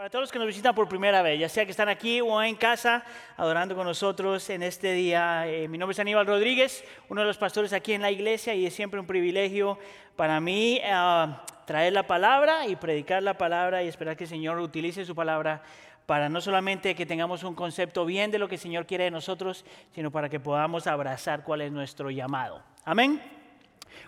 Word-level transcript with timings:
Para 0.00 0.08
todos 0.08 0.22
los 0.22 0.32
que 0.32 0.38
nos 0.38 0.48
visitan 0.48 0.74
por 0.74 0.88
primera 0.88 1.20
vez, 1.20 1.38
ya 1.38 1.46
sea 1.50 1.66
que 1.66 1.72
están 1.72 1.90
aquí 1.90 2.22
o 2.22 2.42
en 2.42 2.56
casa 2.56 3.04
adorando 3.36 3.76
con 3.76 3.86
nosotros 3.86 4.48
en 4.48 4.62
este 4.62 4.94
día, 4.94 5.46
eh, 5.46 5.68
mi 5.68 5.76
nombre 5.76 5.92
es 5.92 5.98
Aníbal 5.98 6.26
Rodríguez, 6.26 6.82
uno 7.10 7.20
de 7.20 7.26
los 7.26 7.36
pastores 7.36 7.74
aquí 7.74 7.92
en 7.92 8.00
la 8.00 8.10
iglesia 8.10 8.54
y 8.54 8.64
es 8.64 8.72
siempre 8.72 8.98
un 8.98 9.06
privilegio 9.06 9.78
para 10.16 10.40
mí 10.40 10.80
eh, 10.82 11.26
traer 11.66 11.92
la 11.92 12.06
palabra 12.06 12.66
y 12.66 12.76
predicar 12.76 13.22
la 13.22 13.36
palabra 13.36 13.82
y 13.82 13.88
esperar 13.88 14.16
que 14.16 14.24
el 14.24 14.30
Señor 14.30 14.58
utilice 14.60 15.04
su 15.04 15.14
palabra 15.14 15.62
para 16.06 16.30
no 16.30 16.40
solamente 16.40 16.94
que 16.94 17.04
tengamos 17.04 17.44
un 17.44 17.54
concepto 17.54 18.06
bien 18.06 18.30
de 18.30 18.38
lo 18.38 18.48
que 18.48 18.54
el 18.54 18.60
Señor 18.62 18.86
quiere 18.86 19.04
de 19.04 19.10
nosotros, 19.10 19.66
sino 19.94 20.10
para 20.10 20.30
que 20.30 20.40
podamos 20.40 20.86
abrazar 20.86 21.44
cuál 21.44 21.60
es 21.60 21.70
nuestro 21.70 22.10
llamado. 22.10 22.62
Amén. 22.86 23.20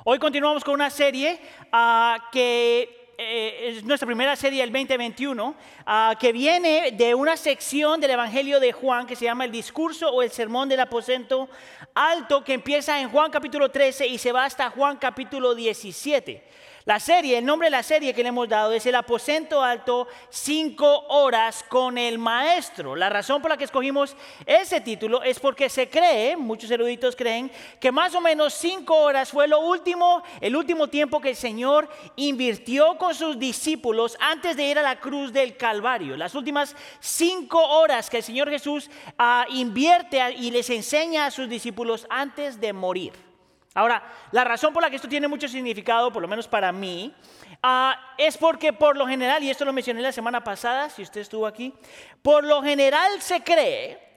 Hoy 0.05 0.19
continuamos 0.19 0.65
con 0.65 0.73
una 0.73 0.89
serie 0.89 1.39
uh, 1.71 2.17
que 2.33 3.02
eh, 3.23 3.69
es 3.69 3.85
nuestra 3.85 4.07
primera 4.07 4.37
serie 4.37 4.61
del 4.61 4.73
2021, 4.73 5.55
ah, 5.87 6.15
que 6.19 6.33
viene 6.33 6.93
de 6.93 7.15
una 7.15 7.37
sección 7.37 8.01
del 8.01 8.11
Evangelio 8.11 8.61
de 8.61 8.73
Juan 8.73 9.07
que 9.07 9.17
se 9.17 9.25
llama 9.25 9.45
el 9.45 9.53
discurso 9.53 10.11
o 10.11 10.23
el 10.23 10.31
sermón 10.31 10.69
del 10.69 10.81
aposento 10.81 11.49
alto, 11.95 12.43
que 12.45 12.55
empieza 12.55 13.01
en 13.01 13.09
Juan 13.11 13.31
capítulo 13.31 13.71
13 13.71 14.07
y 14.07 14.19
se 14.19 14.33
va 14.33 14.45
hasta 14.45 14.71
Juan 14.71 14.97
capítulo 14.97 15.55
17. 15.55 16.43
La 16.85 16.99
serie, 16.99 17.39
el 17.39 17.45
nombre 17.45 17.67
de 17.67 17.71
la 17.71 17.85
serie 17.85 18.13
que 18.13 18.25
le 18.25 18.31
hemos 18.31 18.49
dado 18.49 18.73
es 18.73 18.85
El 18.87 18.97
aposento 18.97 19.63
alto, 19.63 20.09
cinco 20.31 21.05
horas 21.11 21.65
con 21.69 21.97
el 21.97 22.19
maestro. 22.19 22.97
La 22.97 23.09
razón 23.09 23.41
por 23.41 23.53
la 23.53 23.57
que 23.57 23.65
escogimos 23.65 24.17
ese 24.47 24.81
título 24.81 25.23
es 25.23 25.39
porque 25.39 25.69
se 25.69 25.89
cree, 25.89 26.37
muchos 26.37 26.69
eruditos 26.73 27.15
creen, 27.15 27.53
que 27.79 27.93
más 27.93 28.17
o 28.17 28.21
menos 28.21 28.55
cinco 28.55 28.97
horas 28.97 29.31
fue 29.31 29.47
lo 29.47 29.61
último, 29.61 30.25
el 30.41 30.57
último 30.57 30.89
tiempo 30.89 31.21
que 31.21 31.31
el 31.31 31.37
Señor 31.37 31.89
invirtió 32.17 32.99
con 32.99 33.15
sus 33.15 33.39
discípulos 33.39 34.17
antes 34.19 34.57
de 34.57 34.65
ir 34.65 34.79
a 34.81 34.83
la 34.83 34.99
cruz 34.99 35.33
del 35.33 35.57
Calvario. 35.57 36.17
Las 36.17 36.35
últimas 36.35 36.75
cinco 36.99 37.65
horas 37.65 38.11
que 38.11 38.17
el 38.17 38.23
Señor 38.25 38.51
Jesús 38.51 38.91
ah, 39.19 39.47
invierte 39.51 40.21
y 40.33 40.51
les 40.51 40.69
enseña 40.69 41.27
a 41.27 41.31
sus 41.31 41.49
discípulos 41.49 42.09
antes 42.11 42.61
de 42.61 42.73
morir. 42.73 43.32
Ahora, 43.75 44.03
la 44.33 44.45
razón 44.45 44.73
por 44.73 44.83
la 44.83 44.91
que 44.91 44.97
esto 44.97 45.09
tiene 45.09 45.29
mucho 45.29 45.49
significado, 45.49 46.13
por 46.13 46.21
lo 46.21 46.29
menos 46.29 46.47
para 46.47 46.73
mí, 46.73 47.15
ah, 47.63 48.15
es 48.19 48.37
porque 48.37 48.73
por 48.73 48.97
lo 48.97 49.07
general, 49.07 49.43
y 49.43 49.51
esto 49.51 49.65
lo 49.65 49.73
mencioné 49.73 50.03
la 50.03 50.13
semana 50.13 50.45
pasada, 50.45 50.91
si 50.91 51.03
usted 51.03 51.23
estuvo 51.23 51.47
aquí, 51.47 51.73
por 52.21 52.45
lo 52.45 52.63
general 52.63 53.23
se 53.23 53.43
cree 53.43 54.13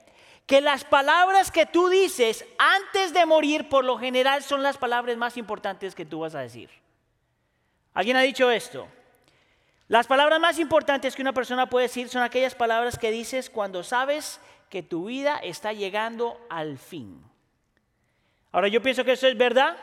que 0.46 0.60
las 0.60 0.84
palabras 0.84 1.50
que 1.50 1.64
tú 1.66 1.88
dices 1.88 2.44
antes 2.58 3.14
de 3.14 3.24
morir, 3.24 3.68
por 3.68 3.84
lo 3.84 3.98
general, 3.98 4.42
son 4.42 4.62
las 4.62 4.76
palabras 4.76 5.16
más 5.16 5.36
importantes 5.36 5.94
que 5.94 6.04
tú 6.04 6.20
vas 6.20 6.34
a 6.34 6.40
decir. 6.40 6.70
¿Alguien 7.94 8.16
ha 8.16 8.20
dicho 8.20 8.50
esto? 8.50 8.86
Las 9.88 10.06
palabras 10.06 10.38
más 10.38 10.58
importantes 10.58 11.16
que 11.16 11.22
una 11.22 11.32
persona 11.32 11.68
puede 11.70 11.86
decir 11.86 12.08
son 12.08 12.22
aquellas 12.22 12.54
palabras 12.54 12.98
que 12.98 13.10
dices 13.10 13.48
cuando 13.48 13.82
sabes 13.82 14.40
que 14.68 14.82
tu 14.82 15.06
vida 15.06 15.38
está 15.38 15.72
llegando 15.72 16.38
al 16.50 16.76
fin. 16.76 17.22
Ahora 18.56 18.68
yo 18.68 18.80
pienso 18.80 19.04
que 19.04 19.12
eso 19.12 19.26
es 19.26 19.36
verdad. 19.36 19.76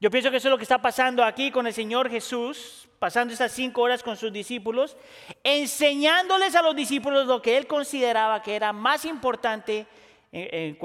Yo 0.00 0.10
pienso 0.10 0.30
que 0.30 0.38
eso 0.38 0.48
es 0.48 0.50
lo 0.50 0.56
que 0.56 0.62
está 0.62 0.80
pasando 0.80 1.22
aquí 1.22 1.50
con 1.50 1.66
el 1.66 1.74
Señor 1.74 2.08
Jesús, 2.08 2.88
pasando 2.98 3.34
estas 3.34 3.52
cinco 3.52 3.82
horas 3.82 4.02
con 4.02 4.16
sus 4.16 4.32
discípulos, 4.32 4.96
enseñándoles 5.44 6.54
a 6.54 6.62
los 6.62 6.74
discípulos 6.74 7.26
lo 7.26 7.42
que 7.42 7.58
él 7.58 7.66
consideraba 7.66 8.40
que 8.42 8.56
era 8.56 8.72
más 8.72 9.04
importante 9.04 9.86
en, 10.32 10.78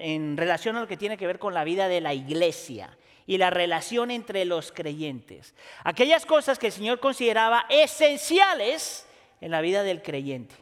en, 0.00 0.36
relación 0.38 0.76
a 0.76 0.80
lo 0.80 0.88
que 0.88 0.96
tiene 0.96 1.18
que 1.18 1.26
ver 1.26 1.38
con 1.38 1.52
la 1.52 1.62
vida 1.62 1.88
de 1.88 2.00
la 2.00 2.14
iglesia 2.14 2.96
y 3.26 3.36
la 3.36 3.50
relación 3.50 4.10
entre 4.10 4.46
los 4.46 4.72
creyentes. 4.72 5.54
Aquellas 5.84 6.24
cosas 6.24 6.58
que 6.58 6.68
el 6.68 6.72
Señor 6.72 7.00
consideraba 7.00 7.66
esenciales 7.68 9.06
en 9.42 9.50
la 9.50 9.60
vida 9.60 9.82
del 9.82 10.00
creyente, 10.00 10.54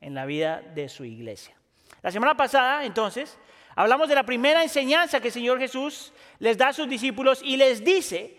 en 0.00 0.14
la 0.14 0.26
vida 0.26 0.60
de 0.60 0.88
su 0.88 1.04
iglesia. 1.04 1.54
La 2.02 2.10
semana 2.10 2.36
pasada, 2.36 2.84
entonces, 2.84 3.38
Hablamos 3.76 4.08
de 4.08 4.14
la 4.14 4.24
primera 4.24 4.62
enseñanza 4.62 5.20
que 5.20 5.28
el 5.28 5.34
Señor 5.34 5.58
Jesús 5.58 6.12
les 6.38 6.58
da 6.58 6.68
a 6.68 6.72
sus 6.72 6.88
discípulos 6.88 7.40
y 7.42 7.56
les 7.56 7.84
dice 7.84 8.36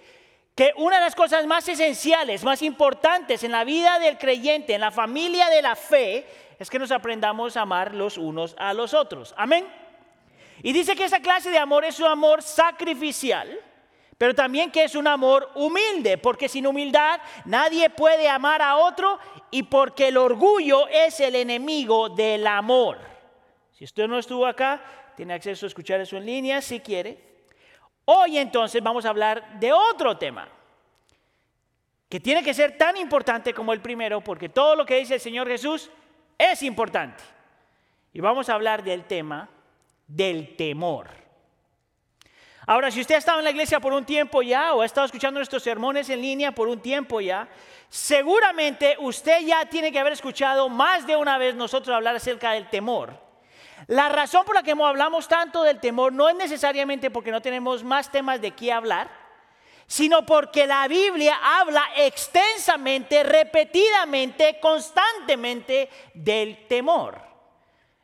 que 0.56 0.74
una 0.76 0.98
de 0.98 1.06
las 1.06 1.16
cosas 1.16 1.46
más 1.46 1.68
esenciales, 1.70 2.44
más 2.44 2.62
importantes 2.62 3.44
en 3.44 3.52
la 3.52 3.64
vida 3.64 4.00
del 4.00 4.18
creyente, 4.18 4.74
en 4.74 4.82
la 4.82 4.92
familia 4.92 5.50
de 5.50 5.62
la 5.62 5.76
fe, 5.76 6.26
es 6.60 6.70
que 6.70 6.80
nos 6.80 6.92
aprendamos 6.92 7.56
a 7.56 7.62
amar 7.62 7.96
los 7.96 8.18
unos 8.18 8.56
a 8.60 8.74
los 8.74 8.94
otros. 8.94 9.34
Amén. 9.38 9.66
Y 10.62 10.74
dice 10.74 10.96
que 10.96 11.06
esa 11.06 11.20
clase 11.20 11.50
de 11.50 11.58
amor 11.58 11.86
es 11.86 12.00
un 12.00 12.06
amor 12.06 12.44
sacrificial, 12.44 13.60
pero 14.18 14.36
también 14.36 14.70
que 14.70 14.84
es 14.84 14.94
un 14.94 15.08
amor 15.08 15.50
humilde, 15.56 16.20
porque 16.20 16.48
sin 16.48 16.68
humildad 16.68 17.20
nadie 17.46 17.90
puede 17.90 18.30
amar 18.30 18.62
a 18.62 18.76
otro 18.76 19.18
y 19.50 19.64
porque 19.64 20.10
el 20.10 20.18
orgullo 20.18 20.88
es 20.88 21.20
el 21.20 21.36
enemigo 21.36 22.10
del 22.10 22.46
amor. 22.46 23.00
Si 23.72 23.86
usted 23.86 24.08
no 24.08 24.20
estuvo 24.20 24.46
acá, 24.46 24.80
tiene 25.16 25.34
acceso 25.34 25.66
a 25.66 25.68
escuchar 25.68 26.02
eso 26.02 26.18
en 26.18 26.26
línea 26.26 26.62
si 26.62 26.80
quiere. 26.80 27.18
Hoy 28.06 28.38
entonces 28.38 28.82
vamos 28.82 29.06
a 29.06 29.10
hablar 29.10 29.60
de 29.60 29.72
otro 29.72 30.18
tema 30.18 30.48
que 32.10 32.20
tiene 32.20 32.44
que 32.44 32.54
ser 32.54 32.78
tan 32.78 32.98
importante 32.98 33.54
como 33.54 33.72
el 33.72 33.82
primero 33.82 34.22
porque 34.22 34.50
todo 34.50 34.76
lo 34.76 34.86
que 34.86 34.98
dice 34.98 35.16
el 35.16 35.22
Señor 35.22 35.48
Jesús 35.48 35.90
es 36.38 36.62
importante. 36.64 37.24
Y 38.14 38.20
vamos 38.20 38.50
a 38.50 38.56
hablar 38.56 38.84
del 38.84 39.06
tema 39.06 39.48
del 40.08 40.56
temor. 40.58 41.08
Ahora, 42.68 42.92
si 42.92 43.02
usted 43.02 43.16
ha 43.16 43.18
estado 43.18 43.40
en 43.40 43.46
la 43.46 43.52
iglesia 43.52 43.80
por 43.80 43.94
un 43.94 44.06
tiempo 44.06 44.42
ya 44.42 44.74
o 44.74 44.82
ha 44.82 44.86
estado 44.86 45.06
escuchando 45.06 45.40
nuestros 45.40 45.64
sermones 45.64 46.10
en 46.10 46.22
línea 46.22 46.52
por 46.52 46.68
un 46.68 46.80
tiempo 46.80 47.22
ya, 47.22 47.48
seguramente 47.90 48.96
usted 49.00 49.42
ya 49.46 49.66
tiene 49.66 49.92
que 49.92 50.00
haber 50.00 50.14
escuchado 50.14 50.70
más 50.70 51.08
de 51.08 51.16
una 51.16 51.38
vez 51.38 51.56
nosotros 51.56 51.96
hablar 51.96 52.16
acerca 52.16 52.52
del 52.52 52.70
temor. 52.70 53.31
La 53.88 54.10
razón 54.10 54.46
por 54.46 54.56
la 54.56 54.64
que 54.64 54.72
hablamos 54.72 55.28
tanto 55.28 55.64
del 55.64 55.80
temor 55.80 56.14
no 56.14 56.30
es 56.30 56.36
necesariamente 56.36 57.10
porque 57.10 57.32
no 57.32 57.42
tenemos 57.42 57.84
más 57.84 58.12
temas 58.12 58.42
de 58.42 58.52
qué 58.52 58.72
hablar, 58.72 59.10
sino 59.88 60.26
porque 60.26 60.68
la 60.68 60.88
Biblia 60.88 61.38
habla 61.44 61.84
extensamente, 61.98 63.24
repetidamente, 63.24 64.60
constantemente 64.60 65.90
del 66.14 66.68
temor. 66.68 67.22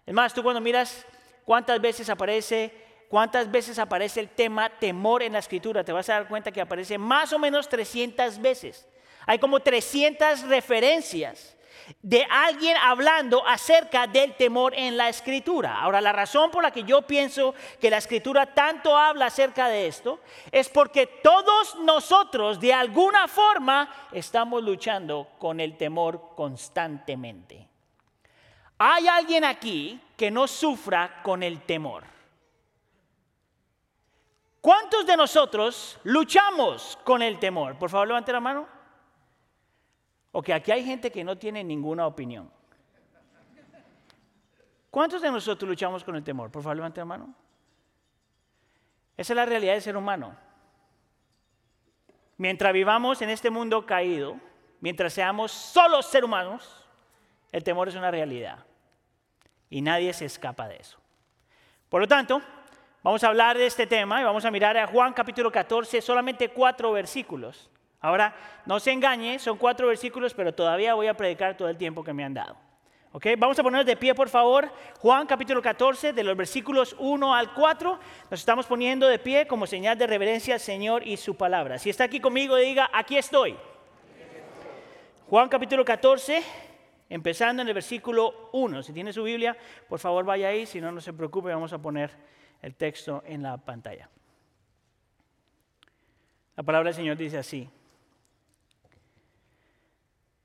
Es 0.06 0.14
más, 0.14 0.34
tú 0.34 0.44
cuando 0.44 0.62
miras 0.62 1.06
cuántas 1.46 1.80
veces 1.80 2.10
aparece, 2.10 2.74
cuántas 3.10 3.50
veces 3.50 3.80
aparece 3.80 4.20
el 4.20 4.30
tema 4.30 4.70
temor 4.70 5.22
en 5.22 5.34
la 5.34 5.40
escritura, 5.40 5.84
te 5.84 5.94
vas 5.94 6.10
a 6.10 6.14
dar 6.14 6.28
cuenta 6.28 6.52
que 6.52 6.62
aparece 6.62 6.98
más 6.98 7.32
o 7.34 7.40
menos 7.40 7.70
300 7.70 8.42
veces. 8.42 8.88
Hay 9.26 9.40
como 9.40 9.60
300 9.60 10.44
referencias 10.44 11.57
de 12.02 12.26
alguien 12.30 12.76
hablando 12.78 13.46
acerca 13.48 14.08
del 14.08 14.36
temor 14.36 14.74
en 14.76 14.98
la 14.98 15.10
escritura. 15.10 15.80
Ahora, 15.80 16.02
la 16.02 16.12
razón 16.12 16.52
por 16.52 16.64
la 16.64 16.72
que 16.72 16.84
yo 16.84 17.02
pienso 17.04 17.54
que 17.80 17.90
la 17.90 17.98
escritura 17.98 18.54
tanto 18.54 18.96
habla 18.96 19.28
acerca 19.28 19.68
de 19.68 19.88
esto 19.88 20.20
es 20.52 20.70
porque 20.70 21.08
todos 21.08 21.76
nosotros 21.78 22.60
de 22.60 22.74
alguna 22.74 23.28
forma 23.28 23.90
estamos 24.12 24.64
luchando 24.64 25.28
con 25.40 25.60
el 25.60 25.78
temor 25.78 26.36
constantemente. 26.36 27.68
¿Hay 28.80 29.08
alguien 29.08 29.44
aquí 29.44 30.00
que 30.16 30.30
no 30.30 30.48
sufra 30.48 31.22
con 31.24 31.42
el 31.42 31.62
temor? 31.62 32.04
¿Cuántos 34.62 35.06
de 35.06 35.16
nosotros 35.16 35.98
luchamos 36.04 36.98
con 37.04 37.22
el 37.22 37.40
temor? 37.40 37.78
Por 37.78 37.90
favor, 37.90 38.08
levante 38.08 38.34
la 38.34 38.40
mano. 38.40 38.77
Ok, 40.40 40.52
aquí 40.52 40.72
hay 40.72 40.86
gente 40.86 41.10
que 41.10 41.24
no 41.24 41.36
tiene 41.36 41.64
ninguna 41.64 42.06
opinión. 42.06 42.48
¿Cuántos 44.92 45.20
de 45.20 45.32
nosotros 45.32 45.68
luchamos 45.68 46.04
con 46.04 46.16
el 46.16 46.24
temor? 46.24 46.52
Por 46.52 46.62
favor, 46.62 46.76
levante 46.76 47.02
la 47.02 47.06
mano. 47.06 47.34
Esa 49.18 49.34
es 49.34 49.36
la 49.36 49.48
realidad 49.48 49.74
del 49.74 49.82
ser 49.82 49.98
humano. 49.98 50.38
Mientras 52.38 52.72
vivamos 52.72 53.20
en 53.24 53.32
este 53.32 53.50
mundo 53.50 53.84
caído, 53.84 54.40
mientras 54.80 55.12
seamos 55.12 55.52
solo 55.52 56.04
ser 56.04 56.24
humanos, 56.24 56.88
el 57.52 57.64
temor 57.64 57.88
es 57.88 57.96
una 57.96 58.12
realidad. 58.12 58.64
Y 59.72 59.82
nadie 59.82 60.14
se 60.14 60.26
escapa 60.26 60.68
de 60.68 60.76
eso. 60.76 61.00
Por 61.90 62.00
lo 62.00 62.08
tanto, 62.08 62.44
vamos 63.02 63.24
a 63.24 63.30
hablar 63.30 63.58
de 63.58 63.66
este 63.66 63.88
tema 63.88 64.22
y 64.22 64.24
vamos 64.24 64.46
a 64.46 64.52
mirar 64.52 64.78
a 64.78 64.86
Juan 64.86 65.14
capítulo 65.14 65.52
14, 65.52 66.00
solamente 66.00 66.50
cuatro 66.50 66.92
versículos. 66.92 67.72
Ahora, 68.08 68.34
no 68.66 68.80
se 68.80 68.94
engañe, 68.94 69.38
son 69.38 69.58
cuatro 69.58 69.88
versículos, 69.88 70.34
pero 70.34 70.54
todavía 70.54 70.94
voy 70.94 71.08
a 71.08 71.14
predicar 71.14 71.58
todo 71.58 71.68
el 71.68 71.76
tiempo 71.76 72.06
que 72.06 72.14
me 72.14 72.24
han 72.24 72.34
dado. 72.34 72.56
¿Ok? 73.12 73.26
Vamos 73.38 73.60
a 73.60 73.64
ponernos 73.64 73.86
de 73.86 73.98
pie, 73.98 74.16
por 74.16 74.30
favor. 74.30 74.72
Juan 75.00 75.28
capítulo 75.28 75.62
14, 75.62 76.14
de 76.14 76.24
los 76.24 76.38
versículos 76.38 76.96
1 77.00 77.36
al 77.36 77.54
4. 77.54 78.00
Nos 78.32 78.40
estamos 78.40 78.66
poniendo 78.66 79.10
de 79.10 79.20
pie 79.20 79.46
como 79.46 79.68
señal 79.68 79.98
de 79.98 80.08
reverencia 80.08 80.54
al 80.54 80.62
Señor 80.62 81.06
y 81.06 81.18
su 81.18 81.36
palabra. 81.36 81.80
Si 81.80 81.90
está 81.90 82.06
aquí 82.06 82.22
conmigo, 82.22 82.56
diga, 82.56 82.90
aquí 82.94 83.18
estoy. 83.18 83.58
Juan 85.30 85.50
capítulo 85.50 85.84
14, 85.84 86.42
empezando 87.10 87.62
en 87.62 87.68
el 87.68 87.74
versículo 87.74 88.52
1. 88.54 88.84
Si 88.84 88.94
tiene 88.94 89.12
su 89.12 89.24
Biblia, 89.24 89.58
por 89.90 90.00
favor 90.00 90.24
vaya 90.24 90.48
ahí. 90.48 90.66
Si 90.66 90.80
no, 90.80 90.94
no 90.94 91.02
se 91.02 91.12
preocupe, 91.12 91.50
vamos 91.50 91.74
a 91.74 91.78
poner 91.78 92.10
el 92.62 92.74
texto 92.74 93.22
en 93.26 93.44
la 93.44 93.58
pantalla. 93.58 94.10
La 96.56 96.64
palabra 96.64 96.88
del 96.88 96.96
Señor 96.96 97.18
dice 97.18 97.38
así. 97.38 97.70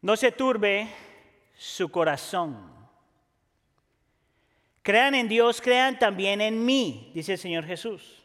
No 0.02 0.16
se 0.16 0.32
turbe 0.32 0.88
su 1.56 1.88
corazón. 1.88 2.70
Crean 4.82 5.14
en 5.14 5.28
Dios, 5.28 5.60
crean 5.60 5.96
también 5.96 6.40
en 6.40 6.64
mí, 6.64 7.12
dice 7.14 7.34
el 7.34 7.38
Señor 7.38 7.64
Jesús. 7.64 8.24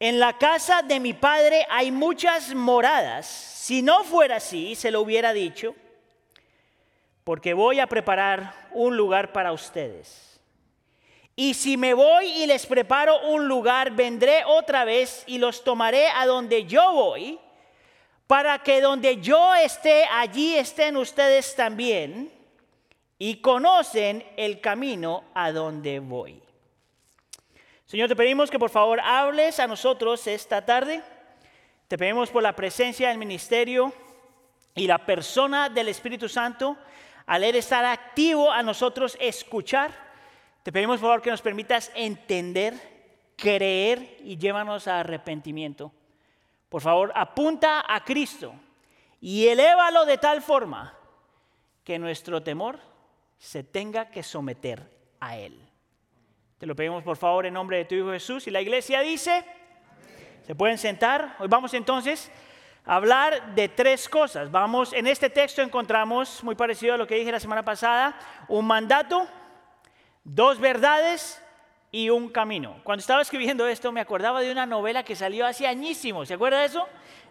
En 0.00 0.18
la 0.18 0.36
casa 0.36 0.82
de 0.82 0.98
mi 0.98 1.12
Padre 1.12 1.64
hay 1.70 1.92
muchas 1.92 2.52
moradas. 2.54 3.26
Si 3.26 3.82
no 3.82 4.02
fuera 4.02 4.36
así, 4.36 4.74
se 4.74 4.90
lo 4.90 5.00
hubiera 5.00 5.32
dicho, 5.32 5.76
porque 7.22 7.54
voy 7.54 7.78
a 7.78 7.86
preparar 7.86 8.68
un 8.72 8.96
lugar 8.96 9.32
para 9.32 9.52
ustedes. 9.52 10.40
Y 11.36 11.54
si 11.54 11.76
me 11.76 11.94
voy 11.94 12.26
y 12.26 12.46
les 12.46 12.66
preparo 12.66 13.28
un 13.28 13.46
lugar, 13.46 13.92
vendré 13.92 14.44
otra 14.44 14.84
vez 14.84 15.22
y 15.28 15.38
los 15.38 15.62
tomaré 15.62 16.08
a 16.08 16.26
donde 16.26 16.64
yo 16.64 16.92
voy, 16.92 17.38
para 18.28 18.58
que 18.58 18.82
donde 18.82 19.16
yo 19.22 19.54
esté, 19.54 20.04
allí 20.04 20.54
estén 20.54 20.98
ustedes 20.98 21.56
también, 21.56 22.30
y 23.18 23.40
conocen 23.40 24.22
el 24.36 24.60
camino 24.60 25.24
a 25.34 25.50
donde 25.50 25.98
voy. 25.98 26.40
Señor, 27.86 28.06
te 28.06 28.14
pedimos 28.14 28.50
que 28.50 28.58
por 28.58 28.68
favor 28.68 29.00
hables 29.00 29.58
a 29.58 29.66
nosotros 29.66 30.26
esta 30.26 30.64
tarde. 30.64 31.02
Te 31.88 31.96
pedimos 31.96 32.28
por 32.28 32.42
la 32.42 32.54
presencia 32.54 33.08
del 33.08 33.16
ministerio 33.16 33.94
y 34.74 34.86
la 34.86 34.98
persona 34.98 35.70
del 35.70 35.88
Espíritu 35.88 36.28
Santo, 36.28 36.76
al 37.24 37.44
estar 37.44 37.84
activo 37.86 38.52
a 38.52 38.62
nosotros 38.62 39.16
escuchar. 39.18 39.90
Te 40.62 40.70
pedimos 40.70 41.00
por 41.00 41.08
favor 41.08 41.22
que 41.22 41.30
nos 41.30 41.40
permitas 41.40 41.90
entender, 41.94 42.74
creer 43.36 44.18
y 44.22 44.36
llévanos 44.36 44.86
a 44.86 45.00
arrepentimiento. 45.00 45.92
Por 46.68 46.82
favor, 46.82 47.12
apunta 47.14 47.84
a 47.86 48.04
Cristo 48.04 48.54
y 49.20 49.48
elévalo 49.48 50.04
de 50.04 50.18
tal 50.18 50.42
forma 50.42 50.94
que 51.82 51.98
nuestro 51.98 52.42
temor 52.42 52.78
se 53.38 53.64
tenga 53.64 54.10
que 54.10 54.22
someter 54.22 54.90
a 55.20 55.36
Él. 55.36 55.58
Te 56.58 56.66
lo 56.66 56.74
pedimos 56.74 57.04
por 57.04 57.16
favor 57.16 57.46
en 57.46 57.54
nombre 57.54 57.78
de 57.78 57.84
tu 57.84 57.94
Hijo 57.94 58.10
Jesús. 58.10 58.46
Y 58.46 58.50
la 58.50 58.60
iglesia 58.60 59.00
dice, 59.00 59.44
se 60.44 60.54
pueden 60.54 60.76
sentar. 60.76 61.36
Hoy 61.38 61.48
vamos 61.48 61.72
entonces 61.72 62.30
a 62.84 62.96
hablar 62.96 63.54
de 63.54 63.68
tres 63.68 64.08
cosas. 64.08 64.50
Vamos, 64.50 64.92
en 64.92 65.06
este 65.06 65.30
texto 65.30 65.62
encontramos, 65.62 66.42
muy 66.42 66.54
parecido 66.54 66.94
a 66.94 66.96
lo 66.98 67.06
que 67.06 67.14
dije 67.14 67.30
la 67.30 67.40
semana 67.40 67.64
pasada, 67.64 68.18
un 68.48 68.66
mandato, 68.66 69.28
dos 70.24 70.58
verdades 70.58 71.42
y 71.90 72.10
un 72.10 72.28
camino. 72.28 72.80
Cuando 72.84 73.00
estaba 73.00 73.22
escribiendo 73.22 73.66
esto 73.66 73.92
me 73.92 74.00
acordaba 74.00 74.40
de 74.40 74.52
una 74.52 74.66
novela 74.66 75.02
que 75.02 75.16
salió 75.16 75.46
hace 75.46 75.66
añísimo. 75.66 76.26
¿Se 76.26 76.34
acuerda 76.34 76.60
de 76.60 76.66
eso? 76.66 76.86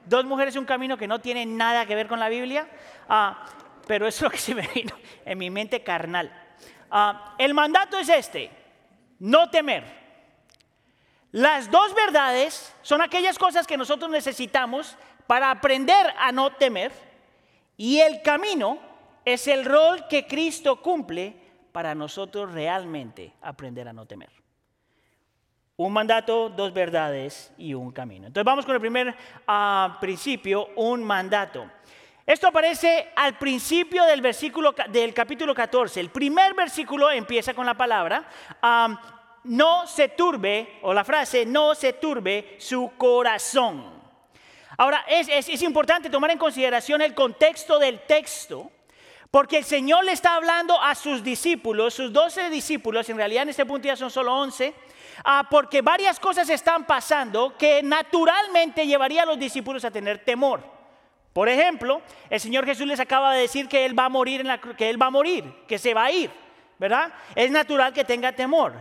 Dos 0.06 0.26
mujeres 0.26 0.56
y 0.56 0.58
un 0.58 0.66
camino 0.66 0.98
que 0.98 1.08
no 1.08 1.20
tiene 1.20 1.46
nada 1.46 1.86
que 1.86 1.96
ver 1.96 2.08
con 2.08 2.20
la 2.20 2.30
Biblia. 2.30 2.68
Ah, 3.08 3.46
pero 3.86 4.08
es 4.08 4.22
lo 4.22 4.30
que 4.30 4.38
se 4.38 4.56
me 4.56 4.68
vino 4.74 4.96
en 5.26 5.38
mi 5.38 5.50
mente 5.50 5.84
carnal. 5.84 6.32
Ah, 6.90 7.36
el 7.38 7.54
mandato 7.54 7.98
es 7.98 8.10
este 8.10 8.52
no 9.20 9.50
temer. 9.50 9.84
Las 11.32 11.70
dos 11.70 11.94
verdades 11.94 12.74
son 12.82 13.02
aquellas 13.02 13.38
cosas 13.38 13.68
que 13.68 13.78
nosotros 13.78 14.10
necesitamos 14.10 14.96
para 15.28 15.52
aprender 15.52 16.14
a 16.18 16.32
no 16.32 16.54
temer 16.54 16.92
y 17.76 18.00
el 18.00 18.22
camino 18.22 18.80
es 19.26 19.48
el 19.48 19.66
rol 19.66 20.08
que 20.08 20.26
Cristo 20.26 20.82
cumple 20.82 21.36
para 21.72 21.94
nosotros 21.94 22.52
realmente 22.54 23.34
aprender 23.42 23.88
a 23.88 23.94
no 23.94 24.06
temer. 24.06 24.30
Un 25.80 25.94
mandato, 25.94 26.50
dos 26.50 26.74
verdades 26.74 27.52
y 27.56 27.76
un 27.76 27.92
camino. 27.92 28.26
Entonces 28.26 28.46
vamos 28.46 28.66
con 28.66 28.74
el 28.74 28.82
primer 28.82 29.16
ah, 29.48 29.98
principio, 30.02 30.70
un 30.76 31.04
mandato. 31.04 31.70
Esto 32.26 32.48
aparece 32.48 33.10
al 33.16 33.38
principio 33.38 34.04
del 34.06 34.20
versículo 34.20 34.74
del 34.90 35.14
capítulo 35.14 35.54
14. 35.54 36.00
El 36.00 36.10
primer 36.10 36.56
versículo 36.56 37.12
empieza 37.12 37.54
con 37.54 37.66
la 37.66 37.76
palabra 37.76 38.28
no 39.44 39.88
se 39.88 40.10
turbe, 40.10 40.80
o 40.82 40.94
la 40.94 41.04
frase 41.04 41.46
no 41.46 41.76
se 41.76 41.94
turbe 41.94 42.56
su 42.58 42.92
corazón. 42.98 44.02
Ahora, 44.78 45.06
es, 45.08 45.30
es 45.30 45.62
importante 45.62 46.10
tomar 46.10 46.32
en 46.32 46.38
consideración 46.38 47.02
el 47.04 47.14
contexto 47.14 47.80
del 47.80 48.00
texto. 48.02 48.72
Porque 49.30 49.58
el 49.58 49.66
Señor 49.66 50.06
le 50.06 50.14
está 50.14 50.36
hablando 50.36 50.82
a 50.82 50.96
sus 50.96 51.22
discípulos, 51.22 51.94
sus 51.94 52.14
doce 52.14 52.50
discípulos, 52.50 53.10
en 53.10 53.18
realidad 53.18 53.44
en 53.44 53.50
este 53.50 53.66
punto 53.66 53.86
ya 53.86 53.98
son 53.98 54.10
solo 54.10 54.34
once, 54.34 54.74
ah, 55.24 55.48
porque 55.50 55.82
varias 55.82 56.20
cosas 56.20 56.50
están 56.50 56.86
pasando 56.86 57.56
que 57.58 57.82
naturalmente 57.84 58.86
llevaría 58.86 59.24
a 59.24 59.26
los 59.26 59.40
discípulos 59.40 59.86
a 59.86 59.92
tener 59.92 60.24
temor. 60.24 60.64
Por 61.34 61.50
ejemplo, 61.50 62.02
el 62.30 62.40
Señor 62.40 62.66
Jesús 62.66 62.88
les 62.88 63.00
acaba 63.00 63.34
de 63.34 63.42
decir 63.42 63.68
que 63.68 63.86
Él 63.86 63.98
va 63.98 64.06
a 64.06 64.10
morir, 64.10 64.44
que 64.76 64.90
Él 64.90 65.02
va 65.02 65.08
a 65.08 65.12
morir, 65.12 65.44
que 65.68 65.78
se 65.78 65.94
va 65.94 66.06
a 66.06 66.12
ir, 66.12 66.32
¿verdad? 66.80 67.14
Es 67.36 67.52
natural 67.52 67.94
que 67.94 68.04
tenga 68.04 68.32
temor. 68.32 68.74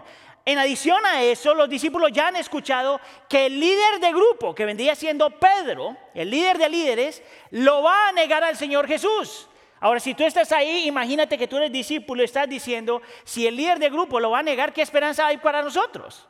En 0.46 0.58
adición 0.58 1.04
a 1.04 1.22
eso, 1.22 1.54
los 1.54 1.68
discípulos 1.68 2.12
ya 2.12 2.28
han 2.28 2.36
escuchado 2.36 3.00
que 3.28 3.46
el 3.46 3.58
líder 3.58 3.98
de 4.00 4.12
grupo, 4.12 4.54
que 4.54 4.64
vendría 4.64 4.94
siendo 4.94 5.28
Pedro, 5.28 5.96
el 6.14 6.30
líder 6.30 6.56
de 6.56 6.68
líderes, 6.68 7.22
lo 7.50 7.82
va 7.82 8.08
a 8.08 8.12
negar 8.12 8.44
al 8.44 8.56
Señor 8.56 8.86
Jesús. 8.86 9.48
Ahora, 9.78 10.00
si 10.00 10.14
tú 10.14 10.24
estás 10.24 10.52
ahí, 10.52 10.86
imagínate 10.86 11.36
que 11.36 11.46
tú 11.46 11.58
eres 11.58 11.70
discípulo 11.70 12.22
y 12.22 12.24
estás 12.24 12.48
diciendo, 12.48 13.02
si 13.24 13.46
el 13.46 13.56
líder 13.56 13.78
de 13.78 13.90
grupo 13.90 14.18
lo 14.18 14.30
va 14.30 14.38
a 14.38 14.42
negar, 14.42 14.72
¿qué 14.72 14.82
esperanza 14.82 15.26
hay 15.26 15.36
para 15.36 15.62
nosotros? 15.62 16.26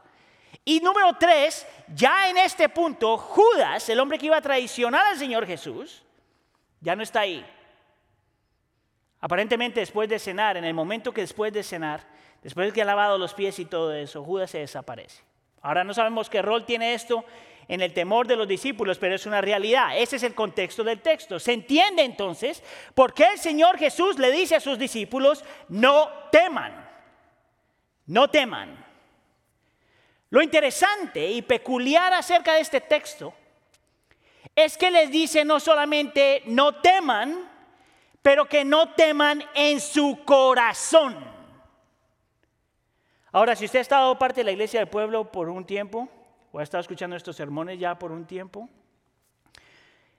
Y 0.65 0.81
número 0.81 1.13
tres, 1.19 1.67
ya 1.95 2.29
en 2.29 2.39
este 2.39 2.69
punto, 2.69 3.17
Judas, 3.17 3.89
el 3.89 4.01
hombre 4.01 4.19
que 4.19 4.27
iba 4.27 4.37
a 4.37 4.43
traicionar 4.43 5.07
al 5.07 5.17
Señor 5.17 5.47
Jesús, 5.47 6.03
ya 6.81 6.97
no 6.97 7.05
está 7.05 7.21
ahí. 7.21 7.47
Aparentemente 9.21 9.81
después 9.81 10.09
de 10.09 10.19
cenar, 10.19 10.57
en 10.57 10.65
el 10.65 10.75
momento 10.75 11.13
que 11.13 11.21
después 11.21 11.53
de 11.53 11.63
cenar, 11.63 12.05
después 12.43 12.67
de 12.67 12.73
que 12.73 12.83
ha 12.83 12.85
lavado 12.85 13.17
los 13.17 13.33
pies 13.33 13.59
y 13.61 13.65
todo 13.65 13.95
eso, 13.95 14.25
Judas 14.25 14.51
se 14.51 14.59
desaparece. 14.59 15.23
Ahora 15.63 15.85
no 15.85 15.95
sabemos 15.95 16.29
qué 16.29 16.43
rol 16.43 16.65
tiene 16.65 16.95
esto 16.95 17.25
en 17.69 17.81
el 17.81 17.93
temor 17.93 18.27
de 18.27 18.37
los 18.37 18.47
discípulos, 18.47 18.99
pero 18.99 19.15
es 19.15 19.27
una 19.27 19.41
realidad. 19.41 19.99
Ese 19.99 20.17
es 20.17 20.23
el 20.23 20.35
contexto 20.35 20.85
del 20.85 21.01
texto. 21.01 21.39
Se 21.39 21.53
entiende 21.53 22.03
entonces 22.03 22.63
por 22.95 23.13
qué 23.13 23.27
el 23.33 23.39
Señor 23.39 23.79
Jesús 23.79 24.19
le 24.19 24.31
dice 24.31 24.57
a 24.57 24.61
sus 24.61 24.79
discípulos, 24.79 25.45
no 25.69 26.09
teman, 26.31 26.89
no 28.07 28.29
teman. 28.29 28.85
Lo 30.31 30.43
interesante 30.43 31.31
y 31.31 31.43
peculiar 31.43 32.13
acerca 32.13 32.55
de 32.55 32.61
este 32.61 32.81
texto 32.81 33.35
es 34.55 34.77
que 34.77 34.91
les 34.91 35.11
dice 35.11 35.45
no 35.45 35.61
solamente 35.61 36.43
no 36.47 36.81
teman, 36.81 37.51
pero 38.23 38.47
que 38.47 38.65
no 38.65 38.95
teman 38.95 39.45
en 39.55 39.81
su 39.81 40.21
corazón. 40.25 41.37
Ahora, 43.33 43.55
si 43.55 43.67
usted 43.67 43.81
ha 43.81 43.83
estado 43.83 44.19
parte 44.19 44.41
de 44.41 44.45
la 44.45 44.53
iglesia 44.53 44.81
del 44.81 44.89
pueblo 44.89 45.31
por 45.31 45.49
un 45.49 45.67
tiempo, 45.67 46.09
o 46.57 46.59
ha 46.59 46.63
estado 46.63 46.81
escuchando 46.81 47.15
estos 47.17 47.37
sermones 47.37 47.79
ya 47.79 47.99
por 47.99 48.11
un 48.11 48.25
tiempo, 48.25 48.67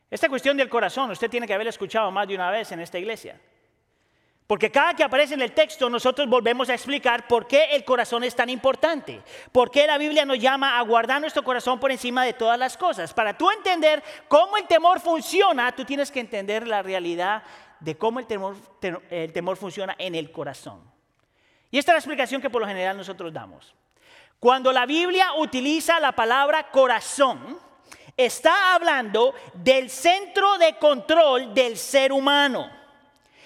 esta 0.07 0.29
cuestión 0.29 0.55
del 0.55 0.69
corazón 0.69 1.09
usted 1.09 1.31
tiene 1.31 1.47
que 1.47 1.53
haber 1.55 1.65
escuchado 1.65 2.11
más 2.11 2.27
de 2.27 2.35
una 2.35 2.51
vez 2.51 2.71
en 2.71 2.79
esta 2.79 2.99
iglesia. 2.99 3.41
Porque 4.45 4.69
cada 4.69 4.93
que 4.93 5.03
aparece 5.03 5.33
en 5.33 5.41
el 5.41 5.53
texto 5.53 5.89
nosotros 5.89 6.29
volvemos 6.29 6.69
a 6.69 6.75
explicar 6.75 7.27
por 7.27 7.47
qué 7.47 7.69
el 7.71 7.83
corazón 7.83 8.23
es 8.23 8.35
tan 8.35 8.51
importante, 8.51 9.19
por 9.51 9.71
qué 9.71 9.87
la 9.87 9.97
Biblia 9.97 10.25
nos 10.25 10.37
llama 10.37 10.77
a 10.77 10.81
guardar 10.83 11.19
nuestro 11.19 11.41
corazón 11.43 11.79
por 11.79 11.91
encima 11.91 12.23
de 12.23 12.33
todas 12.33 12.59
las 12.59 12.77
cosas. 12.77 13.15
Para 13.15 13.35
tú 13.35 13.49
entender 13.49 14.03
cómo 14.27 14.57
el 14.57 14.67
temor 14.67 14.99
funciona, 14.99 15.71
tú 15.71 15.85
tienes 15.85 16.11
que 16.11 16.19
entender 16.19 16.67
la 16.67 16.83
realidad 16.83 17.41
de 17.79 17.97
cómo 17.97 18.19
el 18.19 18.27
temor, 18.27 18.55
el 19.09 19.33
temor 19.33 19.57
funciona 19.57 19.95
en 19.97 20.13
el 20.13 20.31
corazón. 20.31 20.83
Y 21.71 21.79
esta 21.79 21.93
es 21.93 21.95
la 21.95 21.99
explicación 21.99 22.43
que 22.43 22.51
por 22.51 22.61
lo 22.61 22.67
general 22.67 22.95
nosotros 22.95 23.33
damos. 23.33 23.75
Cuando 24.39 24.71
la 24.71 24.85
Biblia 24.85 25.33
utiliza 25.37 25.99
la 25.99 26.11
palabra 26.11 26.69
corazón, 26.69 27.59
está 28.15 28.75
hablando 28.75 29.33
del 29.53 29.89
centro 29.89 30.59
de 30.59 30.77
control 30.77 31.55
del 31.55 31.75
ser 31.75 32.11
humano. 32.11 32.69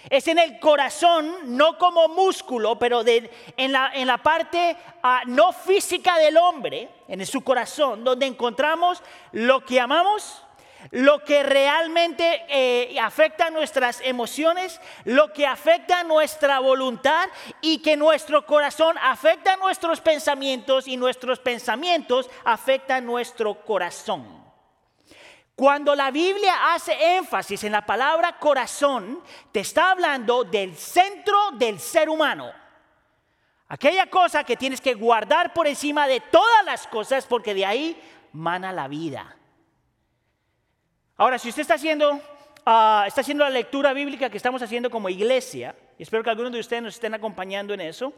Es 0.09 0.27
en 0.27 0.37
el 0.37 0.59
corazón, 0.59 1.55
no 1.55 1.77
como 1.77 2.09
músculo, 2.09 2.77
pero 2.77 3.03
en, 3.05 3.71
la, 3.71 4.17
parte 4.17 4.75
ah, 5.01 5.21
no 5.27 5.53
física 5.53 6.17
del 6.17 6.35
hombre, 6.35 6.89
en 7.07 7.25
su 7.25 7.41
corazón, 7.41 8.03
donde 8.03 8.25
encontramos 8.25 9.01
lo 9.31 9.63
que 9.63 9.79
amamos, 9.79 10.43
lo 10.89 11.23
que 11.23 11.43
realmente 11.43 12.43
eh, 12.49 12.99
afecta 12.99 13.49
nuestras 13.49 14.01
emociones, 14.01 14.81
lo 15.05 15.31
que 15.31 15.45
afecta 15.45 16.03
nuestra 16.03 16.59
voluntad 16.59 17.29
y 17.61 17.79
que 17.79 17.95
nuestro 17.95 18.45
corazón 18.45 18.97
afecta 19.01 19.55
nuestros 19.57 20.01
pensamientos 20.01 20.87
y 20.87 20.97
nuestros 20.97 21.39
pensamientos 21.39 22.29
afectan 22.43 23.05
nuestro 23.05 23.61
corazón. 23.63 24.41
Cuando 25.55 25.93
la 25.93 26.09
Biblia 26.09 26.73
hace 26.73 27.17
énfasis 27.17 27.63
en 27.63 27.73
la 27.73 27.85
palabra 27.85 28.39
corazón, 28.39 29.21
te 29.51 29.59
está 29.59 29.91
hablando 29.91 30.43
del 30.43 30.75
centro 30.75 31.51
del 31.53 31.79
ser 31.79 32.09
humano. 32.09 32.51
Aquella 33.67 34.07
cosa 34.07 34.43
que 34.43 34.57
tienes 34.57 34.81
que 34.81 34.95
guardar 34.95 35.53
por 35.53 35.67
encima 35.67 36.07
de 36.07 36.19
todas 36.19 36.65
las 36.65 36.87
cosas 36.87 37.25
porque 37.25 37.53
de 37.53 37.65
ahí 37.65 38.01
mana 38.33 38.73
la 38.73 38.87
vida. 38.87 39.37
Ahora, 41.21 41.37
si 41.37 41.49
usted 41.49 41.61
está 41.61 41.75
haciendo, 41.75 42.19
ah, 42.65 43.03
está 43.05 43.21
haciendo 43.21 43.43
la 43.43 43.51
lectura 43.51 43.93
bíblica 43.93 44.27
que 44.31 44.37
estamos 44.37 44.59
haciendo 44.63 44.89
como 44.89 45.07
iglesia, 45.07 45.75
Y 45.99 46.01
espero 46.01 46.23
que 46.23 46.31
algunos 46.31 46.51
de 46.51 46.59
ustedes 46.59 46.81
nos 46.81 46.95
estén 46.95 47.13
acompañando 47.13 47.75
en 47.75 47.81
eso. 47.81 48.11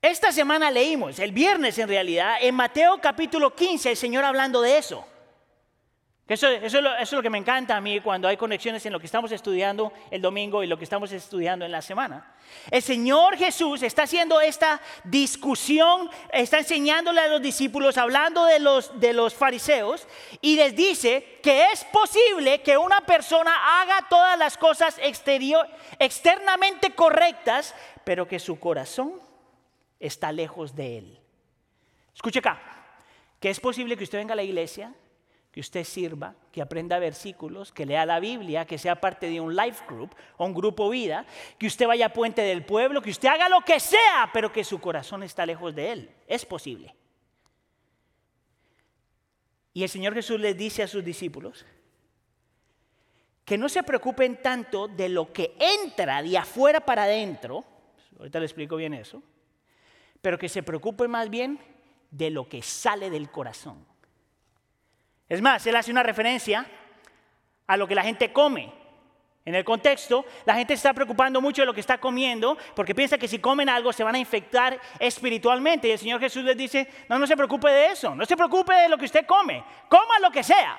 Esta 0.00 0.32
semana 0.32 0.70
leímos, 0.70 1.18
el 1.18 1.32
viernes 1.32 1.76
en 1.76 1.86
realidad, 1.86 2.36
en 2.40 2.54
Mateo 2.54 2.98
capítulo 3.02 3.54
15, 3.54 3.90
el 3.90 3.96
Señor 3.98 4.24
hablando 4.24 4.62
de 4.62 4.78
eso. 4.78 5.06
Eso, 6.28 6.46
es 6.46 7.12
lo, 7.12 7.22
que 7.22 7.30
me 7.30 7.38
encanta 7.38 7.74
a 7.74 7.80
mí 7.80 8.00
cuando 8.00 8.28
hay 8.28 8.36
conexiones 8.36 8.84
en 8.84 8.92
lo 8.92 9.00
que 9.00 9.06
estamos 9.06 9.32
estudiando 9.32 9.94
el 10.10 10.20
domingo 10.20 10.62
y 10.62 10.66
lo 10.66 10.76
que 10.76 10.84
estamos 10.84 11.10
estudiando 11.10 11.64
en 11.64 11.72
la 11.72 11.80
semana. 11.80 12.34
El 12.70 12.82
Señor 12.82 13.38
Jesús 13.38 13.82
está 13.82 14.02
haciendo 14.02 14.38
esta 14.38 14.78
discusión, 15.04 16.10
está 16.30 16.58
enseñándole 16.58 17.22
a 17.22 17.28
los 17.28 17.40
discípulos, 17.40 17.96
hablando 17.96 18.44
de 18.44 18.58
los, 18.58 19.00
de 19.00 19.14
los 19.14 19.32
fariseos, 19.32 20.06
y 20.42 20.56
les 20.56 20.76
dice 20.76 21.38
que 21.42 21.72
es 21.72 21.84
posible 21.84 22.60
que 22.60 22.76
una 22.76 23.00
persona 23.06 23.80
haga 23.80 24.06
todas 24.10 24.38
las 24.38 24.58
cosas 24.58 24.98
exterior, 25.02 25.66
externamente 25.98 26.90
correctas, 26.90 27.74
pero 28.04 28.28
que 28.28 28.38
su 28.38 28.60
corazón 28.60 29.14
está 29.98 30.30
lejos 30.30 30.76
de 30.76 30.98
él. 30.98 31.20
Escuche 32.14 32.40
acá, 32.40 32.60
que 33.40 33.48
es 33.48 33.58
posible 33.58 33.96
que 33.96 34.04
usted 34.04 34.18
venga 34.18 34.34
a 34.34 34.36
la 34.36 34.42
iglesia 34.42 34.92
que 35.58 35.62
usted 35.62 35.82
sirva, 35.82 36.36
que 36.52 36.62
aprenda 36.62 37.00
versículos, 37.00 37.72
que 37.72 37.84
lea 37.84 38.06
la 38.06 38.20
Biblia, 38.20 38.64
que 38.64 38.78
sea 38.78 39.00
parte 39.00 39.28
de 39.28 39.40
un 39.40 39.56
life 39.56 39.82
group 39.88 40.14
o 40.36 40.46
un 40.46 40.54
grupo 40.54 40.88
vida, 40.88 41.26
que 41.58 41.66
usted 41.66 41.88
vaya 41.88 42.06
a 42.06 42.12
puente 42.12 42.42
del 42.42 42.64
pueblo, 42.64 43.02
que 43.02 43.10
usted 43.10 43.26
haga 43.26 43.48
lo 43.48 43.62
que 43.62 43.80
sea, 43.80 44.30
pero 44.32 44.52
que 44.52 44.62
su 44.62 44.80
corazón 44.80 45.24
está 45.24 45.44
lejos 45.44 45.74
de 45.74 45.90
él. 45.90 46.10
Es 46.28 46.46
posible. 46.46 46.94
Y 49.74 49.82
el 49.82 49.88
Señor 49.88 50.14
Jesús 50.14 50.38
les 50.38 50.56
dice 50.56 50.84
a 50.84 50.86
sus 50.86 51.04
discípulos 51.04 51.66
que 53.44 53.58
no 53.58 53.68
se 53.68 53.82
preocupen 53.82 54.40
tanto 54.40 54.86
de 54.86 55.08
lo 55.08 55.32
que 55.32 55.56
entra 55.58 56.22
de 56.22 56.38
afuera 56.38 56.78
para 56.78 57.02
adentro, 57.02 57.64
ahorita 58.16 58.38
le 58.38 58.46
explico 58.46 58.76
bien 58.76 58.94
eso, 58.94 59.24
pero 60.22 60.38
que 60.38 60.48
se 60.48 60.62
preocupen 60.62 61.10
más 61.10 61.28
bien 61.28 61.58
de 62.12 62.30
lo 62.30 62.48
que 62.48 62.62
sale 62.62 63.10
del 63.10 63.28
corazón. 63.28 63.97
Es 65.28 65.42
más, 65.42 65.66
él 65.66 65.76
hace 65.76 65.90
una 65.90 66.02
referencia 66.02 66.66
a 67.66 67.76
lo 67.76 67.86
que 67.86 67.94
la 67.94 68.02
gente 68.02 68.32
come. 68.32 68.72
En 69.44 69.54
el 69.54 69.64
contexto, 69.64 70.26
la 70.44 70.54
gente 70.56 70.74
se 70.74 70.80
está 70.80 70.92
preocupando 70.92 71.40
mucho 71.40 71.62
de 71.62 71.66
lo 71.66 71.72
que 71.72 71.80
está 71.80 71.98
comiendo 71.98 72.58
porque 72.76 72.94
piensa 72.94 73.16
que 73.16 73.26
si 73.26 73.38
comen 73.38 73.68
algo 73.70 73.94
se 73.94 74.04
van 74.04 74.14
a 74.14 74.18
infectar 74.18 74.78
espiritualmente. 74.98 75.88
Y 75.88 75.92
el 75.92 75.98
Señor 75.98 76.20
Jesús 76.20 76.44
les 76.44 76.56
dice, 76.56 76.86
no, 77.08 77.18
no 77.18 77.26
se 77.26 77.34
preocupe 77.34 77.70
de 77.70 77.86
eso, 77.86 78.14
no 78.14 78.26
se 78.26 78.36
preocupe 78.36 78.74
de 78.74 78.88
lo 78.90 78.98
que 78.98 79.06
usted 79.06 79.24
come, 79.24 79.64
coma 79.88 80.18
lo 80.20 80.30
que 80.30 80.42
sea. 80.42 80.78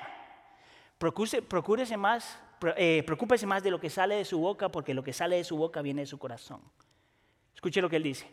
Procúrese, 0.98 1.96
más, 1.96 2.38
eh, 2.76 3.02
preocúpese 3.04 3.44
más 3.44 3.62
de 3.62 3.72
lo 3.72 3.80
que 3.80 3.90
sale 3.90 4.16
de 4.16 4.24
su 4.24 4.38
boca 4.38 4.68
porque 4.68 4.94
lo 4.94 5.02
que 5.02 5.12
sale 5.12 5.36
de 5.36 5.44
su 5.44 5.56
boca 5.56 5.82
viene 5.82 6.02
de 6.02 6.06
su 6.06 6.18
corazón. 6.18 6.60
Escuche 7.54 7.80
lo 7.80 7.88
que 7.88 7.96
él 7.96 8.04
dice. 8.04 8.28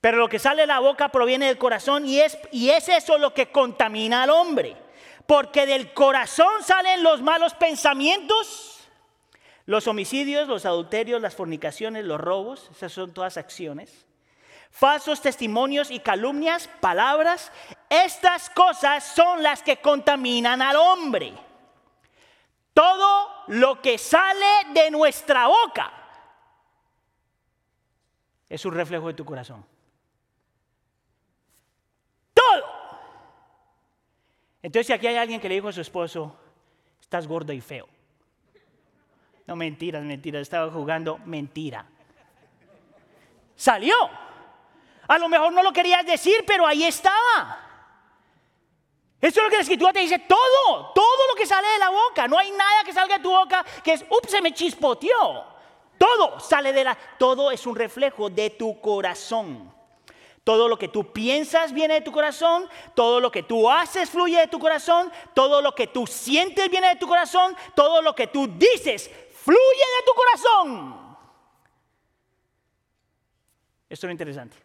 Pero 0.00 0.18
lo 0.18 0.28
que 0.28 0.38
sale 0.38 0.62
de 0.62 0.66
la 0.66 0.80
boca 0.80 1.08
proviene 1.08 1.46
del 1.46 1.56
corazón 1.56 2.04
y 2.04 2.18
es, 2.18 2.36
y 2.50 2.70
es 2.70 2.88
eso 2.88 3.16
lo 3.16 3.32
que 3.32 3.50
contamina 3.50 4.24
al 4.24 4.30
hombre 4.30 4.76
porque 5.26 5.66
del 5.66 5.92
corazón 5.94 6.62
salen 6.62 7.02
los 7.02 7.22
malos 7.22 7.54
pensamientos, 7.54 8.88
los 9.66 9.86
homicidios, 9.86 10.48
los 10.48 10.66
adulterios, 10.66 11.20
las 11.20 11.34
fornicaciones, 11.34 12.04
los 12.04 12.20
robos, 12.20 12.68
esas 12.70 12.92
son 12.92 13.12
todas 13.12 13.36
acciones, 13.36 14.06
falsos 14.70 15.20
testimonios 15.20 15.90
y 15.90 16.00
calumnias, 16.00 16.68
palabras, 16.80 17.52
estas 17.88 18.50
cosas 18.50 19.04
son 19.04 19.42
las 19.42 19.62
que 19.62 19.78
contaminan 19.78 20.62
al 20.62 20.76
hombre. 20.76 21.32
Todo 22.74 23.28
lo 23.48 23.82
que 23.82 23.98
sale 23.98 24.46
de 24.72 24.90
nuestra 24.90 25.46
boca 25.46 25.92
es 28.48 28.64
un 28.64 28.74
reflejo 28.74 29.08
de 29.08 29.14
tu 29.14 29.24
corazón. 29.24 29.71
Entonces 34.62 34.94
aquí 34.94 35.06
hay 35.06 35.16
alguien 35.16 35.40
que 35.40 35.48
le 35.48 35.56
dijo 35.56 35.68
a 35.68 35.72
su 35.72 35.80
esposo, 35.80 36.36
estás 37.00 37.26
gordo 37.26 37.52
y 37.52 37.60
feo. 37.60 37.88
No, 39.46 39.56
mentiras, 39.56 40.04
mentiras, 40.04 40.42
estaba 40.42 40.70
jugando 40.70 41.18
mentira. 41.24 41.84
Salió. 43.56 43.94
A 45.08 45.18
lo 45.18 45.28
mejor 45.28 45.52
no 45.52 45.62
lo 45.62 45.72
querías 45.72 46.06
decir, 46.06 46.44
pero 46.46 46.64
ahí 46.66 46.84
estaba. 46.84 47.58
Eso 49.20 49.40
es 49.40 49.44
lo 49.44 49.50
que 49.50 49.56
la 49.56 49.62
escritura 49.62 49.92
te 49.92 50.00
dice, 50.00 50.18
todo, 50.20 50.92
todo 50.92 51.26
lo 51.28 51.34
que 51.36 51.46
sale 51.46 51.68
de 51.68 51.78
la 51.78 51.90
boca. 51.90 52.26
No 52.28 52.38
hay 52.38 52.50
nada 52.52 52.82
que 52.84 52.92
salga 52.92 53.18
de 53.18 53.22
tu 53.22 53.30
boca 53.30 53.64
que 53.82 53.92
es, 53.92 54.02
ups, 54.02 54.30
se 54.30 54.40
me 54.40 54.52
chispoteó. 54.52 55.44
Todo 55.98 56.40
sale 56.40 56.72
de 56.72 56.84
la, 56.84 56.98
todo 57.18 57.50
es 57.50 57.66
un 57.66 57.76
reflejo 57.76 58.30
de 58.30 58.50
tu 58.50 58.80
corazón. 58.80 59.72
Todo 60.44 60.66
lo 60.66 60.76
que 60.76 60.88
tú 60.88 61.12
piensas 61.12 61.72
viene 61.72 61.94
de 61.94 62.00
tu 62.00 62.10
corazón, 62.10 62.68
todo 62.94 63.20
lo 63.20 63.30
que 63.30 63.44
tú 63.44 63.70
haces 63.70 64.10
fluye 64.10 64.40
de 64.40 64.48
tu 64.48 64.58
corazón, 64.58 65.12
todo 65.34 65.62
lo 65.62 65.74
que 65.74 65.86
tú 65.86 66.06
sientes 66.06 66.68
viene 66.68 66.88
de 66.88 66.96
tu 66.96 67.06
corazón, 67.06 67.54
todo 67.76 68.02
lo 68.02 68.14
que 68.14 68.26
tú 68.26 68.48
dices 68.58 69.08
fluye 69.30 69.56
de 69.58 70.04
tu 70.04 70.12
corazón. 70.14 71.16
Esto 73.88 74.06
es 74.06 74.08
lo 74.08 74.12
interesante. 74.12 74.56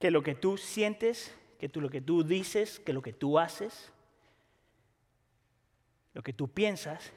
Que 0.00 0.10
lo 0.10 0.22
que 0.22 0.34
tú 0.34 0.56
sientes, 0.56 1.32
que 1.58 1.68
lo 1.74 1.88
que 1.88 2.00
tú 2.00 2.24
dices, 2.24 2.80
que 2.80 2.92
lo 2.92 3.02
que 3.02 3.12
tú 3.12 3.38
haces, 3.38 3.92
lo 6.14 6.22
que 6.22 6.32
tú 6.32 6.48
piensas, 6.48 7.12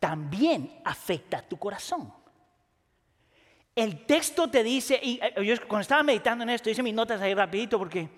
también 0.00 0.80
afecta 0.84 1.38
a 1.38 1.42
tu 1.42 1.56
corazón. 1.58 2.12
El 3.76 4.06
texto 4.06 4.48
te 4.48 4.62
dice, 4.62 4.98
y 5.02 5.20
eh, 5.22 5.44
yo 5.44 5.54
cuando 5.68 5.82
estaba 5.82 6.02
meditando 6.02 6.42
en 6.44 6.50
esto, 6.50 6.70
hice 6.70 6.82
mis 6.82 6.94
notas 6.94 7.20
ahí 7.20 7.34
rapidito 7.34 7.78
porque 7.78 8.08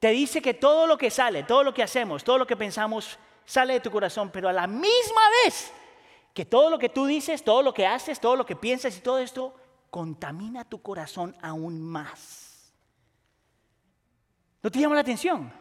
te 0.00 0.08
dice 0.08 0.40
que 0.40 0.54
todo 0.54 0.86
lo 0.86 0.96
que 0.96 1.10
sale, 1.10 1.42
todo 1.42 1.62
lo 1.62 1.74
que 1.74 1.82
hacemos, 1.82 2.24
todo 2.24 2.38
lo 2.38 2.46
que 2.46 2.56
pensamos 2.56 3.18
sale 3.44 3.74
de 3.74 3.80
tu 3.80 3.90
corazón, 3.90 4.30
pero 4.30 4.48
a 4.48 4.54
la 4.54 4.66
misma 4.66 5.20
vez 5.44 5.70
que 6.32 6.46
todo 6.46 6.70
lo 6.70 6.78
que 6.78 6.88
tú 6.88 7.04
dices, 7.04 7.44
todo 7.44 7.62
lo 7.62 7.74
que 7.74 7.86
haces, 7.86 8.20
todo 8.20 8.36
lo 8.36 8.46
que 8.46 8.56
piensas 8.56 8.96
y 8.96 9.00
todo 9.00 9.18
esto 9.18 9.54
contamina 9.90 10.64
tu 10.64 10.80
corazón 10.80 11.36
aún 11.42 11.78
más. 11.78 12.72
¿No 14.62 14.70
te 14.70 14.78
llama 14.78 14.94
la 14.94 15.02
atención? 15.02 15.52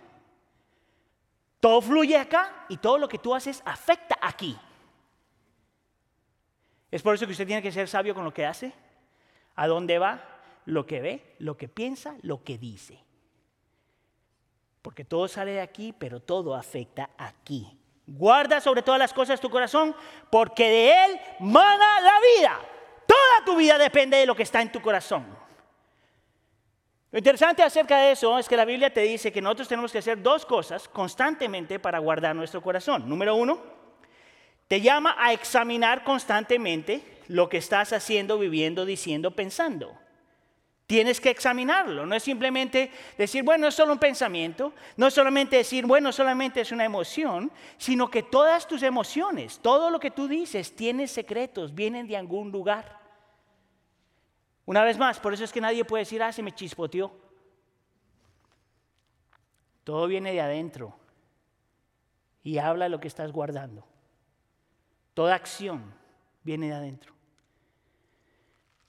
Todo 1.60 1.82
fluye 1.82 2.16
acá 2.16 2.68
y 2.70 2.78
todo 2.78 2.98
lo 2.98 3.10
que 3.10 3.20
tú 3.20 3.36
haces 3.36 3.62
afecta 3.66 4.18
aquí. 4.22 4.58
Es 6.90 7.02
por 7.02 7.16
eso 7.16 7.26
que 7.26 7.34
usted 7.34 7.46
tiene 7.46 7.62
que 7.62 7.72
ser 7.74 7.90
sabio 7.90 8.16
con 8.16 8.24
lo 8.24 8.34
que 8.34 8.46
hace 8.46 8.74
¿A 9.56 9.68
dónde 9.68 10.00
va? 10.00 10.24
Lo 10.66 10.86
que 10.86 11.02
ve, 11.02 11.36
lo 11.40 11.58
que 11.58 11.68
piensa, 11.68 12.16
lo 12.22 12.44
que 12.44 12.58
dice. 12.58 13.04
Porque 14.82 15.06
todo 15.06 15.28
sale 15.28 15.52
de 15.52 15.62
aquí, 15.62 15.94
pero 15.98 16.20
todo 16.20 16.56
afecta 16.56 17.10
aquí. 17.18 17.78
Guarda 18.08 18.60
sobre 18.60 18.82
todas 18.82 19.00
las 19.00 19.14
cosas 19.14 19.40
tu 19.40 19.50
corazón, 19.50 19.96
porque 20.30 20.68
de 20.68 21.06
él 21.06 21.20
mana 21.40 22.02
la 22.02 22.14
vida. 22.36 22.60
Toda 23.06 23.46
tu 23.46 23.56
vida 23.56 23.78
depende 23.78 24.18
de 24.18 24.26
lo 24.26 24.36
que 24.36 24.44
está 24.44 24.62
en 24.62 24.72
tu 24.72 24.82
corazón. 24.82 25.26
Lo 27.12 27.18
interesante 27.18 27.62
acerca 27.62 28.00
de 28.00 28.12
eso 28.12 28.40
es 28.40 28.48
que 28.48 28.56
la 28.56 28.64
Biblia 28.64 28.92
te 28.92 29.02
dice 29.02 29.34
que 29.34 29.42
nosotros 29.42 29.68
tenemos 29.68 29.92
que 29.92 29.98
hacer 29.98 30.22
dos 30.22 30.46
cosas 30.46 30.88
constantemente 30.88 31.78
para 31.78 32.00
guardar 32.00 32.36
nuestro 32.36 32.62
corazón. 32.62 33.08
Número 33.08 33.36
uno, 33.36 33.62
te 34.70 34.80
llama 34.80 35.16
a 35.20 35.34
examinar 35.34 36.06
constantemente 36.06 37.11
lo 37.28 37.50
que 37.50 37.58
estás 37.58 37.94
haciendo, 37.94 38.38
viviendo, 38.38 38.86
diciendo, 38.86 39.32
pensando. 39.32 39.98
Tienes 40.88 41.22
que 41.22 41.30
examinarlo, 41.30 42.06
no 42.06 42.16
es 42.16 42.24
simplemente 42.24 42.92
decir, 43.18 43.44
bueno, 43.44 43.68
es 43.68 43.76
solo 43.76 43.94
un 43.94 44.00
pensamiento, 44.00 44.74
no 44.98 45.08
es 45.08 45.14
solamente 45.14 45.56
decir, 45.56 45.86
bueno, 45.86 46.12
solamente 46.12 46.60
es 46.60 46.74
una 46.74 46.84
emoción, 46.84 47.50
sino 47.78 48.12
que 48.12 48.24
todas 48.24 48.68
tus 48.68 48.84
emociones, 48.84 49.60
todo 49.60 49.90
lo 49.90 50.02
que 50.02 50.12
tú 50.12 50.28
dices, 50.28 50.76
tiene 50.76 51.08
secretos, 51.08 51.74
vienen 51.74 52.08
de 52.08 52.18
algún 52.18 52.52
lugar. 52.52 53.00
Una 54.66 54.84
vez 54.84 54.98
más, 54.98 55.20
por 55.20 55.34
eso 55.34 55.46
es 55.46 55.54
que 55.54 55.62
nadie 55.62 55.86
puede 55.86 56.02
decir, 56.02 56.22
ah, 56.22 56.34
se 56.34 56.44
me 56.44 56.54
chispoteó. 56.54 57.12
Todo 59.86 60.08
viene 60.08 60.34
de 60.34 60.42
adentro 60.42 60.96
y 62.44 62.58
habla 62.58 62.90
lo 62.90 63.00
que 63.00 63.08
estás 63.08 63.32
guardando. 63.32 63.88
Toda 65.14 65.36
acción 65.36 65.94
viene 66.44 66.68
de 66.68 66.74
adentro. 66.74 67.14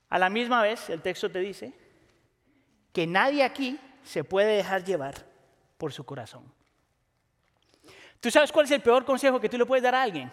A 0.08 0.18
la 0.18 0.28
misma 0.28 0.62
vez, 0.62 0.90
el 0.90 1.00
texto 1.00 1.30
te 1.30 1.38
dice 1.38 1.72
que 2.92 3.06
nadie 3.06 3.42
aquí 3.42 3.80
se 4.04 4.24
puede 4.24 4.56
dejar 4.56 4.84
llevar 4.84 5.14
por 5.78 5.92
su 5.92 6.04
corazón. 6.04 6.52
¿Tú 8.20 8.30
sabes 8.30 8.52
cuál 8.52 8.66
es 8.66 8.70
el 8.72 8.82
peor 8.82 9.04
consejo 9.04 9.40
que 9.40 9.48
tú 9.48 9.58
le 9.58 9.66
puedes 9.66 9.82
dar 9.82 9.94
a 9.94 10.02
alguien? 10.02 10.30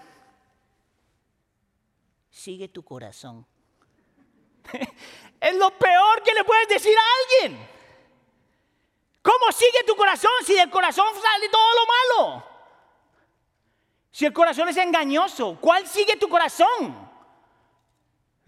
Sigue 2.29 2.67
tu 2.67 2.83
corazón. 2.83 3.45
es 5.39 5.55
lo 5.55 5.71
peor 5.77 6.23
que 6.23 6.33
le 6.33 6.43
puedes 6.43 6.67
decir 6.67 6.95
a 6.95 7.45
alguien. 7.47 7.67
¿Cómo 9.21 9.51
sigue 9.51 9.83
tu 9.87 9.95
corazón 9.95 10.31
si 10.45 10.55
del 10.55 10.69
corazón 10.69 11.07
sale 11.13 11.49
todo 11.49 11.73
lo 11.73 12.27
malo? 12.27 12.45
Si 14.11 14.25
el 14.25 14.33
corazón 14.33 14.69
es 14.69 14.77
engañoso, 14.77 15.57
¿cuál 15.59 15.87
sigue 15.87 16.15
tu 16.17 16.29
corazón? 16.29 17.08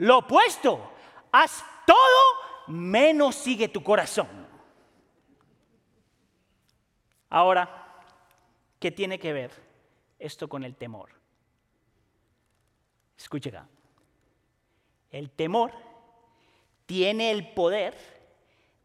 Lo 0.02 0.18
opuesto, 0.18 0.94
haz 1.32 1.64
todo 1.86 2.70
menos 2.70 3.36
sigue 3.36 3.68
tu 3.68 3.84
corazón. 3.84 4.28
Ahora, 7.30 8.02
¿qué 8.80 8.90
tiene 8.90 9.20
que 9.20 9.32
ver 9.32 9.52
esto 10.18 10.50
con 10.50 10.64
el 10.64 10.76
temor? 10.76 11.12
Escuche 13.16 13.50
acá. 13.50 13.68
El 15.12 15.30
temor 15.30 15.72
tiene 16.88 17.30
el 17.30 17.54
poder 17.54 17.96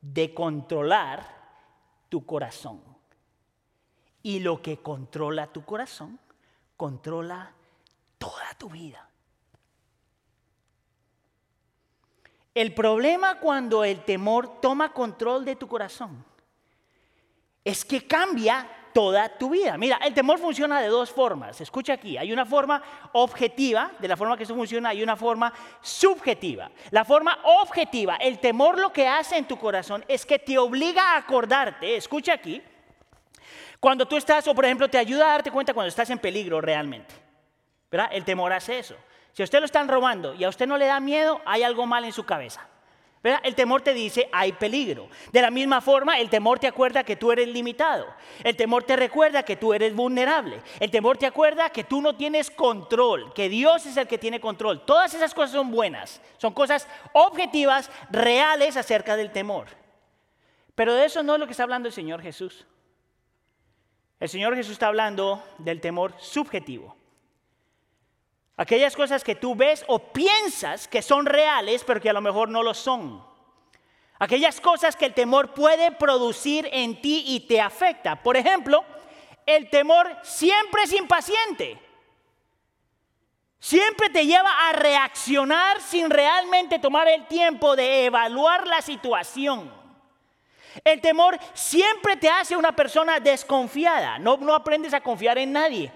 de 0.02 0.34
controlar 0.34 1.26
tu 2.10 2.26
corazón. 2.26 2.82
Y 4.22 4.40
lo 4.40 4.60
que 4.60 4.82
controla 4.82 5.46
tu 5.46 5.64
corazón, 5.64 6.20
controla 6.76 7.54
toda 8.18 8.52
tu 8.58 8.68
vida. 8.68 9.08
El 12.56 12.72
problema 12.72 13.38
cuando 13.38 13.84
el 13.84 14.00
temor 14.00 14.62
toma 14.62 14.90
control 14.94 15.44
de 15.44 15.56
tu 15.56 15.68
corazón 15.68 16.24
es 17.62 17.84
que 17.84 18.06
cambia 18.06 18.66
toda 18.94 19.28
tu 19.28 19.50
vida. 19.50 19.76
Mira, 19.76 19.98
el 19.98 20.14
temor 20.14 20.38
funciona 20.38 20.80
de 20.80 20.88
dos 20.88 21.10
formas. 21.10 21.60
Escucha 21.60 21.92
aquí, 21.92 22.16
hay 22.16 22.32
una 22.32 22.46
forma 22.46 22.82
objetiva, 23.12 23.90
de 23.98 24.08
la 24.08 24.16
forma 24.16 24.38
que 24.38 24.44
eso 24.44 24.54
funciona, 24.54 24.88
hay 24.88 25.02
una 25.02 25.16
forma 25.16 25.52
subjetiva. 25.82 26.70
La 26.92 27.04
forma 27.04 27.38
objetiva, 27.60 28.16
el 28.16 28.38
temor 28.38 28.80
lo 28.80 28.90
que 28.90 29.06
hace 29.06 29.36
en 29.36 29.46
tu 29.46 29.58
corazón 29.58 30.02
es 30.08 30.24
que 30.24 30.38
te 30.38 30.56
obliga 30.56 31.12
a 31.12 31.18
acordarte, 31.18 31.94
escucha 31.94 32.32
aquí, 32.32 32.62
cuando 33.78 34.08
tú 34.08 34.16
estás, 34.16 34.48
o 34.48 34.54
por 34.54 34.64
ejemplo, 34.64 34.88
te 34.88 34.96
ayuda 34.96 35.26
a 35.26 35.32
darte 35.32 35.50
cuenta 35.50 35.74
cuando 35.74 35.88
estás 35.88 36.08
en 36.08 36.18
peligro 36.18 36.62
realmente. 36.62 37.14
¿Verdad? 37.90 38.08
El 38.12 38.24
temor 38.24 38.50
hace 38.54 38.78
eso. 38.78 38.96
Si 39.36 39.42
a 39.42 39.44
usted 39.44 39.58
lo 39.58 39.66
están 39.66 39.86
robando 39.86 40.34
y 40.34 40.44
a 40.44 40.48
usted 40.48 40.66
no 40.66 40.78
le 40.78 40.86
da 40.86 40.98
miedo, 40.98 41.42
hay 41.44 41.62
algo 41.62 41.84
mal 41.84 42.06
en 42.06 42.12
su 42.14 42.24
cabeza. 42.24 42.66
El 43.42 43.54
temor 43.54 43.82
te 43.82 43.92
dice, 43.92 44.30
hay 44.32 44.52
peligro. 44.52 45.10
De 45.30 45.42
la 45.42 45.50
misma 45.50 45.82
forma, 45.82 46.18
el 46.18 46.30
temor 46.30 46.58
te 46.58 46.66
acuerda 46.66 47.04
que 47.04 47.16
tú 47.16 47.30
eres 47.32 47.46
limitado. 47.46 48.06
El 48.42 48.56
temor 48.56 48.84
te 48.84 48.96
recuerda 48.96 49.42
que 49.42 49.56
tú 49.56 49.74
eres 49.74 49.94
vulnerable. 49.94 50.62
El 50.80 50.90
temor 50.90 51.18
te 51.18 51.26
acuerda 51.26 51.68
que 51.68 51.84
tú 51.84 52.00
no 52.00 52.16
tienes 52.16 52.50
control, 52.50 53.34
que 53.34 53.50
Dios 53.50 53.84
es 53.84 53.98
el 53.98 54.08
que 54.08 54.16
tiene 54.16 54.40
control. 54.40 54.86
Todas 54.86 55.12
esas 55.12 55.34
cosas 55.34 55.50
son 55.50 55.70
buenas. 55.70 56.22
Son 56.38 56.54
cosas 56.54 56.88
objetivas, 57.12 57.90
reales 58.08 58.78
acerca 58.78 59.18
del 59.18 59.32
temor. 59.32 59.66
Pero 60.74 60.94
de 60.94 61.04
eso 61.04 61.22
no 61.22 61.34
es 61.34 61.40
lo 61.40 61.46
que 61.46 61.52
está 61.52 61.64
hablando 61.64 61.88
el 61.88 61.94
Señor 61.94 62.22
Jesús. 62.22 62.64
El 64.18 64.30
Señor 64.30 64.56
Jesús 64.56 64.72
está 64.72 64.86
hablando 64.86 65.44
del 65.58 65.82
temor 65.82 66.14
subjetivo. 66.16 66.95
Aquellas 68.56 68.96
cosas 68.96 69.22
que 69.22 69.34
tú 69.34 69.54
ves 69.54 69.84
o 69.86 69.98
piensas 69.98 70.88
que 70.88 71.02
son 71.02 71.26
reales, 71.26 71.84
pero 71.84 72.00
que 72.00 72.08
a 72.08 72.14
lo 72.14 72.22
mejor 72.22 72.48
no 72.48 72.62
lo 72.62 72.72
son. 72.72 73.22
Aquellas 74.18 74.60
cosas 74.62 74.96
que 74.96 75.04
el 75.04 75.14
temor 75.14 75.52
puede 75.52 75.92
producir 75.92 76.68
en 76.72 77.00
ti 77.02 77.24
y 77.26 77.40
te 77.40 77.60
afecta. 77.60 78.22
Por 78.22 78.36
ejemplo, 78.36 78.82
el 79.44 79.68
temor 79.68 80.16
siempre 80.22 80.84
es 80.84 80.92
impaciente. 80.94 81.78
Siempre 83.58 84.08
te 84.08 84.24
lleva 84.24 84.68
a 84.68 84.72
reaccionar 84.72 85.80
sin 85.82 86.08
realmente 86.08 86.78
tomar 86.78 87.08
el 87.08 87.26
tiempo 87.26 87.76
de 87.76 88.06
evaluar 88.06 88.66
la 88.66 88.80
situación. 88.80 89.70
El 90.84 91.00
temor 91.00 91.38
siempre 91.52 92.16
te 92.16 92.28
hace 92.28 92.56
una 92.56 92.74
persona 92.74 93.20
desconfiada. 93.20 94.18
No, 94.18 94.38
no 94.38 94.54
aprendes 94.54 94.94
a 94.94 95.00
confiar 95.00 95.36
en 95.36 95.52
nadie. 95.52 95.92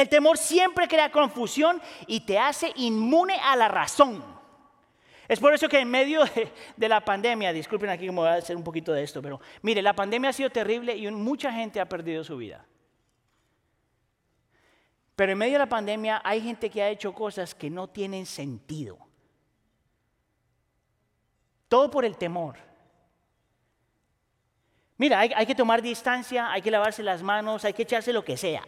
El 0.00 0.08
temor 0.08 0.38
siempre 0.38 0.88
crea 0.88 1.12
confusión 1.12 1.78
y 2.06 2.20
te 2.20 2.38
hace 2.38 2.72
inmune 2.76 3.38
a 3.38 3.54
la 3.54 3.68
razón. 3.68 4.24
Es 5.28 5.38
por 5.38 5.52
eso 5.52 5.68
que 5.68 5.78
en 5.78 5.90
medio 5.90 6.22
de, 6.78 6.88
la 6.88 7.04
pandemia, 7.04 7.52
disculpen 7.52 7.90
aquí 7.90 8.06
me 8.06 8.12
voy 8.12 8.28
a 8.28 8.34
hacer 8.36 8.56
un 8.56 8.64
poquito 8.64 8.94
de 8.94 9.02
esto, 9.02 9.20
pero 9.20 9.42
mire, 9.60 9.82
la 9.82 9.92
pandemia 9.92 10.30
ha 10.30 10.32
sido 10.32 10.48
terrible 10.48 10.96
y 10.96 11.06
mucha 11.10 11.52
gente 11.52 11.80
ha 11.80 11.86
perdido 11.86 12.24
su 12.24 12.38
vida. 12.38 12.64
Pero 15.16 15.32
en 15.32 15.38
medio 15.38 15.52
de 15.52 15.58
la 15.58 15.68
pandemia 15.68 16.22
hay 16.24 16.40
gente 16.40 16.70
que 16.70 16.82
ha 16.82 16.88
hecho 16.88 17.12
cosas 17.12 17.54
que 17.54 17.68
no 17.68 17.86
tienen 17.86 18.24
sentido. 18.24 18.96
Todo 21.68 21.90
por 21.90 22.06
el 22.06 22.16
temor. 22.16 22.56
Mira, 24.96 25.20
hay 25.20 25.44
que 25.44 25.54
tomar 25.54 25.82
distancia, 25.82 26.50
hay 26.50 26.62
que 26.62 26.70
lavarse 26.70 27.02
las 27.02 27.22
manos, 27.22 27.66
hay 27.66 27.74
que 27.74 27.82
echarse 27.82 28.14
lo 28.14 28.24
que 28.24 28.38
sea. 28.38 28.64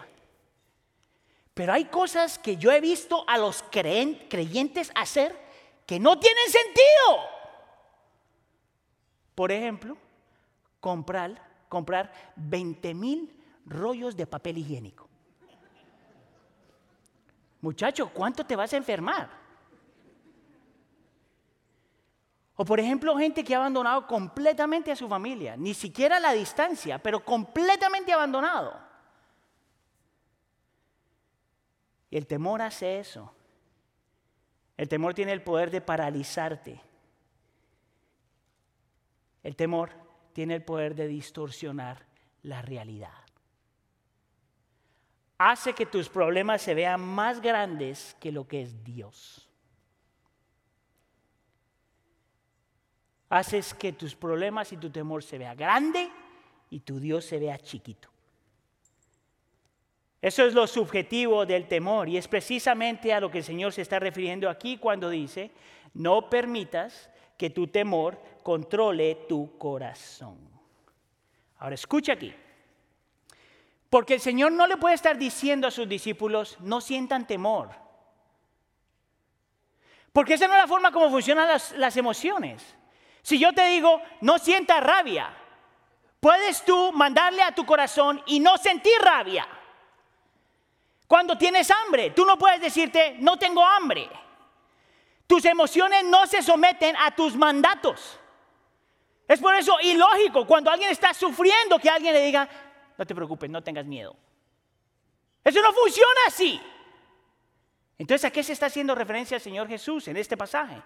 Pero 1.54 1.72
hay 1.72 1.84
cosas 1.86 2.38
que 2.38 2.56
yo 2.56 2.72
he 2.72 2.80
visto 2.80 3.24
a 3.28 3.36
los 3.36 3.62
creyentes 3.62 4.90
hacer 4.94 5.38
que 5.86 6.00
no 6.00 6.18
tienen 6.18 6.48
sentido. 6.48 7.28
Por 9.34 9.52
ejemplo, 9.52 9.96
comprar, 10.80 11.42
comprar 11.68 12.12
20 12.36 12.94
mil 12.94 13.42
rollos 13.66 14.16
de 14.16 14.26
papel 14.26 14.58
higiénico. 14.58 15.08
Muchacho, 17.60 18.10
¿cuánto 18.12 18.44
te 18.44 18.56
vas 18.56 18.72
a 18.72 18.76
enfermar? 18.76 19.42
O 22.56 22.64
por 22.64 22.80
ejemplo, 22.80 23.16
gente 23.16 23.44
que 23.44 23.54
ha 23.54 23.58
abandonado 23.58 24.06
completamente 24.06 24.90
a 24.92 24.96
su 24.96 25.08
familia, 25.08 25.56
ni 25.56 25.74
siquiera 25.74 26.16
a 26.16 26.20
la 26.20 26.32
distancia, 26.32 26.98
pero 26.98 27.24
completamente 27.24 28.12
abandonado. 28.12 28.91
Y 32.12 32.18
el 32.18 32.26
temor 32.26 32.60
hace 32.60 32.98
eso. 32.98 33.32
El 34.76 34.86
temor 34.86 35.14
tiene 35.14 35.32
el 35.32 35.40
poder 35.40 35.70
de 35.70 35.80
paralizarte. 35.80 36.78
El 39.42 39.56
temor 39.56 39.92
tiene 40.34 40.56
el 40.56 40.62
poder 40.62 40.94
de 40.94 41.08
distorsionar 41.08 42.04
la 42.42 42.60
realidad. 42.60 43.14
Hace 45.38 45.72
que 45.72 45.86
tus 45.86 46.10
problemas 46.10 46.60
se 46.60 46.74
vean 46.74 47.00
más 47.00 47.40
grandes 47.40 48.14
que 48.20 48.30
lo 48.30 48.46
que 48.46 48.60
es 48.60 48.84
Dios. 48.84 49.48
Haces 53.30 53.72
que 53.72 53.94
tus 53.94 54.14
problemas 54.14 54.70
y 54.70 54.76
tu 54.76 54.90
temor 54.90 55.22
se 55.22 55.38
vea 55.38 55.54
grande 55.54 56.10
y 56.68 56.80
tu 56.80 57.00
Dios 57.00 57.24
se 57.24 57.38
vea 57.38 57.56
chiquito. 57.56 58.11
Eso 60.22 60.46
es 60.46 60.54
lo 60.54 60.68
subjetivo 60.68 61.44
del 61.44 61.66
temor 61.66 62.08
y 62.08 62.16
es 62.16 62.28
precisamente 62.28 63.12
a 63.12 63.18
lo 63.18 63.28
que 63.28 63.38
el 63.38 63.44
Señor 63.44 63.72
se 63.72 63.82
está 63.82 63.98
refiriendo 63.98 64.48
aquí 64.48 64.78
cuando 64.78 65.10
dice, 65.10 65.50
no 65.94 66.30
permitas 66.30 67.10
que 67.36 67.50
tu 67.50 67.66
temor 67.66 68.16
controle 68.44 69.26
tu 69.28 69.58
corazón. 69.58 70.38
Ahora 71.58 71.74
escucha 71.74 72.12
aquí, 72.12 72.32
porque 73.90 74.14
el 74.14 74.20
Señor 74.20 74.52
no 74.52 74.68
le 74.68 74.76
puede 74.76 74.94
estar 74.94 75.18
diciendo 75.18 75.66
a 75.66 75.72
sus 75.72 75.88
discípulos, 75.88 76.56
no 76.60 76.80
sientan 76.80 77.26
temor. 77.26 77.70
Porque 80.12 80.34
esa 80.34 80.46
no 80.46 80.54
es 80.54 80.60
la 80.60 80.68
forma 80.68 80.92
como 80.92 81.10
funcionan 81.10 81.48
las, 81.48 81.72
las 81.72 81.96
emociones. 81.96 82.76
Si 83.22 83.40
yo 83.40 83.52
te 83.52 83.66
digo, 83.66 84.00
no 84.20 84.38
sientas 84.38 84.84
rabia, 84.84 85.34
puedes 86.20 86.64
tú 86.64 86.92
mandarle 86.92 87.42
a 87.42 87.54
tu 87.54 87.66
corazón 87.66 88.22
y 88.26 88.38
no 88.38 88.56
sentir 88.56 88.92
rabia. 89.00 89.48
Cuando 91.12 91.36
tienes 91.36 91.70
hambre, 91.70 92.12
tú 92.12 92.24
no 92.24 92.38
puedes 92.38 92.58
decirte, 92.58 93.16
no 93.18 93.38
tengo 93.38 93.62
hambre. 93.62 94.08
Tus 95.26 95.44
emociones 95.44 96.06
no 96.06 96.26
se 96.26 96.40
someten 96.40 96.96
a 96.96 97.14
tus 97.14 97.36
mandatos. 97.36 98.18
Es 99.28 99.38
por 99.38 99.54
eso 99.54 99.76
ilógico 99.82 100.46
cuando 100.46 100.70
alguien 100.70 100.88
está 100.88 101.12
sufriendo 101.12 101.78
que 101.78 101.90
alguien 101.90 102.14
le 102.14 102.22
diga, 102.22 102.48
no 102.96 103.04
te 103.04 103.14
preocupes, 103.14 103.50
no 103.50 103.62
tengas 103.62 103.84
miedo. 103.84 104.16
Eso 105.44 105.60
no 105.60 105.74
funciona 105.74 106.20
así. 106.28 106.58
Entonces, 107.98 108.24
¿a 108.24 108.30
qué 108.30 108.42
se 108.42 108.54
está 108.54 108.64
haciendo 108.64 108.94
referencia 108.94 109.34
el 109.34 109.42
Señor 109.42 109.68
Jesús 109.68 110.08
en 110.08 110.16
este 110.16 110.38
pasaje? 110.38 110.82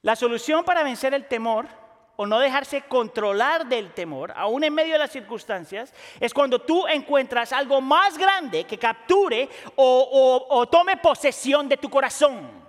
La 0.00 0.16
solución 0.16 0.64
para 0.64 0.82
vencer 0.82 1.12
el 1.12 1.28
temor 1.28 1.68
o 2.16 2.26
no 2.26 2.38
dejarse 2.38 2.82
controlar 2.82 3.66
del 3.66 3.92
temor, 3.92 4.32
aún 4.36 4.64
en 4.64 4.74
medio 4.74 4.92
de 4.94 4.98
las 4.98 5.10
circunstancias, 5.10 5.92
es 6.20 6.34
cuando 6.34 6.58
tú 6.58 6.86
encuentras 6.86 7.52
algo 7.52 7.80
más 7.80 8.18
grande 8.18 8.64
que 8.64 8.78
capture 8.78 9.48
o, 9.76 10.68
tome 10.70 10.96
posesión 10.98 11.68
de 11.68 11.76
tu 11.76 11.88
corazón. 11.88 12.62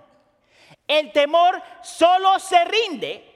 El 0.86 1.12
temor 1.12 1.62
solo 1.82 2.38
se 2.38 2.64
rinde 2.64 3.30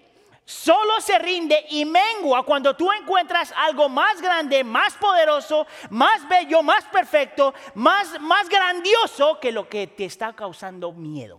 solo 0.44 0.98
se 1.02 1.18
rinde 1.18 1.66
y 1.68 1.84
mengua 1.84 2.42
cuando 2.42 2.74
tú 2.74 2.90
encuentras 2.90 3.52
algo 3.54 3.90
más 3.90 4.18
grande, 4.22 4.64
más 4.64 4.94
poderoso, 4.94 5.66
más 5.90 6.26
bello, 6.26 6.62
más 6.62 6.84
perfecto, 6.84 7.52
más, 7.74 8.18
más 8.18 8.48
grandioso 8.48 9.38
que 9.40 9.52
lo 9.52 9.68
que 9.68 9.88
te 9.88 10.06
está 10.06 10.32
causando 10.32 10.90
miedo. 10.90 11.38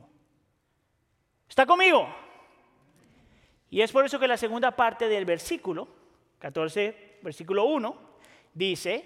¿Está 1.49 1.65
conmigo? 1.65 2.07
Y 3.69 3.81
es 3.81 3.91
por 3.91 4.05
eso 4.05 4.19
que 4.19 4.27
la 4.27 4.37
segunda 4.37 4.71
parte 4.71 5.07
del 5.07 5.25
versículo, 5.25 5.87
14, 6.39 7.19
versículo 7.21 7.65
1, 7.65 7.95
dice, 8.53 9.05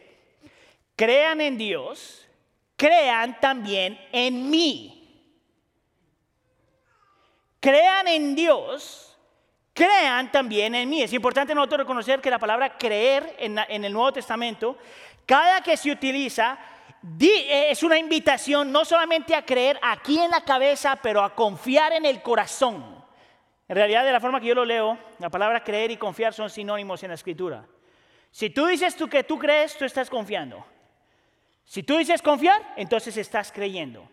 crean 0.96 1.42
en 1.42 1.58
Dios, 1.58 2.28
crean 2.76 3.40
también 3.40 4.00
en 4.12 4.50
mí. 4.50 5.00
crean 7.60 8.10
en 8.10 8.36
Dios, 8.36 9.18
crean 9.74 10.32
también 10.32 10.76
en 10.76 10.90
mí. 10.90 11.02
Es 11.02 11.14
importante 11.14 11.56
nosotros 11.56 11.80
reconocer 11.80 12.20
que 12.20 12.30
la 12.30 12.40
palabra 12.40 12.78
creer 12.78 13.36
en, 13.40 13.58
en 13.58 13.86
el 13.86 13.94
Nuevo 13.94 14.12
Testamento, 14.12 14.78
cada 15.26 15.62
que 15.62 15.78
se 15.78 15.90
utiliza, 15.90 16.60
eh, 17.20 17.68
es 17.70 17.84
una 17.84 17.98
invitación 17.98 18.72
no 18.72 18.86
solamente 18.86 19.36
a 19.36 19.46
creer 19.46 19.80
aquí 19.82 20.20
en 20.20 20.32
la 20.32 20.42
cabeza, 20.42 20.98
pero 21.02 21.22
a 21.22 21.36
confiar 21.36 21.94
en 21.94 22.06
el 22.06 22.22
corazón. 22.22 23.03
En 23.74 23.78
realidad, 23.78 24.06
de 24.06 24.12
la 24.12 24.20
forma 24.20 24.40
que 24.40 24.46
yo 24.46 24.54
lo 24.54 24.66
leo, 24.66 25.00
la 25.18 25.32
palabra 25.32 25.64
creer 25.64 25.90
y 25.90 25.98
confiar 25.98 26.32
son 26.32 26.48
sinónimos 26.48 27.02
en 27.02 27.10
la 27.10 27.16
escritura. 27.16 27.66
Si 28.30 28.52
tú 28.52 28.68
dices 28.68 28.96
tú 28.96 29.10
que 29.10 29.24
tú 29.24 29.40
crees, 29.40 29.76
tú 29.76 29.84
estás 29.84 30.12
confiando. 30.12 30.64
Si 31.66 31.82
tú 31.82 31.98
dices 31.98 32.22
confiar, 32.22 32.62
entonces 32.78 33.18
estás 33.18 33.52
creyendo. 33.52 34.08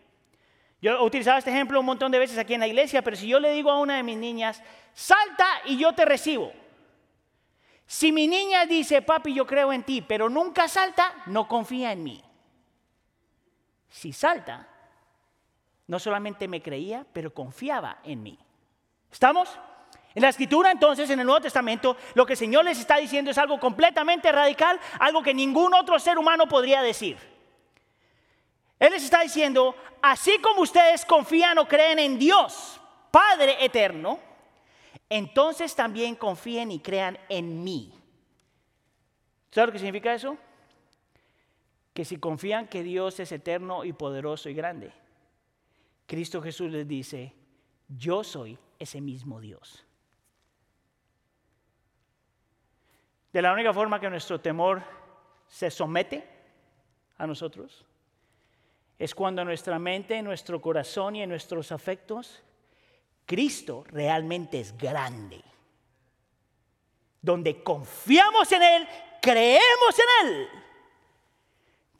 Yo 0.81 0.93
he 0.93 1.03
utilizado 1.03 1.37
este 1.37 1.51
ejemplo 1.51 1.79
un 1.79 1.85
montón 1.85 2.11
de 2.11 2.17
veces 2.17 2.39
aquí 2.39 2.55
en 2.55 2.61
la 2.61 2.65
iglesia, 2.65 3.03
pero 3.03 3.15
si 3.15 3.27
yo 3.27 3.39
le 3.39 3.51
digo 3.51 3.69
a 3.69 3.77
una 3.77 3.97
de 3.97 4.01
mis 4.01 4.17
niñas, 4.17 4.63
salta 4.95 5.45
y 5.65 5.77
yo 5.77 5.93
te 5.93 6.05
recibo. 6.05 6.51
Si 7.85 8.11
mi 8.11 8.27
niña 8.27 8.65
dice, 8.65 9.03
papi, 9.03 9.31
yo 9.31 9.45
creo 9.45 9.71
en 9.71 9.83
ti, 9.83 10.01
pero 10.01 10.27
nunca 10.27 10.67
salta, 10.67 11.13
no 11.27 11.47
confía 11.47 11.91
en 11.91 12.03
mí. 12.03 12.23
Si 13.89 14.11
salta, 14.11 14.67
no 15.85 15.99
solamente 15.99 16.47
me 16.47 16.63
creía, 16.63 17.05
pero 17.13 17.31
confiaba 17.31 17.99
en 18.03 18.23
mí. 18.23 18.39
¿Estamos? 19.11 19.49
En 20.13 20.21
la 20.21 20.29
escritura 20.29 20.71
entonces, 20.71 21.09
en 21.09 21.19
el 21.19 21.25
Nuevo 21.25 21.41
Testamento, 21.41 21.95
lo 22.15 22.25
que 22.25 22.33
el 22.33 22.39
Señor 22.39 22.65
les 22.65 22.79
está 22.79 22.97
diciendo 22.97 23.31
es 23.31 23.37
algo 23.37 23.59
completamente 23.59 24.31
radical, 24.31 24.79
algo 24.99 25.23
que 25.23 25.33
ningún 25.33 25.73
otro 25.73 25.99
ser 25.99 26.17
humano 26.17 26.47
podría 26.47 26.81
decir. 26.81 27.17
Él 28.77 28.91
les 28.91 29.03
está 29.03 29.21
diciendo, 29.21 29.75
así 30.01 30.39
como 30.39 30.61
ustedes 30.61 31.05
confían 31.05 31.57
o 31.59 31.67
creen 31.67 31.99
en 31.99 32.19
Dios, 32.19 32.81
Padre 33.09 33.63
eterno, 33.63 34.19
entonces 35.09 35.75
también 35.75 36.15
confíen 36.15 36.71
y 36.71 36.79
crean 36.79 37.17
en 37.29 37.63
mí. 37.63 37.93
¿Sabes 39.51 39.67
lo 39.67 39.73
que 39.73 39.79
significa 39.79 40.13
eso? 40.13 40.37
Que 41.93 42.05
si 42.05 42.17
confían 42.17 42.67
que 42.67 42.83
Dios 42.83 43.19
es 43.19 43.31
eterno 43.31 43.83
y 43.85 43.93
poderoso 43.93 44.49
y 44.49 44.53
grande, 44.53 44.91
Cristo 46.05 46.41
Jesús 46.41 46.71
les 46.71 46.87
dice, 46.87 47.33
yo 47.87 48.23
soy 48.23 48.57
ese 48.81 48.99
mismo 48.99 49.39
Dios. 49.39 49.85
De 53.31 53.41
la 53.41 53.53
única 53.53 53.71
forma 53.73 53.99
que 53.99 54.09
nuestro 54.09 54.41
temor 54.41 54.81
se 55.47 55.69
somete 55.69 56.27
a 57.17 57.27
nosotros 57.27 57.85
es 58.97 59.13
cuando 59.15 59.45
nuestra 59.45 59.77
mente, 59.77 60.15
en 60.15 60.25
nuestro 60.25 60.59
corazón 60.59 61.15
y 61.15 61.21
en 61.21 61.29
nuestros 61.29 61.71
afectos, 61.71 62.43
Cristo 63.25 63.83
realmente 63.87 64.59
es 64.59 64.75
grande. 64.75 65.41
Donde 67.21 67.63
confiamos 67.63 68.51
en 68.51 68.63
Él, 68.63 68.87
creemos 69.21 69.99
en 69.99 70.27
Él. 70.27 70.49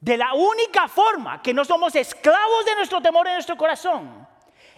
De 0.00 0.16
la 0.16 0.34
única 0.34 0.88
forma 0.88 1.40
que 1.40 1.54
no 1.54 1.64
somos 1.64 1.94
esclavos 1.94 2.64
de 2.66 2.74
nuestro 2.74 3.00
temor 3.00 3.28
en 3.28 3.34
nuestro 3.34 3.56
corazón 3.56 4.31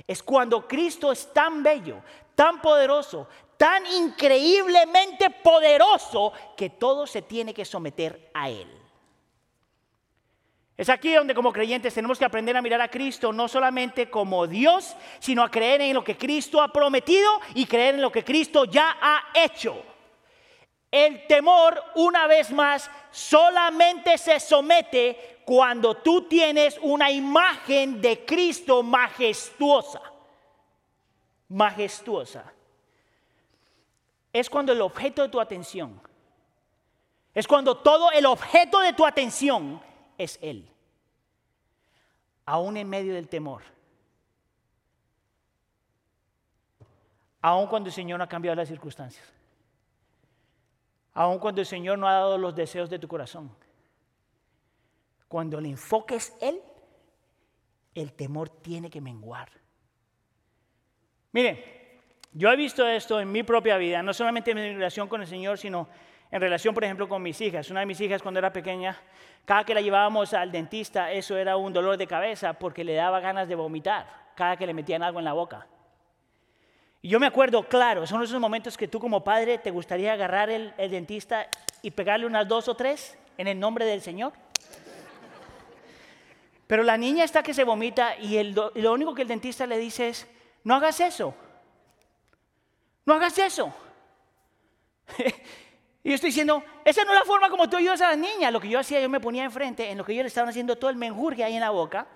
es 0.06 0.22
cuando 0.22 0.66
Cristo 0.68 1.10
es 1.12 1.32
tan 1.32 1.62
bello, 1.62 2.02
tan 2.34 2.60
poderoso, 2.60 3.28
tan 3.56 3.86
increíblemente 3.86 5.30
poderoso 5.30 6.32
que 6.56 6.70
todo 6.70 7.06
se 7.06 7.22
tiene 7.22 7.54
que 7.54 7.64
someter 7.64 8.30
a 8.34 8.50
Él. 8.50 8.68
Es 10.76 10.88
aquí 10.88 11.14
donde 11.14 11.36
como 11.36 11.52
creyentes 11.52 11.94
tenemos 11.94 12.18
que 12.18 12.24
aprender 12.24 12.56
a 12.56 12.62
mirar 12.62 12.80
a 12.80 12.88
Cristo 12.88 13.32
no 13.32 13.46
solamente 13.46 14.10
como 14.10 14.48
Dios, 14.48 14.96
sino 15.20 15.44
a 15.44 15.50
creer 15.50 15.80
en 15.82 15.94
lo 15.94 16.02
que 16.02 16.16
Cristo 16.16 16.60
ha 16.60 16.72
prometido 16.72 17.30
y 17.54 17.64
creer 17.64 17.94
en 17.94 18.02
lo 18.02 18.10
que 18.10 18.24
Cristo 18.24 18.64
ya 18.64 18.96
ha 19.00 19.22
hecho. 19.34 19.80
El 20.90 21.26
temor, 21.28 21.80
una 21.94 22.26
vez 22.26 22.50
más, 22.50 22.90
solamente 23.12 24.18
se 24.18 24.40
somete 24.40 25.33
cuando 25.44 25.96
tú 25.96 26.22
tienes 26.22 26.78
una 26.82 27.10
imagen 27.10 28.00
de 28.00 28.24
Cristo 28.24 28.82
majestuosa. 28.82 30.00
Majestuosa. 31.48 32.52
Es 34.32 34.50
cuando 34.50 34.72
el 34.72 34.80
objeto 34.80 35.22
de 35.22 35.28
tu 35.28 35.40
atención, 35.40 36.00
es 37.34 37.46
cuando 37.46 37.76
todo 37.76 38.10
el 38.12 38.26
objeto 38.26 38.80
de 38.80 38.92
tu 38.92 39.04
atención 39.04 39.80
es 40.16 40.38
Él. 40.40 40.68
Aún 42.46 42.76
en 42.76 42.88
medio 42.88 43.14
del 43.14 43.28
temor. 43.28 43.62
Aún 47.40 47.66
cuando 47.66 47.88
el 47.88 47.94
Señor 47.94 48.18
no 48.18 48.24
ha 48.24 48.28
cambiado 48.28 48.56
las 48.56 48.68
circunstancias. 48.68 49.26
Aún 51.12 51.38
cuando 51.38 51.60
el 51.60 51.66
Señor 51.66 51.98
no 51.98 52.08
ha 52.08 52.14
dado 52.14 52.38
los 52.38 52.54
deseos 52.54 52.88
de 52.88 52.98
tu 52.98 53.06
corazón. 53.06 53.50
Cuando 55.34 55.58
el 55.58 55.66
enfoque 55.66 56.14
es 56.14 56.32
Él, 56.40 56.62
el 57.92 58.12
temor 58.12 58.48
tiene 58.48 58.88
que 58.88 59.00
menguar. 59.00 59.48
Mire, 61.32 61.98
yo 62.32 62.52
he 62.52 62.54
visto 62.54 62.86
esto 62.86 63.18
en 63.18 63.32
mi 63.32 63.42
propia 63.42 63.76
vida, 63.76 64.00
no 64.00 64.14
solamente 64.14 64.52
en 64.52 64.58
mi 64.58 64.74
relación 64.74 65.08
con 65.08 65.22
el 65.22 65.26
Señor, 65.26 65.58
sino 65.58 65.88
en 66.30 66.40
relación, 66.40 66.72
por 66.72 66.84
ejemplo, 66.84 67.08
con 67.08 67.20
mis 67.20 67.40
hijas. 67.40 67.68
Una 67.68 67.80
de 67.80 67.86
mis 67.86 68.00
hijas 68.00 68.22
cuando 68.22 68.38
era 68.38 68.52
pequeña, 68.52 68.96
cada 69.44 69.64
que 69.64 69.74
la 69.74 69.80
llevábamos 69.80 70.32
al 70.34 70.52
dentista, 70.52 71.10
eso 71.10 71.36
era 71.36 71.56
un 71.56 71.72
dolor 71.72 71.96
de 71.96 72.06
cabeza 72.06 72.52
porque 72.52 72.84
le 72.84 72.94
daba 72.94 73.18
ganas 73.18 73.48
de 73.48 73.56
vomitar 73.56 74.06
cada 74.36 74.56
que 74.56 74.68
le 74.68 74.72
metían 74.72 75.02
algo 75.02 75.18
en 75.18 75.24
la 75.24 75.32
boca. 75.32 75.66
Y 77.02 77.08
yo 77.08 77.18
me 77.18 77.26
acuerdo, 77.26 77.64
claro, 77.64 78.06
son 78.06 78.22
esos 78.22 78.38
momentos 78.38 78.76
que 78.76 78.86
tú 78.86 79.00
como 79.00 79.24
padre 79.24 79.58
te 79.58 79.72
gustaría 79.72 80.12
agarrar 80.12 80.48
el, 80.48 80.74
dentista 80.78 81.48
y 81.82 81.90
pegarle 81.90 82.24
unas 82.24 82.46
dos 82.46 82.68
o 82.68 82.76
tres 82.76 83.18
en 83.36 83.48
el 83.48 83.58
nombre 83.58 83.84
del 83.84 84.00
Señor. 84.00 84.32
Pero 86.66 86.82
la 86.82 86.96
niña 86.96 87.24
está 87.24 87.42
que 87.42 87.54
se 87.54 87.64
vomita 87.64 88.16
y, 88.16 88.36
y 88.38 88.52
lo 88.52 88.92
único 88.92 89.14
que 89.14 89.22
el 89.22 89.28
dentista 89.28 89.66
le 89.66 89.78
dice 89.78 90.08
es, 90.08 90.26
no 90.62 90.74
hagas 90.74 91.00
eso, 91.00 91.34
no 93.04 93.14
hagas 93.14 93.38
eso. 93.38 93.72
Y 96.06 96.10
yo 96.10 96.16
estoy 96.16 96.28
diciendo, 96.28 96.62
esa 96.84 97.02
no 97.04 97.14
es 97.14 97.18
la 97.20 97.24
forma 97.24 97.48
como 97.48 97.66
tú 97.66 97.78
ayudas 97.78 98.02
a 98.02 98.08
las 98.08 98.18
niñas. 98.18 98.52
Lo 98.52 98.60
que 98.60 98.68
yo 98.68 98.78
hacía, 98.78 99.00
yo 99.00 99.08
me 99.08 99.20
ponía 99.20 99.42
enfrente, 99.42 99.90
en 99.90 99.96
lo 99.96 100.04
que 100.04 100.12
ellos 100.12 100.24
le 100.24 100.28
estaban 100.28 100.50
haciendo 100.50 100.76
todo 100.76 100.90
el 100.90 100.96
menjurje 100.96 101.42
ahí 101.42 101.54
en 101.54 101.60
la 101.60 101.70
boca. 101.70 102.06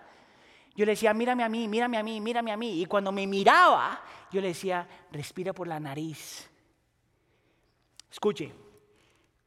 Yo 0.77 0.85
le 0.85 0.93
decía, 0.93 1.15
mírame 1.15 1.43
a 1.43 1.49
mí, 1.49 1.67
mírame 1.67 1.97
a 1.97 2.03
mí, 2.03 2.21
mírame 2.21 2.53
a 2.53 2.57
mí. 2.59 2.83
Y 2.83 2.85
cuando 2.85 3.13
me 3.13 3.27
miraba, 3.27 4.03
yo 4.31 4.43
le 4.43 4.49
decía, 4.49 4.87
respira 5.11 5.55
por 5.55 5.67
la 5.67 5.81
nariz. 5.81 6.51
Escuche, 8.13 8.53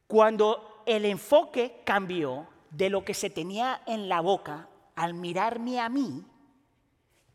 cuando 0.08 0.82
el 0.86 1.04
enfoque 1.04 1.82
cambió 1.84 2.48
de 2.68 2.90
lo 2.90 3.04
que 3.04 3.14
se 3.14 3.30
tenía 3.30 3.82
en 3.86 4.08
la 4.08 4.20
boca 4.20 4.68
al 4.94 5.14
mirarme 5.14 5.80
a 5.80 5.88
mí, 5.88 6.24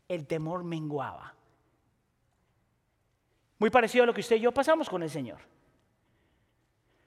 el 0.08 0.26
temor 0.26 0.64
menguaba. 0.64 1.34
Muy 3.58 3.70
parecido 3.70 4.04
a 4.04 4.06
lo 4.06 4.14
que 4.14 4.20
usted 4.20 4.36
y 4.36 4.40
yo 4.40 4.52
pasamos 4.52 4.88
con 4.88 5.02
el 5.02 5.10
Señor. 5.10 5.38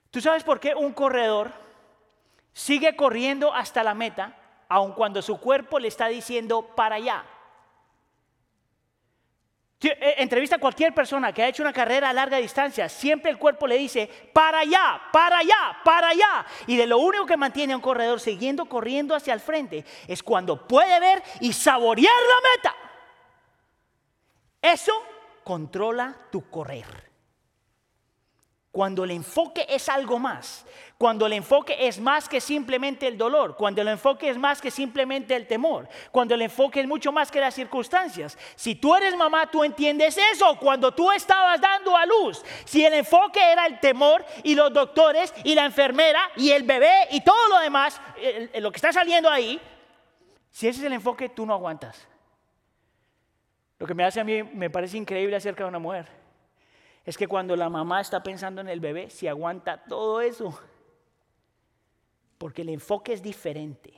¿Tú 0.09 0.19
sabes 0.19 0.43
por 0.43 0.59
qué 0.59 0.75
un 0.75 0.93
corredor 0.93 1.53
sigue 2.53 2.95
corriendo 2.95 3.53
hasta 3.53 3.83
la 3.83 3.93
meta, 3.93 4.37
aun 4.67 4.91
cuando 4.93 5.21
su 5.21 5.39
cuerpo 5.39 5.79
le 5.79 5.87
está 5.87 6.07
diciendo 6.07 6.63
para 6.75 6.95
allá? 6.95 7.25
Eh, 9.83 10.15
entrevista 10.19 10.57
a 10.57 10.59
cualquier 10.59 10.93
persona 10.93 11.33
que 11.33 11.41
ha 11.41 11.47
hecho 11.47 11.63
una 11.63 11.73
carrera 11.73 12.09
a 12.09 12.13
larga 12.13 12.37
distancia, 12.37 12.87
siempre 12.87 13.31
el 13.31 13.37
cuerpo 13.37 13.65
le 13.65 13.77
dice, 13.77 14.07
para 14.31 14.59
allá, 14.59 15.01
para 15.11 15.39
allá, 15.39 15.77
para 15.83 16.09
allá. 16.09 16.45
Y 16.67 16.77
de 16.77 16.85
lo 16.85 16.99
único 16.99 17.25
que 17.25 17.35
mantiene 17.35 17.73
a 17.73 17.77
un 17.77 17.81
corredor 17.81 18.19
siguiendo 18.19 18.65
corriendo 18.65 19.15
hacia 19.15 19.33
el 19.33 19.39
frente 19.39 19.83
es 20.07 20.21
cuando 20.21 20.67
puede 20.67 20.99
ver 20.99 21.23
y 21.39 21.51
saborear 21.53 22.13
la 22.13 22.49
meta. 22.55 22.75
Eso 24.61 24.93
controla 25.43 26.15
tu 26.31 26.47
correr. 26.49 27.10
Cuando 28.71 29.03
el 29.03 29.11
enfoque 29.11 29.65
es 29.67 29.89
algo 29.89 30.17
más, 30.17 30.65
cuando 30.97 31.25
el 31.25 31.33
enfoque 31.33 31.75
es 31.77 31.99
más 31.99 32.29
que 32.29 32.39
simplemente 32.39 33.05
el 33.05 33.17
dolor, 33.17 33.57
cuando 33.57 33.81
el 33.81 33.89
enfoque 33.89 34.29
es 34.29 34.37
más 34.37 34.61
que 34.61 34.71
simplemente 34.71 35.35
el 35.35 35.45
temor, 35.45 35.89
cuando 36.09 36.35
el 36.35 36.41
enfoque 36.41 36.79
es 36.79 36.87
mucho 36.87 37.11
más 37.11 37.29
que 37.29 37.41
las 37.41 37.53
circunstancias. 37.53 38.37
Si 38.55 38.75
tú 38.75 38.95
eres 38.95 39.13
mamá, 39.17 39.51
tú 39.51 39.65
entiendes 39.65 40.17
eso. 40.31 40.57
Cuando 40.57 40.93
tú 40.93 41.11
estabas 41.11 41.59
dando 41.59 41.97
a 41.97 42.05
luz, 42.05 42.45
si 42.63 42.85
el 42.85 42.93
enfoque 42.93 43.41
era 43.41 43.65
el 43.65 43.77
temor 43.81 44.23
y 44.41 44.55
los 44.55 44.71
doctores 44.71 45.33
y 45.43 45.53
la 45.53 45.65
enfermera 45.65 46.31
y 46.37 46.51
el 46.51 46.63
bebé 46.63 47.09
y 47.11 47.19
todo 47.21 47.49
lo 47.49 47.59
demás, 47.59 47.99
lo 48.55 48.71
que 48.71 48.77
está 48.77 48.93
saliendo 48.93 49.29
ahí, 49.29 49.59
si 50.49 50.69
ese 50.69 50.79
es 50.79 50.85
el 50.85 50.93
enfoque, 50.93 51.27
tú 51.27 51.45
no 51.45 51.53
aguantas. 51.53 52.07
Lo 53.79 53.85
que 53.85 53.93
me 53.93 54.05
hace 54.05 54.21
a 54.21 54.23
mí, 54.23 54.43
me 54.43 54.69
parece 54.69 54.95
increíble 54.95 55.35
acerca 55.35 55.63
de 55.65 55.69
una 55.69 55.79
mujer 55.79 56.20
es 57.05 57.17
que 57.17 57.27
cuando 57.27 57.55
la 57.55 57.69
mamá 57.69 58.01
está 58.01 58.21
pensando 58.21 58.61
en 58.61 58.69
el 58.69 58.79
bebé, 58.79 59.09
se 59.09 59.27
aguanta 59.27 59.83
todo 59.83 60.21
eso. 60.21 60.59
Porque 62.37 62.61
el 62.61 62.69
enfoque 62.69 63.13
es 63.13 63.21
diferente. 63.21 63.93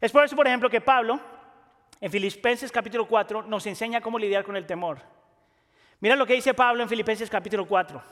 Es 0.00 0.12
por 0.12 0.24
eso, 0.24 0.36
por 0.36 0.46
ejemplo, 0.46 0.68
que 0.68 0.80
Pablo, 0.80 1.18
en 2.00 2.10
Filipenses 2.10 2.70
capítulo 2.70 3.06
4 3.08 3.42
nos 3.44 3.66
enseña 3.66 4.00
cómo 4.00 4.18
lidiar 4.18 4.44
con 4.44 4.56
el 4.56 4.66
temor. 4.66 5.00
Mira 6.00 6.14
lo 6.14 6.26
que 6.26 6.34
dice 6.34 6.52
Pablo 6.52 6.82
en 6.82 6.88
Filipenses 6.88 7.30
capítulo 7.30 7.66
4. 7.66 8.02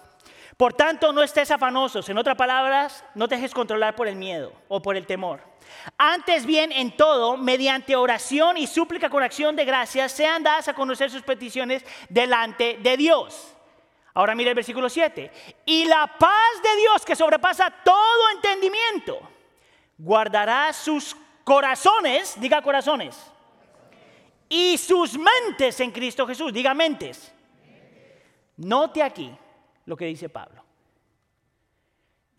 Por 0.57 0.73
tanto, 0.73 1.13
no 1.13 1.23
estés 1.23 1.51
afanosos. 1.51 2.09
En 2.09 2.19
otras 2.19 2.37
palabras, 2.37 3.05
no 3.15 3.27
te 3.29 3.35
dejes 3.35 3.53
controlar 3.53 3.97
por 3.97 4.07
el 4.07 4.17
miedo 4.17 4.53
o 4.69 4.81
por 4.81 4.97
el 4.97 5.07
temor. 5.07 5.41
Antes 5.99 6.47
bien, 6.47 6.71
en 6.71 6.97
todo, 6.97 7.37
mediante 7.37 7.97
oración 7.97 8.57
y 8.57 8.67
súplica 8.67 9.11
con 9.11 9.23
acción 9.23 9.57
de 9.57 9.65
gracias, 9.65 10.13
sean 10.13 10.43
dadas 10.43 10.69
a 10.69 10.75
conocer 10.75 11.11
sus 11.11 11.23
peticiones 11.23 11.85
delante 12.09 12.79
de 12.81 12.97
Dios. 12.97 13.55
Ahora 14.13 14.37
mira 14.37 14.51
el 14.51 14.55
versículo 14.55 14.89
7. 14.89 15.31
Y 15.67 15.87
la 15.87 16.07
paz 16.19 16.63
de 16.63 16.81
Dios 16.81 17.05
que 17.05 17.17
sobrepasa 17.17 17.73
todo 17.85 18.31
entendimiento, 18.35 19.19
guardará 19.99 20.73
sus 20.73 21.17
corazones, 21.43 22.41
diga 22.41 22.63
corazones, 22.63 23.17
y 24.49 24.79
sus 24.79 25.19
mentes 25.19 25.81
en 25.81 25.91
Cristo 25.91 26.27
Jesús, 26.29 26.53
diga 26.53 26.75
mentes. 26.75 27.33
Note 28.57 29.03
aquí 29.03 29.37
lo 29.87 29.97
que 29.97 30.07
dice 30.07 30.29
Pablo. 30.29 30.65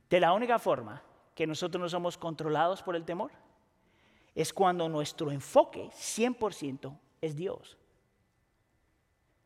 De 0.09 0.19
la 0.19 0.33
única 0.33 0.59
forma 0.59 1.01
que 1.33 1.47
nosotros 1.47 1.81
no 1.81 1.89
somos 1.89 2.17
controlados 2.17 2.81
por 2.81 2.95
el 2.95 3.03
temor 3.03 3.31
es 4.33 4.53
cuando 4.53 4.87
nuestro 4.89 5.31
enfoque 5.31 5.89
100% 5.89 6.97
es 7.21 7.35
Dios. 7.35 7.77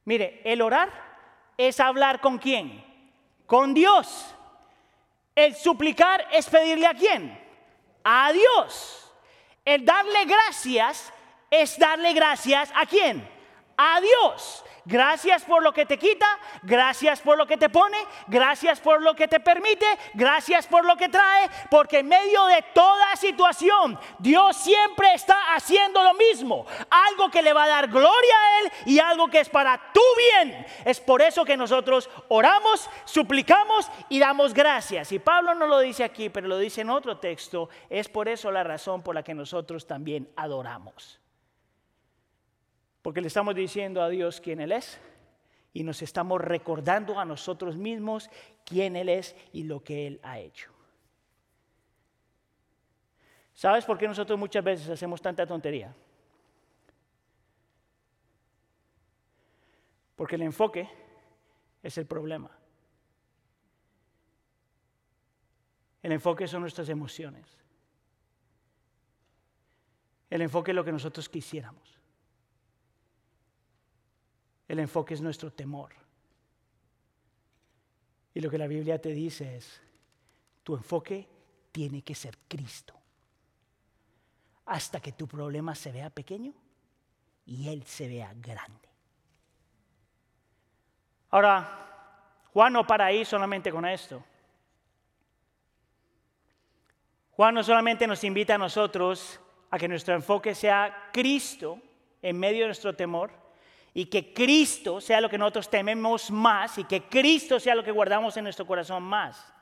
Mire, 0.05 0.41
el 0.43 0.61
orar 0.61 0.91
es 1.57 1.79
hablar 1.79 2.19
con 2.19 2.37
quién? 2.37 2.83
Con 3.45 3.73
Dios. 3.73 4.35
El 5.35 5.55
suplicar 5.55 6.27
es 6.31 6.49
pedirle 6.49 6.87
a 6.87 6.93
quién? 6.93 7.39
A 8.03 8.31
Dios. 8.31 9.13
El 9.63 9.85
darle 9.85 10.25
gracias 10.25 11.13
es 11.49 11.77
darle 11.77 12.13
gracias 12.13 12.71
a 12.75 12.85
quién? 12.85 13.38
A 13.81 14.01
Dios. 14.01 14.65
Gracias 14.83 15.43
por 15.45 15.63
lo 15.63 15.71
que 15.71 15.85
te 15.85 15.97
quita, 15.97 16.25
gracias 16.63 17.21
por 17.21 17.37
lo 17.37 17.45
que 17.45 17.57
te 17.57 17.69
pone, 17.69 17.97
gracias 18.27 18.79
por 18.79 19.01
lo 19.01 19.15
que 19.15 19.27
te 19.27 19.39
permite, 19.39 19.85
gracias 20.15 20.67
por 20.67 20.83
lo 20.83 20.97
que 20.97 21.07
trae, 21.07 21.49
porque 21.69 21.99
en 21.99 22.07
medio 22.07 22.45
de 22.47 22.61
toda 22.73 23.15
situación 23.15 23.99
Dios 24.17 24.57
siempre 24.57 25.13
está 25.13 25.53
haciendo 25.53 26.03
lo 26.03 26.15
mismo, 26.15 26.65
algo 26.89 27.29
que 27.29 27.43
le 27.43 27.53
va 27.53 27.65
a 27.65 27.67
dar 27.69 27.87
gloria 27.87 28.35
a 28.35 28.59
Él 28.59 28.71
y 28.87 28.99
algo 28.99 29.27
que 29.27 29.41
es 29.41 29.49
para 29.49 29.79
tu 29.93 30.01
bien. 30.17 30.65
Es 30.83 30.99
por 30.99 31.21
eso 31.21 31.45
que 31.45 31.55
nosotros 31.55 32.09
oramos, 32.27 32.89
suplicamos 33.05 33.89
y 34.09 34.17
damos 34.19 34.53
gracias. 34.53 35.11
Y 35.11 35.19
Pablo 35.19 35.53
no 35.53 35.67
lo 35.67 35.79
dice 35.79 36.03
aquí, 36.03 36.29
pero 36.29 36.47
lo 36.47 36.57
dice 36.57 36.81
en 36.81 36.89
otro 36.89 37.17
texto, 37.17 37.69
es 37.89 38.09
por 38.09 38.27
eso 38.27 38.51
la 38.51 38.63
razón 38.63 39.03
por 39.03 39.13
la 39.13 39.23
que 39.23 39.35
nosotros 39.35 39.85
también 39.85 40.29
adoramos. 40.35 41.19
Porque 43.01 43.21
le 43.21 43.27
estamos 43.27 43.55
diciendo 43.55 44.01
a 44.01 44.09
Dios 44.09 44.41
quién 44.41 44.59
Él 44.59 44.71
es 44.71 44.99
y 45.73 45.83
nos 45.83 46.01
estamos 46.01 46.41
recordando 46.41 47.19
a 47.19 47.25
nosotros 47.25 47.77
mismos 47.77 48.29
quién 48.65 48.95
Él 48.95 49.09
es 49.09 49.35
y 49.53 49.63
lo 49.63 49.83
que 49.83 50.07
Él 50.07 50.19
ha 50.23 50.39
hecho. 50.39 50.71
¿Sabes 53.53 53.85
por 53.85 53.97
qué 53.97 54.07
nosotros 54.07 54.39
muchas 54.39 54.63
veces 54.63 54.89
hacemos 54.89 55.21
tanta 55.21 55.45
tontería? 55.45 55.93
Porque 60.15 60.35
el 60.35 60.43
enfoque 60.43 60.89
es 61.83 61.97
el 61.97 62.05
problema. 62.05 62.49
El 66.01 66.13
enfoque 66.13 66.47
son 66.47 66.61
nuestras 66.61 66.89
emociones. 66.89 67.45
El 70.29 70.41
enfoque 70.41 70.71
es 70.71 70.75
lo 70.75 70.85
que 70.85 70.91
nosotros 70.91 71.27
quisiéramos. 71.27 71.98
El 74.69 74.79
enfoque 74.79 75.15
es 75.15 75.21
nuestro 75.21 75.51
temor. 75.51 75.91
Y 78.33 78.39
lo 78.39 78.49
que 78.49 78.57
la 78.59 78.67
Biblia 78.67 79.01
te 79.01 79.09
dice 79.09 79.57
es, 79.57 79.81
tu 80.63 80.75
enfoque 80.75 81.27
tiene 81.71 82.03
que 82.03 82.13
ser 82.13 82.37
Cristo. 82.47 82.93
Hasta 84.67 85.01
que 85.01 85.11
tu 85.11 85.27
problema 85.27 85.73
se 85.73 85.91
vea 85.91 86.11
pequeño 86.11 86.53
y 87.47 87.67
Él 87.67 87.83
se 87.83 88.07
vea 88.07 88.31
grande. 88.35 88.87
Ahora, 91.31 92.43
Juan 92.53 92.73
no 92.73 92.85
para 92.85 93.05
ahí 93.05 93.25
solamente 93.25 93.71
con 93.71 93.85
esto. 93.85 94.23
Juan 97.31 97.55
no 97.55 97.63
solamente 97.63 98.05
nos 98.05 98.23
invita 98.23 98.53
a 98.53 98.59
nosotros 98.59 99.39
a 99.71 99.79
que 99.79 99.87
nuestro 99.87 100.13
enfoque 100.13 100.53
sea 100.53 101.09
Cristo 101.11 101.81
en 102.21 102.37
medio 102.37 102.61
de 102.61 102.67
nuestro 102.67 102.95
temor, 102.95 103.38
y 103.93 104.05
que 104.05 104.33
Cristo 104.33 105.01
sea 105.01 105.21
lo 105.21 105.29
que 105.29 105.37
nosotros 105.37 105.69
tememos 105.69 106.31
más 106.31 106.77
y 106.77 106.83
que 106.83 107.03
Cristo 107.03 107.59
sea 107.59 107.75
lo 107.75 107.83
que 107.83 107.91
guardamos 107.91 108.37
en 108.37 108.43
nuestro 108.43 108.65
corazón 108.65 109.03
más. 109.03 109.53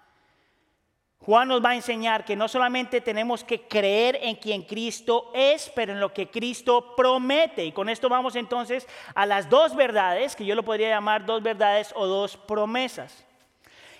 Juan 1.19 1.47
nos 1.47 1.63
va 1.63 1.71
a 1.71 1.75
enseñar 1.75 2.23
que 2.23 2.35
no 2.35 2.47
solamente 2.47 3.01
tenemos 3.01 3.43
que 3.43 3.61
creer 3.61 4.19
en 4.21 4.35
quien 4.35 4.63
Cristo 4.63 5.31
es, 5.33 5.71
pero 5.75 5.91
en 5.91 5.99
lo 5.99 6.13
que 6.13 6.29
Cristo 6.29 6.95
promete. 6.95 7.65
Y 7.65 7.71
con 7.71 7.89
esto 7.89 8.07
vamos 8.07 8.35
entonces 8.35 8.87
a 9.13 9.25
las 9.25 9.49
dos 9.49 9.75
verdades, 9.75 10.35
que 10.35 10.45
yo 10.45 10.55
lo 10.55 10.63
podría 10.63 10.89
llamar 10.89 11.25
dos 11.25 11.41
verdades 11.41 11.91
o 11.95 12.05
dos 12.05 12.37
promesas. 12.37 13.25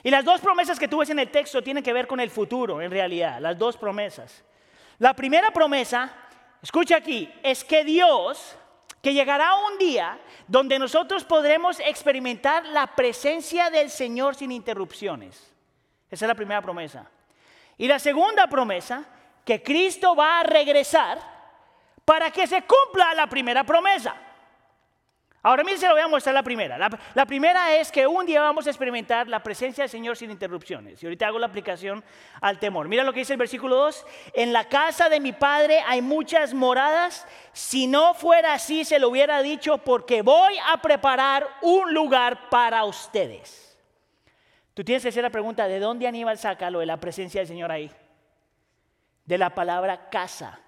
Y 0.04 0.10
las 0.10 0.24
dos 0.24 0.40
promesas 0.40 0.80
que 0.80 0.88
tú 0.88 1.00
ves 1.00 1.10
en 1.10 1.20
el 1.20 1.30
texto 1.30 1.62
tienen 1.62 1.84
que 1.84 1.92
ver 1.92 2.08
con 2.08 2.20
el 2.20 2.30
futuro, 2.30 2.82
en 2.82 2.92
realidad, 2.92 3.42
las 3.42 3.58
dos 3.58 3.76
promesas. 3.76 4.44
La 5.00 5.14
primera 5.14 5.52
promesa, 5.52 6.14
escucha 6.62 6.96
aquí, 6.96 7.30
es 7.44 7.64
que 7.64 7.84
Dios 7.84 8.56
que 9.02 9.14
llegará 9.14 9.56
un 9.56 9.78
día 9.78 10.20
donde 10.48 10.80
nosotros 10.80 11.24
podremos 11.24 11.80
experimentar 11.80 12.66
la 12.68 12.88
presencia 12.88 13.70
del 13.70 13.90
Señor 13.90 14.36
sin 14.36 14.52
interrupciones. 14.52 15.54
Esa 16.10 16.26
es 16.26 16.28
la 16.28 16.36
primera 16.36 16.62
promesa. 16.62 17.10
Y 17.78 17.88
la 17.88 18.00
segunda 18.00 18.48
promesa, 18.48 19.06
que 19.46 19.62
Cristo 19.62 20.16
va 20.16 20.40
a 20.40 20.44
regresar 20.44 21.20
para 22.04 22.32
que 22.32 22.48
se 22.48 22.64
cumpla 22.64 23.14
la 23.14 23.28
primera 23.28 23.64
promesa. 23.64 24.16
Ahora 25.48 25.64
mismo 25.64 25.80
se 25.80 25.88
lo 25.88 25.94
voy 25.94 26.02
a 26.02 26.10
mostrar 26.10 26.36
la 26.36 26.44
primera. 26.44 26.78
La, 26.78 27.26
primera 27.26 27.74
es 27.74 27.90
que 27.90 28.06
un 28.06 28.26
día 28.26 28.42
vamos 28.42 28.68
a 28.68 28.70
experimentar 28.70 29.30
la 29.30 29.42
presencia 29.42 29.86
del 29.86 29.90
Señor 29.90 30.18
sin 30.18 30.30
interrupciones. 30.30 31.02
Y 31.02 31.06
ahorita 31.06 31.26
hago 31.26 31.40
la 31.40 31.46
aplicación 31.46 32.04
al 32.42 32.60
temor. 32.60 32.90
Mira 32.90 33.06
lo 33.06 33.14
que 33.14 33.20
dice 33.20 33.32
el 33.32 33.40
versículo 33.40 33.78
2. 33.78 34.06
En 34.34 34.52
la 34.52 34.66
casa 34.66 35.08
de 35.08 35.22
mi 35.22 35.32
padre 35.32 35.80
hay 35.88 36.02
muchas 36.02 36.54
moradas. 36.54 37.26
Si 37.54 37.88
no 37.88 38.14
fuera 38.14 38.56
así, 38.56 38.84
se 38.84 39.00
lo 39.00 39.08
hubiera 39.08 39.42
dicho 39.42 39.78
porque 39.78 40.22
voy 40.22 40.56
a 40.68 40.82
preparar 40.82 41.48
un 41.62 41.94
lugar 41.94 42.50
para 42.50 42.84
ustedes. 42.84 43.80
Tú 44.74 44.84
tienes 44.84 45.02
que 45.02 45.10
hacer 45.10 45.24
la 45.24 45.30
pregunta, 45.30 45.66
¿de 45.70 45.80
dónde 45.80 46.10
Aníbal 46.10 46.38
saca 46.38 46.70
lo 46.70 46.80
de 46.80 46.88
la 46.88 46.98
presencia 46.98 47.40
del 47.40 47.48
Señor 47.48 47.72
ahí? 47.72 47.90
De 49.24 49.38
la 49.38 49.56
palabra 49.56 50.10
casa. 50.10 50.60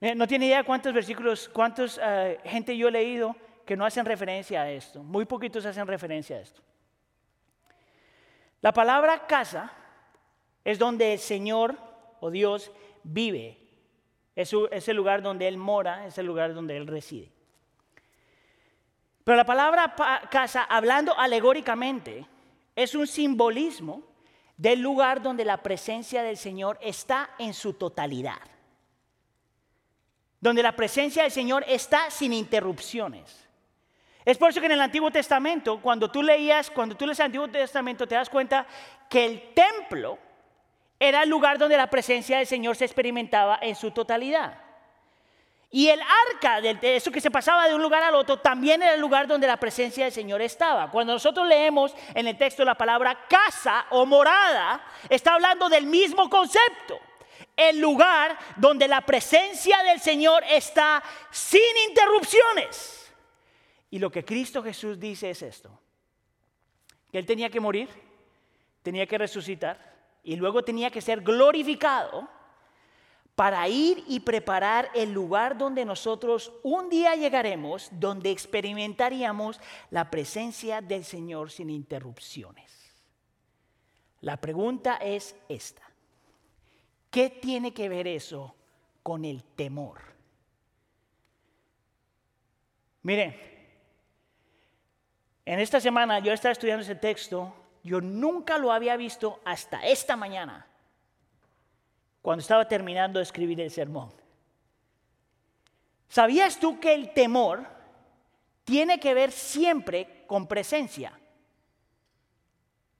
No 0.00 0.26
tiene 0.26 0.46
idea 0.46 0.64
cuántos 0.64 0.94
versículos, 0.94 1.50
cuántos 1.50 2.00
eh, 2.02 2.40
gente 2.44 2.74
yo 2.74 2.88
he 2.88 2.90
leído 2.90 3.36
que 3.66 3.76
no 3.76 3.84
hacen 3.84 4.06
referencia 4.06 4.62
a 4.62 4.70
esto. 4.70 5.02
Muy 5.02 5.26
poquitos 5.26 5.66
hacen 5.66 5.86
referencia 5.86 6.36
a 6.36 6.40
esto. 6.40 6.62
La 8.62 8.72
palabra 8.72 9.26
casa 9.26 9.70
es 10.64 10.78
donde 10.78 11.12
el 11.12 11.18
Señor 11.18 11.76
o 12.20 12.30
Dios 12.30 12.72
vive. 13.02 13.58
Es 14.34 14.54
el 14.88 14.96
lugar 14.96 15.20
donde 15.20 15.46
Él 15.46 15.58
mora, 15.58 16.06
es 16.06 16.16
el 16.16 16.24
lugar 16.24 16.54
donde 16.54 16.78
Él 16.78 16.86
reside. 16.86 17.30
Pero 19.22 19.36
la 19.36 19.44
palabra 19.44 19.94
casa, 20.30 20.64
hablando 20.64 21.16
alegóricamente, 21.18 22.26
es 22.74 22.94
un 22.94 23.06
simbolismo 23.06 24.02
del 24.56 24.80
lugar 24.80 25.20
donde 25.20 25.44
la 25.44 25.58
presencia 25.58 26.22
del 26.22 26.38
Señor 26.38 26.78
está 26.80 27.30
en 27.38 27.52
su 27.52 27.74
totalidad 27.74 28.40
donde 30.40 30.62
la 30.62 30.72
presencia 30.72 31.22
del 31.22 31.32
Señor 31.32 31.64
está 31.68 32.10
sin 32.10 32.32
interrupciones. 32.32 33.48
Es 34.24 34.38
por 34.38 34.50
eso 34.50 34.60
que 34.60 34.66
en 34.66 34.72
el 34.72 34.80
Antiguo 34.80 35.10
Testamento, 35.10 35.80
cuando 35.80 36.10
tú 36.10 36.22
leías, 36.22 36.70
cuando 36.70 36.96
tú 36.96 37.06
lees 37.06 37.18
el 37.20 37.26
Antiguo 37.26 37.48
Testamento, 37.48 38.06
te 38.06 38.14
das 38.14 38.28
cuenta 38.28 38.66
que 39.08 39.24
el 39.24 39.54
templo 39.54 40.18
era 40.98 41.22
el 41.22 41.30
lugar 41.30 41.58
donde 41.58 41.76
la 41.76 41.88
presencia 41.88 42.38
del 42.38 42.46
Señor 42.46 42.76
se 42.76 42.84
experimentaba 42.84 43.58
en 43.62 43.74
su 43.74 43.90
totalidad. 43.90 44.58
Y 45.72 45.88
el 45.88 46.00
arca, 46.00 46.58
eso 46.58 47.12
que 47.12 47.20
se 47.20 47.30
pasaba 47.30 47.68
de 47.68 47.74
un 47.74 47.80
lugar 47.80 48.02
al 48.02 48.14
otro, 48.14 48.38
también 48.38 48.82
era 48.82 48.94
el 48.94 49.00
lugar 49.00 49.26
donde 49.26 49.46
la 49.46 49.56
presencia 49.56 50.04
del 50.04 50.12
Señor 50.12 50.42
estaba. 50.42 50.90
Cuando 50.90 51.12
nosotros 51.12 51.46
leemos 51.46 51.94
en 52.14 52.26
el 52.26 52.36
texto 52.36 52.64
la 52.64 52.74
palabra 52.74 53.26
casa 53.28 53.86
o 53.90 54.04
morada, 54.04 54.84
está 55.08 55.34
hablando 55.34 55.68
del 55.68 55.86
mismo 55.86 56.28
concepto 56.28 57.00
el 57.60 57.78
lugar 57.78 58.38
donde 58.56 58.88
la 58.88 59.02
presencia 59.02 59.82
del 59.82 60.00
Señor 60.00 60.42
está 60.48 61.02
sin 61.30 61.60
interrupciones. 61.88 63.12
Y 63.90 63.98
lo 63.98 64.10
que 64.10 64.24
Cristo 64.24 64.62
Jesús 64.62 64.98
dice 64.98 65.30
es 65.30 65.42
esto, 65.42 65.78
que 67.10 67.18
Él 67.18 67.26
tenía 67.26 67.50
que 67.50 67.60
morir, 67.60 67.88
tenía 68.82 69.06
que 69.06 69.18
resucitar 69.18 69.90
y 70.22 70.36
luego 70.36 70.62
tenía 70.62 70.90
que 70.90 71.00
ser 71.00 71.20
glorificado 71.20 72.28
para 73.34 73.66
ir 73.68 74.04
y 74.06 74.20
preparar 74.20 74.90
el 74.94 75.12
lugar 75.12 75.56
donde 75.56 75.84
nosotros 75.84 76.52
un 76.62 76.88
día 76.88 77.14
llegaremos, 77.14 77.88
donde 77.92 78.30
experimentaríamos 78.30 79.60
la 79.90 80.10
presencia 80.10 80.80
del 80.80 81.04
Señor 81.04 81.50
sin 81.50 81.70
interrupciones. 81.70 82.70
La 84.20 84.36
pregunta 84.36 84.96
es 84.96 85.34
esta. 85.48 85.89
¿Qué 87.10 87.28
tiene 87.28 87.74
que 87.74 87.88
ver 87.88 88.06
eso 88.06 88.54
con 89.02 89.24
el 89.24 89.42
temor? 89.42 90.00
Mire, 93.02 93.50
en 95.44 95.58
esta 95.58 95.80
semana 95.80 96.20
yo 96.20 96.32
estaba 96.32 96.52
estudiando 96.52 96.82
ese 96.82 96.94
texto, 96.94 97.52
yo 97.82 98.00
nunca 98.00 98.58
lo 98.58 98.72
había 98.72 98.96
visto 98.96 99.40
hasta 99.44 99.84
esta 99.86 100.14
mañana, 100.16 100.66
cuando 102.22 102.42
estaba 102.42 102.68
terminando 102.68 103.18
de 103.18 103.24
escribir 103.24 103.60
el 103.60 103.70
sermón. 103.70 104.12
¿Sabías 106.08 106.58
tú 106.60 106.78
que 106.78 106.94
el 106.94 107.12
temor 107.12 107.66
tiene 108.64 109.00
que 109.00 109.14
ver 109.14 109.32
siempre 109.32 110.24
con 110.26 110.46
presencia? 110.46 111.18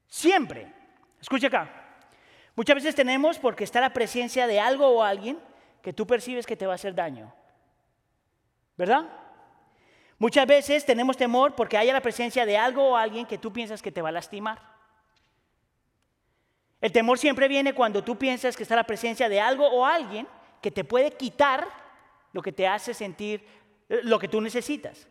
Siempre. 0.08 0.72
Escucha 1.20 1.48
acá. 1.48 1.79
Muchas 2.60 2.74
veces 2.74 2.94
tenemos 2.94 3.38
porque 3.38 3.64
está 3.64 3.80
la 3.80 3.94
presencia 3.94 4.46
de 4.46 4.60
algo 4.60 4.86
o 4.86 5.02
alguien 5.02 5.38
que 5.80 5.94
tú 5.94 6.06
percibes 6.06 6.44
que 6.44 6.58
te 6.58 6.66
va 6.66 6.72
a 6.72 6.74
hacer 6.74 6.94
daño. 6.94 7.32
¿Verdad? 8.76 9.08
Muchas 10.18 10.46
veces 10.46 10.84
tenemos 10.84 11.16
temor 11.16 11.54
porque 11.54 11.78
haya 11.78 11.94
la 11.94 12.02
presencia 12.02 12.44
de 12.44 12.58
algo 12.58 12.90
o 12.90 12.96
alguien 12.98 13.24
que 13.24 13.38
tú 13.38 13.50
piensas 13.50 13.80
que 13.80 13.90
te 13.90 14.02
va 14.02 14.10
a 14.10 14.12
lastimar. 14.12 14.60
El 16.82 16.92
temor 16.92 17.18
siempre 17.18 17.48
viene 17.48 17.72
cuando 17.72 18.04
tú 18.04 18.18
piensas 18.18 18.54
que 18.58 18.64
está 18.64 18.76
la 18.76 18.84
presencia 18.84 19.30
de 19.30 19.40
algo 19.40 19.66
o 19.66 19.86
alguien 19.86 20.28
que 20.60 20.70
te 20.70 20.84
puede 20.84 21.12
quitar 21.12 21.66
lo 22.34 22.42
que 22.42 22.52
te 22.52 22.68
hace 22.68 22.92
sentir 22.92 23.42
eh, 23.88 24.00
lo 24.02 24.18
que 24.18 24.28
tú 24.28 24.38
necesitas. 24.38 25.08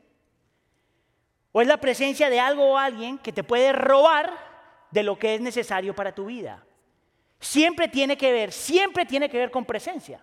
O 1.51 1.61
es 1.61 1.67
la 1.67 1.77
presencia 1.77 2.29
de 2.29 2.39
algo 2.39 2.73
o 2.73 2.77
alguien 2.77 3.17
que 3.17 3.33
te 3.33 3.43
puede 3.43 3.73
robar 3.73 4.31
de 4.91 5.01
lo 5.01 5.17
que 5.17 5.33
es 5.33 5.41
necesario 5.41 5.95
para 5.95 6.13
tu 6.13 6.25
vida. 6.25 6.63
Siempre 7.39 7.87
tiene 7.87 8.17
que 8.17 8.31
ver, 8.31 8.51
siempre 8.51 9.05
tiene 9.05 9.29
que 9.29 9.37
ver 9.37 9.49
con 9.49 9.65
presencia. 9.65 10.19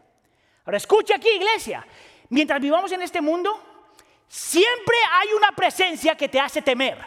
Ahora 0.64 0.76
escucha 0.76 1.16
aquí, 1.16 1.29
iglesia. 1.29 1.87
Mientras 2.29 2.61
vivamos 2.61 2.92
en 2.92 3.02
este 3.02 3.20
mundo, 3.20 3.59
siempre 4.29 4.96
hay 5.12 5.29
una 5.33 5.52
presencia 5.52 6.14
que 6.16 6.29
te 6.29 6.38
hace 6.38 6.61
temer. 6.61 6.98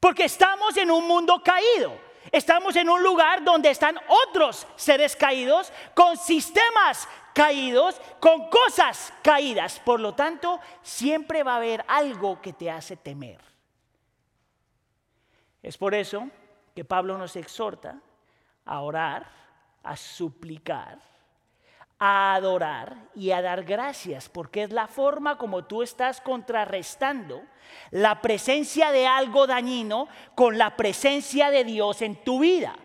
Porque 0.00 0.24
estamos 0.24 0.76
en 0.76 0.90
un 0.90 1.06
mundo 1.06 1.42
caído. 1.42 2.08
Estamos 2.32 2.76
en 2.76 2.88
un 2.88 3.02
lugar 3.02 3.42
donde 3.44 3.70
están 3.70 3.98
otros 4.26 4.66
seres 4.76 5.16
caídos, 5.16 5.72
con 5.94 6.16
sistemas 6.16 7.08
caídos, 7.32 8.00
con 8.20 8.50
cosas 8.50 9.12
caídas. 9.22 9.80
Por 9.80 10.00
lo 10.00 10.14
tanto, 10.14 10.60
siempre 10.82 11.42
va 11.42 11.54
a 11.54 11.56
haber 11.56 11.84
algo 11.86 12.40
que 12.42 12.52
te 12.52 12.70
hace 12.70 12.96
temer. 12.96 13.40
Es 15.62 15.78
por 15.78 15.94
eso 15.94 16.28
que 16.74 16.84
Pablo 16.84 17.16
nos 17.16 17.36
exhorta 17.36 18.00
a 18.68 18.80
orar, 18.80 19.26
a 19.82 19.96
suplicar 19.96 20.98
a 21.98 22.34
adorar 22.34 22.96
y 23.14 23.32
a 23.32 23.42
dar 23.42 23.64
gracias, 23.64 24.28
porque 24.28 24.62
es 24.62 24.70
la 24.70 24.86
forma 24.86 25.36
como 25.36 25.64
tú 25.64 25.82
estás 25.82 26.20
contrarrestando 26.20 27.42
la 27.90 28.20
presencia 28.20 28.92
de 28.92 29.06
algo 29.06 29.46
dañino 29.46 30.08
con 30.34 30.58
la 30.58 30.76
presencia 30.76 31.50
de 31.50 31.64
Dios 31.64 32.02
en 32.02 32.22
tu 32.22 32.40
vida. 32.40 32.76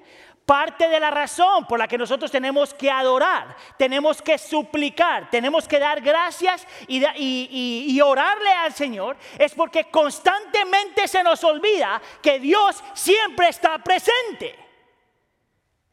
Parte 0.45 0.89
de 0.89 0.99
la 0.99 1.09
razón 1.09 1.65
por 1.67 1.79
la 1.79 1.87
que 1.87 1.97
nosotros 1.97 2.29
tenemos 2.29 2.73
que 2.73 2.91
adorar, 2.91 3.55
tenemos 3.77 4.21
que 4.21 4.37
suplicar, 4.37 5.29
tenemos 5.29 5.67
que 5.69 5.79
dar 5.79 6.01
gracias 6.01 6.67
y, 6.87 7.01
y, 7.15 8.01
orarle 8.01 8.51
al 8.51 8.73
Señor 8.73 9.15
es 9.39 9.53
porque 9.53 9.85
constantemente 9.85 11.07
se 11.07 11.23
nos 11.23 11.41
olvida 11.45 12.01
que 12.21 12.39
Dios 12.39 12.83
siempre 12.93 13.47
está 13.47 13.77
presente. 13.77 14.62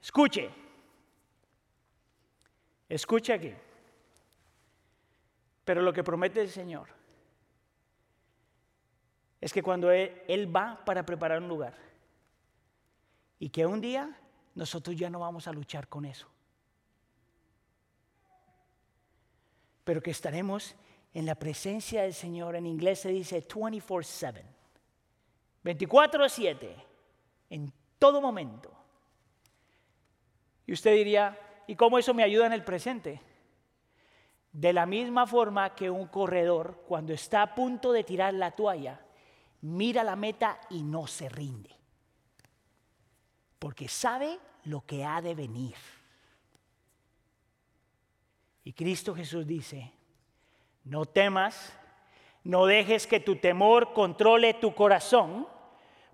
Escuche, 0.03 0.51
Escucha 2.91 3.35
aquí. 3.35 3.55
Pero 5.65 5.81
lo 5.81 5.93
que 5.93 6.03
promete 6.03 6.41
el 6.41 6.51
Señor 6.51 6.89
es 9.41 9.53
que 9.53 9.63
cuando 9.63 9.93
él, 9.93 10.55
va 10.55 10.85
para 10.85 11.07
preparar 11.07 11.41
un 11.41 11.49
lugar 11.49 11.75
y 13.39 13.49
que 13.49 13.65
un 13.65 13.81
día 13.81 14.19
nosotros 14.57 14.97
ya 14.97 15.09
no 15.09 15.21
vamos 15.21 15.47
a 15.47 15.53
luchar 15.53 15.87
con 15.87 16.05
eso, 16.05 16.27
pero 19.85 20.03
que 20.03 20.11
estaremos 20.11 20.75
en 21.15 21.25
la 21.25 21.37
presencia 21.37 22.03
del 22.03 22.13
Señor. 22.13 22.57
En 22.57 22.67
inglés 22.67 22.99
se 23.01 23.11
dice 23.11 23.47
24/7, 23.47 24.45
24/7, 25.63 26.75
en 27.51 27.73
todo 28.01 28.21
momento. 28.21 28.80
Y 30.71 30.73
usted 30.73 30.95
diría, 30.95 31.37
¿Y 31.67 31.75
cómo 31.75 31.99
eso 31.99 32.15
me 32.15 32.23
ayuda 32.23 32.47
en 32.47 32.53
el 32.53 32.63
presente? 32.63 33.21
De 34.53 34.73
la 34.73 34.87
misma 34.87 35.25
forma 35.25 35.75
que 35.77 35.89
un 35.89 36.07
corredor, 36.07 36.85
cuando 36.87 37.13
está 37.13 37.43
a 37.43 37.55
punto 37.57 37.91
de 37.91 38.05
tirar 38.05 38.35
la 38.35 38.53
toalla, 38.53 39.01
mira 39.63 40.05
la 40.05 40.15
meta 40.15 40.61
y 40.71 40.85
no 40.85 41.09
se 41.09 41.29
rinde. 41.29 41.71
Porque 43.61 43.87
sabe 43.87 44.39
lo 44.65 44.85
que 44.87 45.05
ha 45.05 45.21
de 45.21 45.37
venir. 45.37 45.75
Y 48.63 48.73
Cristo 48.73 49.15
Jesús 49.15 49.45
dice, 49.45 49.93
no 50.85 51.05
temas, 51.05 51.73
no 52.45 52.67
dejes 52.67 53.09
que 53.09 53.19
tu 53.19 53.37
temor 53.37 53.93
controle 53.93 54.55
tu 54.55 54.73
corazón, 54.73 55.49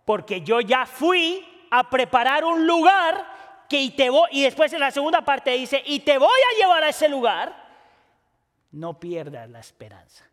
porque 0.06 0.40
yo 0.40 0.62
ya 0.62 0.86
fui 0.86 1.46
a 1.70 1.90
preparar 1.90 2.44
un 2.44 2.66
lugar 2.66 3.35
que 3.68 3.80
y 3.80 3.90
te 3.90 4.10
voy, 4.10 4.28
y 4.32 4.42
después 4.42 4.72
en 4.72 4.80
la 4.80 4.90
segunda 4.90 5.22
parte 5.22 5.50
dice, 5.52 5.82
y 5.86 6.00
te 6.00 6.18
voy 6.18 6.28
a 6.28 6.60
llevar 6.60 6.84
a 6.84 6.88
ese 6.88 7.08
lugar, 7.08 7.66
no 8.72 8.98
pierdas 8.98 9.48
la 9.48 9.60
esperanza. 9.60 10.24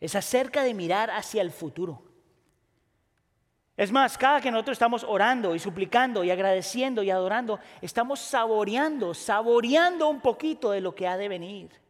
Es 0.00 0.14
acerca 0.14 0.62
de 0.62 0.74
mirar 0.74 1.10
hacia 1.10 1.42
el 1.42 1.50
futuro. 1.50 2.02
Es 3.76 3.90
más, 3.90 4.18
cada 4.18 4.40
que 4.40 4.50
nosotros 4.50 4.74
estamos 4.74 5.04
orando 5.04 5.54
y 5.54 5.58
suplicando 5.58 6.22
y 6.22 6.30
agradeciendo 6.30 7.02
y 7.02 7.10
adorando, 7.10 7.58
estamos 7.80 8.20
saboreando, 8.20 9.14
saboreando 9.14 10.08
un 10.08 10.20
poquito 10.20 10.70
de 10.70 10.80
lo 10.80 10.94
que 10.94 11.08
ha 11.08 11.16
de 11.16 11.28
venir. 11.28 11.81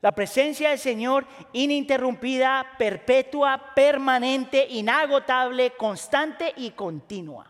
La 0.00 0.12
presencia 0.12 0.70
del 0.70 0.78
Señor 0.78 1.26
ininterrumpida, 1.52 2.66
perpetua, 2.78 3.74
permanente, 3.74 4.66
inagotable, 4.70 5.72
constante 5.72 6.54
y 6.56 6.70
continua. 6.70 7.46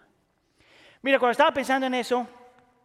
Mira, 1.03 1.19
cuando 1.19 1.33
estaba 1.33 1.53
pensando 1.53 1.87
en 1.87 1.95
eso, 1.95 2.27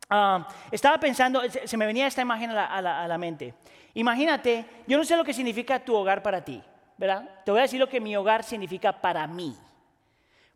ah, 0.10 0.48
estaba 0.72 1.00
pensando, 1.00 1.42
se 1.50 1.78
me 1.78 1.88
venía 1.88 2.06
esta 2.06 2.22
imagen 2.22 2.52
a 2.52 2.82
la, 2.82 3.04
a 3.04 3.08
la 3.08 3.18
mente. 3.18 3.56
Imagínate, 3.96 4.66
yo 4.86 4.98
no 4.98 5.04
sé 5.04 5.18
lo 5.18 5.24
que 5.24 5.34
significa 5.34 5.80
tu 5.80 5.96
hogar 5.96 6.22
para 6.22 6.46
ti, 6.46 6.62
¿verdad? 6.98 7.42
Te 7.44 7.52
voy 7.52 7.60
a 7.60 7.64
decir 7.64 7.80
lo 7.80 7.90
que 7.90 8.00
mi 8.00 8.16
hogar 8.16 8.44
significa 8.44 9.02
para 9.02 9.26
mí. 9.26 9.56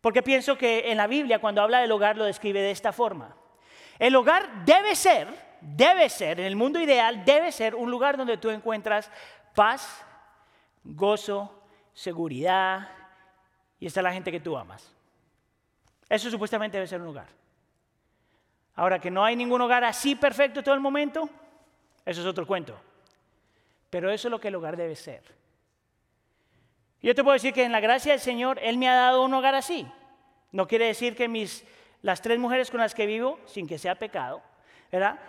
Porque 0.01 0.21
pienso 0.21 0.57
que 0.57 0.91
en 0.91 0.97
la 0.97 1.07
Biblia 1.07 1.39
cuando 1.39 1.61
habla 1.61 1.79
del 1.79 1.91
hogar 1.91 2.15
lo 2.15 2.25
describe 2.25 2.61
de 2.61 2.71
esta 2.71 2.93
forma. 2.93 3.35
El 3.97 4.15
hogar 4.15 4.63
debe 4.65 4.95
ser 4.95 5.48
debe 5.61 6.09
ser, 6.09 6.39
en 6.39 6.45
el 6.45 6.55
mundo 6.55 6.79
ideal, 6.79 7.23
debe 7.25 7.51
ser 7.51 7.75
un 7.75 7.91
lugar 7.91 8.17
donde 8.17 8.37
tú 8.37 8.49
encuentras 8.49 9.11
paz, 9.55 10.05
gozo, 10.83 11.63
seguridad 11.93 12.89
y 13.79 13.87
está 13.87 14.01
la 14.01 14.13
gente 14.13 14.31
que 14.31 14.39
tú 14.39 14.57
amas. 14.57 14.91
Eso 16.07 16.29
supuestamente 16.29 16.77
debe 16.77 16.87
ser 16.87 17.01
un 17.01 17.07
hogar. 17.07 17.27
Ahora 18.75 18.99
que 18.99 19.11
no 19.11 19.23
hay 19.23 19.35
ningún 19.35 19.61
hogar 19.61 19.83
así 19.83 20.15
perfecto 20.15 20.63
todo 20.63 20.73
el 20.73 20.79
momento, 20.79 21.29
eso 22.05 22.21
es 22.21 22.27
otro 22.27 22.47
cuento. 22.47 22.79
Pero 23.89 24.11
eso 24.11 24.27
es 24.27 24.31
lo 24.31 24.39
que 24.39 24.47
el 24.47 24.55
hogar 24.55 24.77
debe 24.77 24.95
ser. 24.95 25.21
Yo 27.01 27.15
te 27.15 27.23
puedo 27.23 27.33
decir 27.33 27.53
que 27.53 27.63
en 27.63 27.71
la 27.71 27.79
gracia 27.79 28.11
del 28.11 28.21
Señor, 28.21 28.59
Él 28.61 28.77
me 28.77 28.89
ha 28.89 28.95
dado 28.95 29.23
un 29.23 29.33
hogar 29.33 29.55
así. 29.55 29.87
No 30.51 30.67
quiere 30.67 30.85
decir 30.85 31.15
que 31.15 31.27
mis, 31.27 31.65
las 32.01 32.21
tres 32.21 32.39
mujeres 32.39 32.71
con 32.71 32.79
las 32.79 32.95
que 32.95 33.05
vivo, 33.05 33.39
sin 33.45 33.67
que 33.67 33.77
sea 33.77 33.95
pecado, 33.95 34.41
¿verdad? 34.91 35.19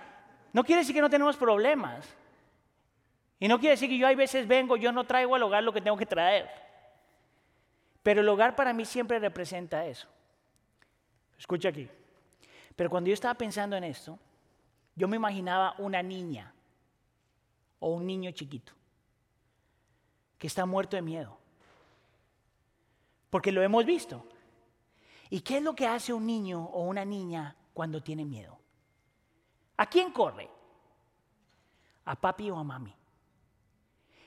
No 0.53 0.65
quiere 0.65 0.81
decir 0.81 0.95
que 0.95 1.01
no 1.01 1.11
tenemos 1.11 1.37
problemas. 1.37 2.07
Y 3.39 3.49
no 3.49 3.59
quiere 3.59 3.73
decir 3.73 3.89
que 3.89 3.97
yo 3.97 4.07
hay 4.07 4.15
veces 4.15 4.47
vengo, 4.47 4.77
yo 4.77 4.93
no 4.93 5.05
traigo 5.05 5.35
al 5.35 5.43
hogar 5.43 5.63
lo 5.63 5.73
que 5.73 5.81
tengo 5.81 5.97
que 5.97 6.07
traer. 6.07 6.49
Pero 8.03 8.21
el 8.21 8.29
hogar 8.29 8.55
para 8.55 8.73
mí 8.73 8.85
siempre 8.85 9.19
representa 9.19 9.87
eso. 9.87 10.09
Escucha 11.39 11.71
aquí. 11.71 11.89
Pero 12.77 12.91
cuando 12.91 13.09
yo 13.09 13.15
estaba 13.15 13.35
pensando 13.35 13.77
en 13.77 13.85
esto, 13.85 14.19
yo 14.95 15.09
me 15.09 15.17
imaginaba 15.17 15.75
una 15.79 16.03
niña 16.03 16.53
o 17.79 17.91
un 17.91 18.07
niño 18.07 18.31
chiquito 18.33 18.73
que 20.39 20.47
está 20.47 20.67
muerto 20.67 20.97
de 20.97 21.03
miedo. 21.03 21.39
Porque 23.31 23.53
lo 23.53 23.63
hemos 23.63 23.85
visto. 23.85 24.27
¿Y 25.31 25.41
qué 25.41 25.59
es 25.59 25.63
lo 25.63 25.75
que 25.75 25.87
hace 25.87 26.13
un 26.13 26.27
niño 26.27 26.65
o 26.65 26.83
una 26.83 27.05
niña 27.05 27.57
cuando 27.73 28.03
tiene 28.03 28.25
miedo? 28.25 28.60
¿A 29.81 29.87
quién 29.87 30.13
corre? 30.13 30.47
A 32.05 32.15
papi 32.15 32.51
o 32.51 32.59
a 32.59 32.65
mami. 32.65 32.95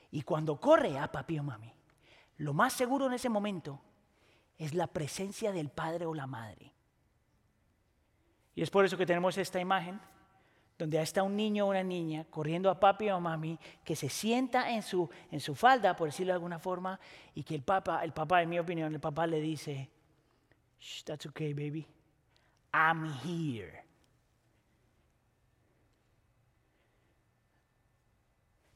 Y 0.10 0.24
cuando 0.24 0.60
corre 0.60 0.98
a 0.98 1.12
papi 1.12 1.38
o 1.38 1.44
mami, 1.44 1.72
lo 2.38 2.56
más 2.56 2.74
seguro 2.74 3.06
en 3.06 3.14
ese 3.14 3.30
momento 3.30 3.80
es 4.58 4.74
la 4.74 4.88
presencia 4.88 5.52
del 5.52 5.70
padre 5.70 6.08
o 6.08 6.14
la 6.16 6.26
madre. 6.26 6.74
Y 8.56 8.64
es 8.64 8.72
por 8.72 8.84
eso 8.84 8.98
que 8.98 9.06
tenemos 9.06 9.38
esta 9.38 9.60
imagen 9.60 10.02
donde 10.76 11.00
está 11.00 11.22
un 11.22 11.36
niño 11.36 11.68
o 11.68 11.70
una 11.70 11.84
niña 11.84 12.26
corriendo 12.32 12.72
a 12.72 12.80
papi 12.80 13.10
o 13.10 13.16
a 13.16 13.20
mami, 13.20 13.60
que 13.84 13.96
se 13.96 14.10
sienta 14.10 14.72
en 14.72 14.82
su, 14.82 15.08
en 15.30 15.40
su 15.40 15.54
falda, 15.54 15.96
por 15.96 16.08
decirlo 16.08 16.34
de 16.34 16.38
alguna 16.38 16.58
forma, 16.58 17.00
y 17.36 17.44
que 17.44 17.54
el 17.54 17.62
papá, 17.62 18.04
el 18.04 18.12
papá, 18.12 18.42
en 18.42 18.50
mi 18.50 18.58
opinión, 18.58 18.92
el 18.92 19.00
papá 19.00 19.28
le 19.28 19.40
dice, 19.40 19.88
Shh, 20.80 21.04
that's 21.04 21.28
okay, 21.28 21.54
baby. 21.54 21.88
I'm 22.74 23.14
here. 23.24 23.83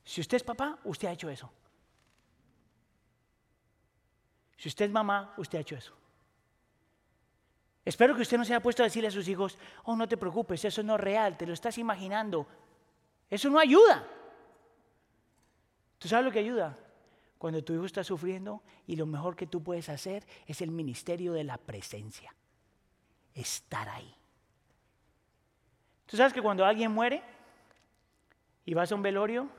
Si 0.08 0.22
usted 0.22 0.38
es 0.38 0.43
papá, 0.43 0.80
usted 0.86 1.10
ha 1.10 1.12
hecho 1.12 1.30
eso. 1.30 1.51
Si 4.55 4.70
usted 4.70 4.86
es 4.86 4.91
mamá, 4.91 5.34
usted 5.36 5.58
ha 5.58 5.62
hecho 5.62 5.76
eso. 5.76 5.93
Espero 7.84 8.16
que 8.16 8.22
usted 8.22 8.38
no 8.38 8.45
se 8.45 8.53
haya 8.53 8.64
puesto 8.64 8.84
a 8.84 8.86
decirle 8.86 9.10
a 9.10 9.12
sus 9.12 9.28
hijos, 9.28 9.58
oh, 9.84 9.97
no 9.97 10.08
te 10.08 10.16
preocupes, 10.16 10.64
eso 10.64 10.82
no 10.82 10.95
es 10.95 11.01
real, 11.01 11.38
te 11.38 11.45
lo 11.45 11.51
estás 11.51 11.78
imaginando. 11.78 12.47
Eso 13.30 13.49
no 13.49 13.60
ayuda. 13.60 14.08
¿Tú 15.99 16.08
sabes 16.08 16.26
lo 16.26 16.32
que 16.32 16.39
ayuda? 16.39 16.80
Cuando 17.38 17.62
tu 17.62 17.74
hijo 17.74 17.86
está 17.86 18.01
sufriendo 18.01 18.64
y 18.88 18.95
lo 18.95 19.05
mejor 19.05 19.36
que 19.36 19.45
tú 19.45 19.62
puedes 19.62 19.89
hacer 19.89 20.26
es 20.45 20.62
el 20.62 20.72
ministerio 20.72 21.34
de 21.34 21.43
la 21.43 21.58
presencia. 21.58 22.34
Estar 23.36 23.89
ahí. 23.89 24.16
¿Tú 26.05 26.16
sabes 26.16 26.32
que 26.32 26.41
cuando 26.41 26.64
alguien 26.64 26.93
muere 26.93 27.22
y 28.64 28.74
vas 28.74 28.89
a 28.89 28.95
un 28.95 29.01
velorio, 29.01 29.49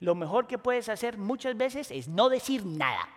lo 0.00 0.14
mejor 0.14 0.46
que 0.46 0.58
puedes 0.58 0.88
hacer 0.88 1.18
muchas 1.18 1.56
veces 1.56 1.90
es 1.90 2.08
no 2.08 2.28
decir 2.28 2.64
nada? 2.64 3.08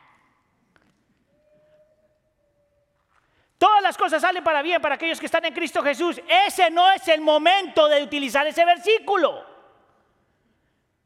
Todas 3.58 3.84
las 3.84 3.96
cosas 3.96 4.24
salen 4.24 4.44
para 4.44 4.64
bien 4.64 4.82
para 4.82 4.96
aquellos 4.96 5.20
que 5.20 5.28
están 5.28 5.46
en 5.46 5.54
Cristo 5.54 5.84
Jesús. 5.84 6.20
Ese 6.48 6.72
no 6.72 6.92
es 6.92 7.08
el 7.08 7.22
momento 7.22 7.88
de 7.88 8.02
utilizar 8.02 8.48
ese 8.48 8.66
versículo. 8.66 9.46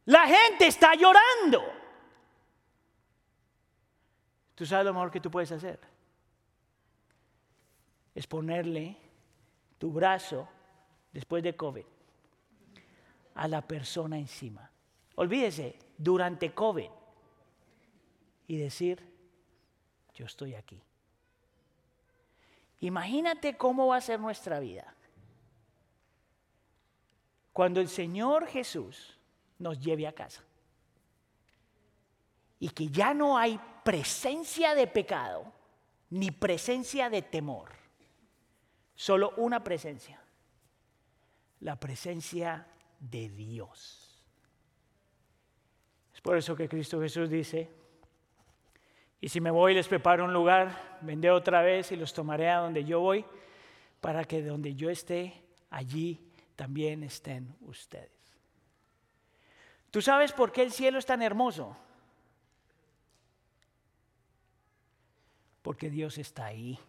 La 0.06 0.26
gente 0.26 0.68
está 0.68 0.94
llorando. 0.96 1.62
¿Tú 4.56 4.66
sabes 4.66 4.86
lo 4.86 4.94
mejor 4.94 5.12
que 5.12 5.20
tú 5.20 5.30
puedes 5.30 5.52
hacer? 5.52 5.82
Es 8.14 8.26
ponerle 8.26 8.96
tu 9.78 9.92
brazo 9.92 10.48
después 11.12 11.44
de 11.44 11.58
COVID 11.58 11.86
a 13.34 13.48
la 13.50 13.62
persona 13.62 14.18
encima. 14.18 14.72
Olvídese, 15.16 15.80
durante 15.98 16.54
COVID. 16.54 16.90
Y 18.48 18.58
decir, 18.58 19.02
yo 20.14 20.26
estoy 20.26 20.56
aquí. 20.56 20.82
Imagínate 22.82 23.58
cómo 23.58 23.88
va 23.88 23.98
a 23.98 24.02
ser 24.02 24.20
nuestra 24.20 24.60
vida. 24.60 24.94
Cuando 27.54 27.80
el 27.80 27.88
Señor 27.88 28.48
Jesús 28.48 29.18
nos 29.60 29.80
lleve 29.80 30.08
a 30.08 30.14
casa. 30.14 30.44
Y 32.60 32.70
que 32.70 32.90
ya 32.90 33.14
no 33.14 33.38
hay 33.38 33.60
presencia 33.84 34.76
de 34.76 34.88
pecado 34.88 35.52
ni 36.10 36.32
presencia 36.32 37.10
de 37.10 37.22
temor. 37.22 37.72
Solo 38.94 39.34
una 39.38 39.64
presencia. 39.64 40.22
La 41.62 41.80
presencia 41.80 42.68
de 43.00 43.30
Dios. 43.30 44.05
Por 46.26 46.38
eso 46.38 46.56
que 46.56 46.68
Cristo 46.68 47.00
Jesús 47.00 47.30
dice, 47.30 47.70
y 49.22 49.30
si 49.30 49.40
me 49.40 49.52
voy 49.52 49.74
y 49.74 49.76
les 49.76 49.88
preparo 49.88 50.26
un 50.26 50.34
lugar, 50.34 50.98
vendré 51.02 51.30
otra 51.30 51.62
vez 51.62 51.92
y 51.92 51.96
los 51.96 52.16
tomaré 52.16 52.50
a 52.50 52.62
donde 52.62 52.84
yo 52.84 53.00
voy, 53.00 53.24
para 54.02 54.26
que 54.26 54.42
donde 54.42 54.74
yo 54.74 54.90
esté, 54.90 55.44
allí 55.70 56.20
también 56.56 57.04
estén 57.04 57.56
ustedes. 57.62 58.10
¿Tú 59.92 60.02
sabes 60.02 60.34
por 60.34 60.52
qué 60.52 60.64
el 60.64 60.72
cielo 60.72 60.98
es 60.98 61.06
tan 61.06 61.22
hermoso? 61.22 61.78
Porque 65.62 65.92
Dios 65.92 66.18
está 66.18 66.46
ahí. 66.46 66.80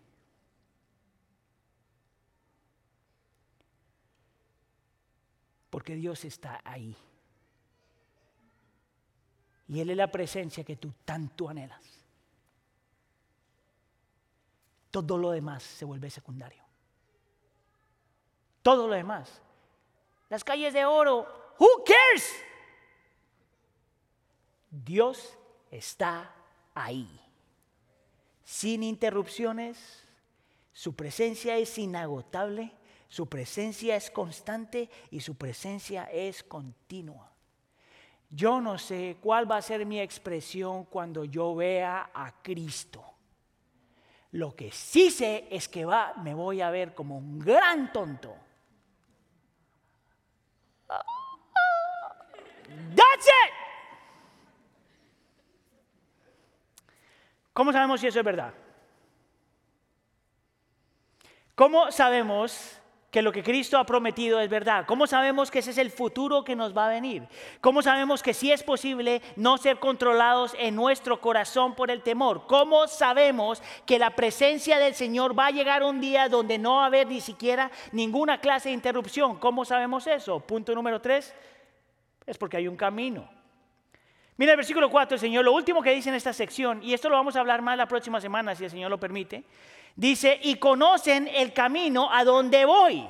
Porque 5.68 5.94
Dios 5.94 6.24
está 6.24 6.62
ahí. 6.64 6.96
Y 9.68 9.80
Él 9.80 9.90
es 9.90 9.96
la 9.96 10.10
presencia 10.10 10.64
que 10.64 10.76
tú 10.76 10.92
tanto 11.04 11.48
anhelas 11.48 11.96
todo 15.02 15.18
lo 15.18 15.30
demás 15.30 15.62
se 15.62 15.84
vuelve 15.84 16.08
secundario. 16.08 16.62
Todo 18.62 18.88
lo 18.88 18.94
demás. 18.94 19.42
Las 20.30 20.42
calles 20.42 20.72
de 20.72 20.86
oro, 20.86 21.26
who 21.58 21.84
cares? 21.84 22.34
Dios 24.70 25.36
está 25.70 26.34
ahí, 26.74 27.20
sin 28.42 28.82
interrupciones, 28.82 30.02
su 30.72 30.94
presencia 30.94 31.58
es 31.58 31.76
inagotable, 31.76 32.72
su 33.08 33.26
presencia 33.26 33.96
es 33.96 34.10
constante 34.10 34.88
y 35.10 35.20
su 35.20 35.34
presencia 35.34 36.04
es 36.04 36.42
continua. 36.42 37.30
Yo 38.30 38.60
no 38.60 38.78
sé 38.78 39.18
cuál 39.20 39.50
va 39.50 39.58
a 39.58 39.62
ser 39.62 39.86
mi 39.86 40.00
expresión 40.00 40.84
cuando 40.84 41.24
yo 41.24 41.54
vea 41.54 42.10
a 42.12 42.42
Cristo. 42.42 43.04
Lo 44.32 44.54
que 44.54 44.70
sí 44.72 45.10
sé 45.10 45.48
es 45.50 45.68
que 45.68 45.84
va, 45.84 46.14
me 46.22 46.34
voy 46.34 46.60
a 46.60 46.70
ver 46.70 46.94
como 46.94 47.16
un 47.16 47.38
gran 47.38 47.92
tonto. 47.92 48.36
That's 52.94 53.26
it. 53.26 53.52
¿Cómo 57.52 57.72
sabemos 57.72 58.00
si 58.00 58.08
eso 58.08 58.18
es 58.18 58.24
verdad? 58.24 58.52
¿Cómo 61.54 61.90
sabemos 61.90 62.78
que 63.16 63.22
lo 63.22 63.32
que 63.32 63.42
Cristo 63.42 63.78
ha 63.78 63.86
prometido 63.86 64.38
es 64.40 64.50
verdad? 64.50 64.84
¿Cómo 64.86 65.06
sabemos 65.06 65.50
que 65.50 65.60
ese 65.60 65.70
es 65.70 65.78
el 65.78 65.90
futuro 65.90 66.44
que 66.44 66.54
nos 66.54 66.76
va 66.76 66.84
a 66.84 66.90
venir? 66.90 67.26
¿Cómo 67.62 67.80
sabemos 67.80 68.22
que 68.22 68.34
sí 68.34 68.52
es 68.52 68.62
posible 68.62 69.22
no 69.36 69.56
ser 69.56 69.78
controlados 69.78 70.54
en 70.58 70.76
nuestro 70.76 71.18
corazón 71.18 71.74
por 71.74 71.90
el 71.90 72.02
temor? 72.02 72.46
¿Cómo 72.46 72.86
sabemos 72.86 73.62
que 73.86 73.98
la 73.98 74.10
presencia 74.10 74.78
del 74.78 74.94
Señor 74.94 75.32
va 75.38 75.46
a 75.46 75.50
llegar 75.50 75.82
un 75.82 75.98
día 75.98 76.28
donde 76.28 76.58
no 76.58 76.76
va 76.76 76.82
a 76.82 76.86
haber 76.88 77.06
ni 77.06 77.22
siquiera 77.22 77.70
ninguna 77.90 78.38
clase 78.38 78.68
de 78.68 78.74
interrupción? 78.74 79.38
¿Cómo 79.38 79.64
sabemos 79.64 80.06
eso? 80.06 80.38
Punto 80.40 80.74
número 80.74 81.00
tres, 81.00 81.34
es 82.26 82.36
porque 82.36 82.58
hay 82.58 82.68
un 82.68 82.76
camino. 82.76 83.35
Mira 84.38 84.52
el 84.52 84.56
versículo 84.56 84.90
4, 84.90 85.14
el 85.14 85.20
Señor, 85.20 85.44
lo 85.44 85.52
último 85.52 85.82
que 85.82 85.94
dice 85.94 86.10
en 86.10 86.14
esta 86.14 86.32
sección, 86.32 86.82
y 86.82 86.92
esto 86.92 87.08
lo 87.08 87.16
vamos 87.16 87.36
a 87.36 87.40
hablar 87.40 87.62
más 87.62 87.78
la 87.78 87.88
próxima 87.88 88.20
semana, 88.20 88.54
si 88.54 88.64
el 88.64 88.70
Señor 88.70 88.90
lo 88.90 89.00
permite, 89.00 89.44
dice, 89.94 90.38
y 90.42 90.56
conocen 90.56 91.28
el 91.28 91.52
camino 91.54 92.12
a 92.12 92.22
donde 92.22 92.64
voy. 92.66 93.06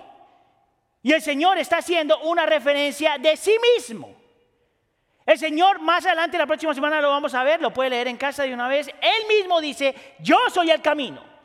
Y 1.02 1.12
el 1.12 1.20
Señor 1.20 1.58
está 1.58 1.78
haciendo 1.78 2.18
una 2.20 2.46
referencia 2.46 3.18
de 3.18 3.36
sí 3.36 3.56
mismo. 3.76 4.14
El 5.24 5.38
Señor, 5.38 5.80
más 5.80 6.06
adelante, 6.06 6.38
la 6.38 6.46
próxima 6.46 6.72
semana 6.72 7.00
lo 7.00 7.10
vamos 7.10 7.34
a 7.34 7.42
ver, 7.42 7.60
lo 7.60 7.72
puede 7.72 7.90
leer 7.90 8.06
en 8.06 8.16
casa 8.16 8.44
de 8.44 8.54
una 8.54 8.68
vez, 8.68 8.88
Él 8.88 9.26
mismo 9.28 9.60
dice, 9.60 9.94
yo 10.20 10.38
soy 10.52 10.70
el 10.70 10.80
camino. 10.80 11.35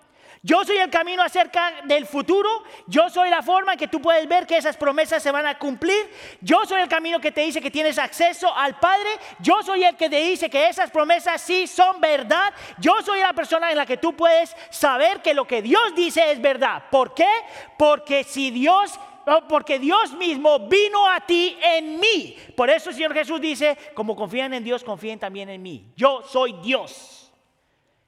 Yo 0.44 0.64
soy 0.66 0.78
el 0.78 0.90
camino 0.90 1.22
acerca 1.22 1.72
del 1.84 2.08
futuro. 2.08 2.50
Yo 2.88 3.10
soy 3.10 3.30
la 3.30 3.44
forma 3.44 3.74
en 3.74 3.80
que 3.80 3.88
tú 3.88 4.02
puedes 4.02 4.28
ver 4.28 4.48
que 4.48 4.58
esas 4.58 4.76
promesas 4.76 5.22
se 5.22 5.32
van 5.32 5.46
a 5.46 5.60
cumplir. 5.60 6.10
Yo 6.42 6.66
soy 6.66 6.82
el 6.82 6.90
camino 6.90 7.20
que 7.20 7.32
te 7.32 7.42
dice 7.42 7.62
que 7.62 7.70
tienes 7.70 8.00
acceso 8.00 8.52
al 8.56 8.80
Padre. 8.80 9.10
Yo 9.40 9.62
soy 9.62 9.84
el 9.84 9.96
que 9.96 10.10
te 10.10 10.20
dice 10.20 10.50
que 10.50 10.68
esas 10.68 10.90
promesas 10.90 11.42
sí 11.42 11.68
son 11.68 12.02
verdad. 12.02 12.52
Yo 12.80 12.94
soy 13.06 13.20
la 13.20 13.34
persona 13.34 13.70
en 13.70 13.78
la 13.78 13.86
que 13.86 13.98
tú 13.98 14.16
puedes 14.16 14.56
saber 14.72 15.22
que 15.22 15.36
lo 15.36 15.46
que 15.46 15.62
Dios 15.62 15.94
dice 15.96 16.32
es 16.32 16.42
verdad. 16.42 16.86
¿Por 16.90 17.14
qué? 17.14 17.30
Porque 17.78 18.24
si 18.24 18.50
Dios 18.50 19.00
porque 19.48 19.78
Dios 19.78 20.14
mismo 20.14 20.68
vino 20.68 21.08
a 21.08 21.20
ti 21.22 21.56
en 21.62 22.00
mí. 22.00 22.36
Por 22.58 22.72
eso 22.72 22.90
el 22.90 22.96
Señor 22.96 23.14
Jesús 23.14 23.40
dice, 23.40 23.78
como 23.94 24.16
confían 24.16 24.52
en 24.56 24.64
Dios, 24.64 24.84
confíen 24.84 25.20
también 25.20 25.48
en 25.50 25.62
mí. 25.62 25.94
Yo 25.96 26.24
soy 26.24 26.54
Dios. 26.54 27.32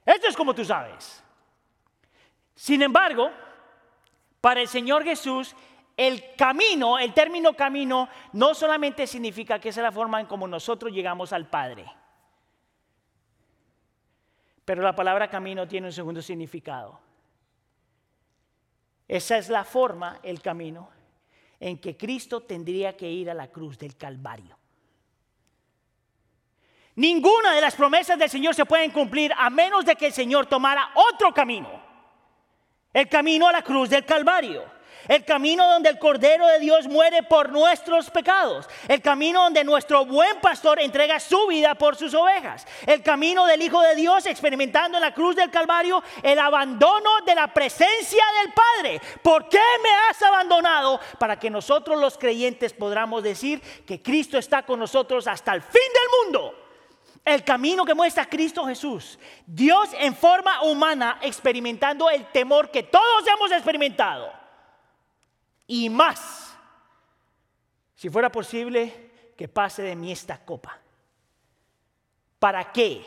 Esto 0.04 0.26
es 0.26 0.36
como 0.36 0.52
tú 0.52 0.64
sabes. 0.64 1.23
Sin 2.54 2.82
embargo, 2.82 3.30
para 4.40 4.60
el 4.60 4.68
Señor 4.68 5.04
Jesús, 5.04 5.54
el 5.96 6.34
camino, 6.36 6.98
el 6.98 7.14
término 7.14 7.54
camino, 7.54 8.08
no 8.32 8.54
solamente 8.54 9.06
significa 9.06 9.58
que 9.58 9.70
esa 9.70 9.80
es 9.80 9.84
la 9.84 9.92
forma 9.92 10.20
en 10.20 10.26
como 10.26 10.46
nosotros 10.46 10.92
llegamos 10.92 11.32
al 11.32 11.48
Padre. 11.48 11.84
Pero 14.64 14.82
la 14.82 14.94
palabra 14.94 15.28
camino 15.28 15.68
tiene 15.68 15.88
un 15.88 15.92
segundo 15.92 16.22
significado. 16.22 16.98
Esa 19.06 19.36
es 19.36 19.48
la 19.48 19.64
forma, 19.64 20.20
el 20.22 20.40
camino, 20.40 20.90
en 21.60 21.78
que 21.78 21.96
Cristo 21.96 22.42
tendría 22.42 22.96
que 22.96 23.10
ir 23.10 23.30
a 23.30 23.34
la 23.34 23.48
cruz 23.48 23.78
del 23.78 23.96
Calvario. 23.96 24.58
Ninguna 26.96 27.54
de 27.54 27.60
las 27.60 27.74
promesas 27.74 28.18
del 28.18 28.30
Señor 28.30 28.54
se 28.54 28.64
pueden 28.64 28.90
cumplir 28.90 29.32
a 29.36 29.50
menos 29.50 29.84
de 29.84 29.96
que 29.96 30.06
el 30.06 30.12
Señor 30.12 30.46
tomara 30.46 30.90
otro 30.94 31.34
camino. 31.34 31.93
El 32.94 33.08
camino 33.08 33.48
a 33.48 33.52
la 33.52 33.62
cruz 33.62 33.90
del 33.90 34.04
Calvario. 34.04 34.72
El 35.08 35.24
camino 35.24 35.66
donde 35.68 35.90
el 35.90 35.98
Cordero 35.98 36.46
de 36.46 36.60
Dios 36.60 36.86
muere 36.86 37.22
por 37.22 37.50
nuestros 37.50 38.08
pecados. 38.08 38.66
El 38.88 39.02
camino 39.02 39.42
donde 39.42 39.64
nuestro 39.64 40.06
buen 40.06 40.40
pastor 40.40 40.80
entrega 40.80 41.20
su 41.20 41.46
vida 41.46 41.74
por 41.74 41.96
sus 41.96 42.14
ovejas. 42.14 42.66
El 42.86 43.02
camino 43.02 43.44
del 43.44 43.60
Hijo 43.60 43.82
de 43.82 43.96
Dios 43.96 44.24
experimentando 44.26 44.96
en 44.96 45.02
la 45.02 45.12
cruz 45.12 45.36
del 45.36 45.50
Calvario 45.50 46.02
el 46.22 46.38
abandono 46.38 47.10
de 47.26 47.34
la 47.34 47.48
presencia 47.48 48.24
del 48.42 48.52
Padre. 48.52 49.00
¿Por 49.22 49.48
qué 49.48 49.60
me 49.82 49.90
has 50.08 50.22
abandonado? 50.22 51.00
Para 51.18 51.38
que 51.38 51.50
nosotros 51.50 52.00
los 52.00 52.16
creyentes 52.16 52.72
podamos 52.72 53.22
decir 53.22 53.60
que 53.86 54.00
Cristo 54.00 54.38
está 54.38 54.62
con 54.62 54.78
nosotros 54.78 55.26
hasta 55.26 55.52
el 55.52 55.60
fin 55.60 55.72
del 55.72 56.32
mundo. 56.32 56.63
El 57.24 57.42
camino 57.42 57.84
que 57.84 57.94
muestra 57.94 58.26
Cristo 58.26 58.66
Jesús. 58.66 59.18
Dios 59.46 59.90
en 59.98 60.14
forma 60.14 60.62
humana 60.62 61.18
experimentando 61.22 62.10
el 62.10 62.26
temor 62.26 62.70
que 62.70 62.82
todos 62.82 63.26
hemos 63.26 63.50
experimentado 63.50 64.30
y 65.66 65.88
más. 65.88 66.56
Si 67.94 68.10
fuera 68.10 68.30
posible, 68.30 69.32
que 69.36 69.48
pase 69.48 69.82
de 69.82 69.96
mí 69.96 70.12
esta 70.12 70.44
copa. 70.44 70.78
¿Para 72.38 72.70
qué? 72.72 73.02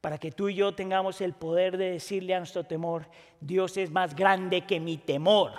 Para 0.00 0.18
que 0.18 0.30
tú 0.30 0.48
y 0.48 0.54
yo 0.54 0.72
tengamos 0.74 1.20
el 1.20 1.32
poder 1.34 1.76
de 1.76 1.92
decirle 1.92 2.34
a 2.34 2.38
nuestro 2.38 2.64
temor, 2.64 3.08
Dios 3.40 3.76
es 3.76 3.90
más 3.90 4.14
grande 4.14 4.64
que 4.64 4.78
mi 4.78 4.96
temor. 4.96 5.52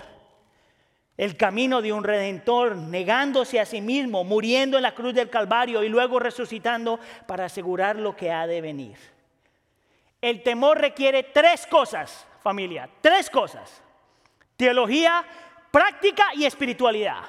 El 1.20 1.36
camino 1.36 1.82
de 1.82 1.92
un 1.92 2.06
redentor, 2.06 2.78
negándose 2.78 3.60
a 3.60 3.66
sí 3.66 3.82
mismo, 3.82 4.24
muriendo 4.24 4.78
en 4.78 4.84
la 4.84 4.96
cruz 4.96 5.14
del 5.14 5.30
Calvario 5.30 5.84
y 5.84 5.90
luego 5.90 6.18
resucitando 6.18 6.98
para 7.28 7.44
asegurar 7.44 7.98
lo 7.98 8.16
que 8.16 8.32
ha 8.32 8.48
de 8.48 8.62
venir. 8.62 8.98
El 10.22 10.42
temor 10.42 10.80
requiere 10.80 11.24
tres 11.24 11.68
cosas, 11.68 12.26
familia, 12.42 12.90
tres 13.02 13.30
cosas. 13.30 13.84
Teología, 14.56 15.26
práctica 15.70 16.28
y 16.36 16.46
espiritualidad. 16.46 17.26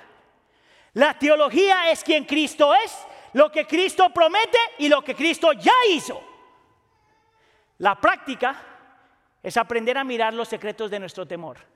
La 0.93 1.18
teología 1.18 1.91
es 1.91 2.05
quien 2.05 2.26
Cristo 2.26 2.72
es, 2.84 2.97
lo 3.32 3.51
que 3.51 3.66
Cristo 3.66 4.11
promete 4.11 4.59
y 4.78 4.88
lo 4.88 5.03
que 5.03 5.16
Cristo 5.16 5.53
ya 5.53 5.74
hizo. 5.88 6.22
La 7.78 8.01
práctica 8.01 8.55
es 9.43 9.57
aprender 9.57 9.99
a 9.99 10.05
mirar 10.05 10.32
los 10.32 10.47
secretos 10.47 10.93
de 10.93 11.01
nuestro 11.01 11.26
temor. 11.26 11.70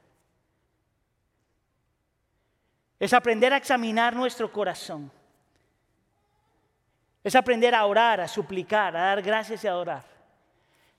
Es 3.04 3.12
aprender 3.12 3.52
a 3.52 3.58
examinar 3.58 4.16
nuestro 4.16 4.50
corazón. 4.50 5.12
Es 7.22 7.34
aprender 7.34 7.74
a 7.74 7.84
orar, 7.84 8.18
a 8.22 8.26
suplicar, 8.26 8.96
a 8.96 9.02
dar 9.02 9.20
gracias 9.20 9.62
y 9.62 9.66
a 9.66 9.72
adorar. 9.72 10.06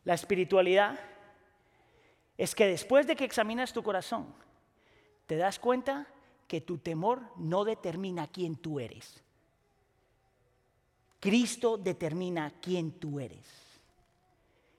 La 0.04 0.14
espiritualidad 0.14 1.00
es 2.38 2.54
que 2.54 2.68
después 2.68 3.08
de 3.08 3.16
que 3.16 3.26
examinas 3.26 3.74
tu 3.74 3.82
corazón, 3.82 4.32
te 5.26 5.36
das 5.36 5.58
cuenta 5.58 6.06
que 6.48 6.62
tu 6.62 6.78
temor 6.78 7.24
no 7.38 7.66
determina 7.66 8.28
quién 8.28 8.58
tú 8.58 8.80
eres. 8.80 9.24
Cristo 11.20 11.76
determina 11.76 12.54
quién 12.62 13.00
tú 13.00 13.20
eres. 13.20 13.48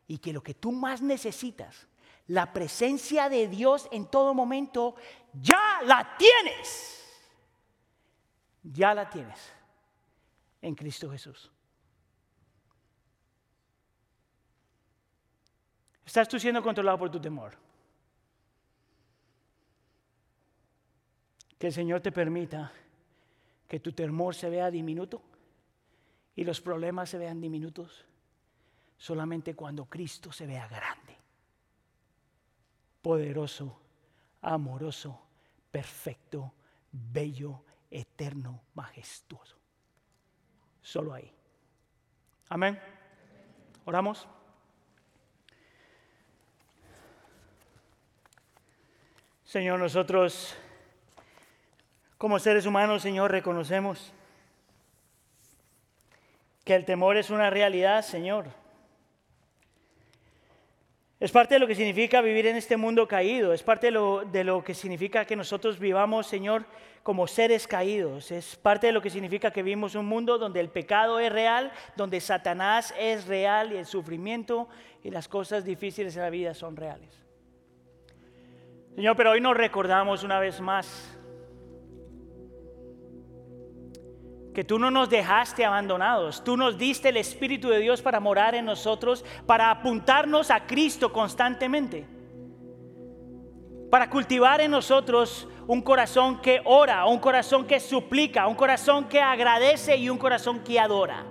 Y 0.06 0.18
que 0.18 0.32
lo 0.32 0.44
que 0.44 0.54
tú 0.54 0.70
más 0.70 1.02
necesitas, 1.02 1.88
la 2.28 2.52
presencia 2.52 3.28
de 3.28 3.48
Dios 3.48 3.88
en 3.90 4.06
todo 4.06 4.32
momento, 4.32 4.94
ya 5.42 5.80
la 5.82 6.16
tienes. 6.16 7.02
Ya 8.72 8.94
la 8.94 9.08
tienes 9.08 9.52
en 10.60 10.74
Cristo 10.74 11.10
Jesús. 11.10 11.52
¿Estás 16.04 16.28
tú 16.28 16.38
siendo 16.38 16.62
controlado 16.62 16.98
por 16.98 17.10
tu 17.10 17.20
temor? 17.20 17.56
Que 21.58 21.68
el 21.68 21.72
Señor 21.72 22.00
te 22.00 22.12
permita 22.12 22.72
que 23.68 23.80
tu 23.80 23.92
temor 23.92 24.34
se 24.34 24.50
vea 24.50 24.70
diminuto 24.70 25.22
y 26.34 26.44
los 26.44 26.60
problemas 26.60 27.10
se 27.10 27.18
vean 27.18 27.40
diminutos 27.40 28.04
solamente 28.98 29.54
cuando 29.54 29.86
Cristo 29.86 30.32
se 30.32 30.46
vea 30.46 30.66
grande, 30.68 31.16
poderoso, 33.02 33.80
amoroso, 34.42 35.20
perfecto, 35.70 36.52
bello, 36.92 37.62
eterno, 37.96 38.62
majestuoso. 38.74 39.56
Solo 40.82 41.14
ahí. 41.14 41.32
Amén. 42.48 42.80
Oramos. 43.84 44.28
Señor, 49.44 49.78
nosotros 49.78 50.56
como 52.18 52.38
seres 52.38 52.66
humanos, 52.66 53.02
Señor, 53.02 53.30
reconocemos 53.30 54.12
que 56.64 56.74
el 56.74 56.84
temor 56.84 57.16
es 57.16 57.30
una 57.30 57.50
realidad, 57.50 58.02
Señor. 58.02 58.46
Es 61.26 61.32
parte 61.32 61.54
de 61.54 61.58
lo 61.58 61.66
que 61.66 61.74
significa 61.74 62.20
vivir 62.20 62.46
en 62.46 62.54
este 62.54 62.76
mundo 62.76 63.08
caído, 63.08 63.52
es 63.52 63.60
parte 63.60 63.88
de 63.88 63.90
lo, 63.90 64.24
de 64.24 64.44
lo, 64.44 64.62
que 64.62 64.74
significa 64.74 65.24
que 65.24 65.34
nosotros 65.34 65.76
vivamos, 65.80 66.28
Señor, 66.28 66.64
como 67.02 67.26
seres 67.26 67.66
caídos, 67.66 68.30
es 68.30 68.54
parte 68.54 68.86
de 68.86 68.92
lo 68.92 69.02
que 69.02 69.10
significa 69.10 69.50
que 69.50 69.64
vivimos 69.64 69.96
un 69.96 70.06
mundo 70.06 70.38
donde 70.38 70.60
el 70.60 70.68
pecado 70.68 71.18
es 71.18 71.32
real, 71.32 71.72
donde 71.96 72.20
Satanás 72.20 72.94
es 72.96 73.26
real 73.26 73.72
y 73.72 73.76
el 73.76 73.86
sufrimiento 73.86 74.68
y 75.02 75.10
las 75.10 75.26
cosas 75.26 75.64
difíciles 75.64 76.14
de 76.14 76.20
la 76.20 76.30
vida 76.30 76.54
son 76.54 76.76
reales. 76.76 77.26
Señor, 78.94 79.16
pero 79.16 79.32
hoy 79.32 79.40
nos 79.40 79.56
recordamos 79.56 80.22
una 80.22 80.38
vez 80.38 80.60
más 80.60 81.15
que 84.56 84.64
tú 84.64 84.78
no 84.78 84.90
nos 84.90 85.10
dejaste 85.10 85.66
abandonados, 85.66 86.42
tú 86.42 86.56
nos 86.56 86.78
diste 86.78 87.10
el 87.10 87.18
Espíritu 87.18 87.68
de 87.68 87.78
Dios 87.78 88.00
para 88.00 88.20
morar 88.20 88.54
en 88.54 88.64
nosotros, 88.64 89.22
para 89.44 89.70
apuntarnos 89.70 90.50
a 90.50 90.66
Cristo 90.66 91.12
constantemente, 91.12 92.06
para 93.90 94.08
cultivar 94.08 94.62
en 94.62 94.70
nosotros 94.70 95.46
un 95.66 95.82
corazón 95.82 96.40
que 96.40 96.62
ora, 96.64 97.04
un 97.04 97.18
corazón 97.18 97.66
que 97.66 97.78
suplica, 97.78 98.46
un 98.46 98.54
corazón 98.54 99.04
que 99.10 99.20
agradece 99.20 99.98
y 99.98 100.08
un 100.08 100.16
corazón 100.16 100.60
que 100.60 100.80
adora 100.80 101.26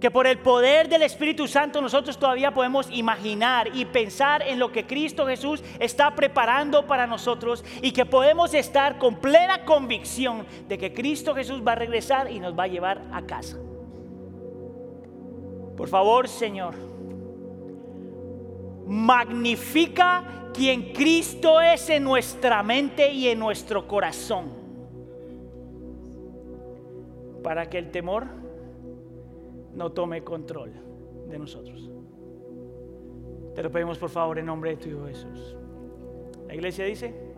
que 0.00 0.10
por 0.10 0.26
el 0.26 0.38
poder 0.38 0.88
del 0.88 1.02
Espíritu 1.02 1.46
Santo 1.46 1.80
nosotros 1.80 2.18
todavía 2.18 2.54
podemos 2.54 2.88
imaginar 2.90 3.68
y 3.74 3.84
pensar 3.84 4.42
en 4.42 4.58
lo 4.58 4.72
que 4.72 4.86
Cristo 4.86 5.26
Jesús 5.26 5.62
está 5.78 6.14
preparando 6.14 6.86
para 6.86 7.06
nosotros 7.06 7.62
y 7.82 7.92
que 7.92 8.06
podemos 8.06 8.54
estar 8.54 8.98
con 8.98 9.16
plena 9.16 9.64
convicción 9.66 10.46
de 10.66 10.78
que 10.78 10.94
Cristo 10.94 11.34
Jesús 11.34 11.62
va 11.66 11.72
a 11.72 11.76
regresar 11.76 12.32
y 12.32 12.40
nos 12.40 12.58
va 12.58 12.64
a 12.64 12.68
llevar 12.68 13.02
a 13.12 13.22
casa. 13.22 13.58
Por 15.76 15.88
favor, 15.88 16.28
Señor, 16.28 16.74
magnifica 18.86 20.50
quien 20.54 20.92
Cristo 20.94 21.60
es 21.60 21.90
en 21.90 22.04
nuestra 22.04 22.62
mente 22.62 23.12
y 23.12 23.28
en 23.28 23.38
nuestro 23.38 23.86
corazón, 23.86 24.50
para 27.42 27.68
que 27.68 27.78
el 27.78 27.90
temor 27.90 28.40
no 29.74 29.92
tome 29.92 30.22
control 30.22 30.72
de 31.28 31.38
nosotros. 31.38 31.90
Te 33.54 33.62
lo 33.62 33.70
pedimos 33.70 33.98
por 33.98 34.10
favor 34.10 34.38
en 34.38 34.46
nombre 34.46 34.70
de 34.70 34.76
tu 34.76 34.88
Hijo 34.88 35.06
Jesús. 35.06 35.56
La 36.46 36.54
iglesia 36.54 36.84
dice... 36.84 37.29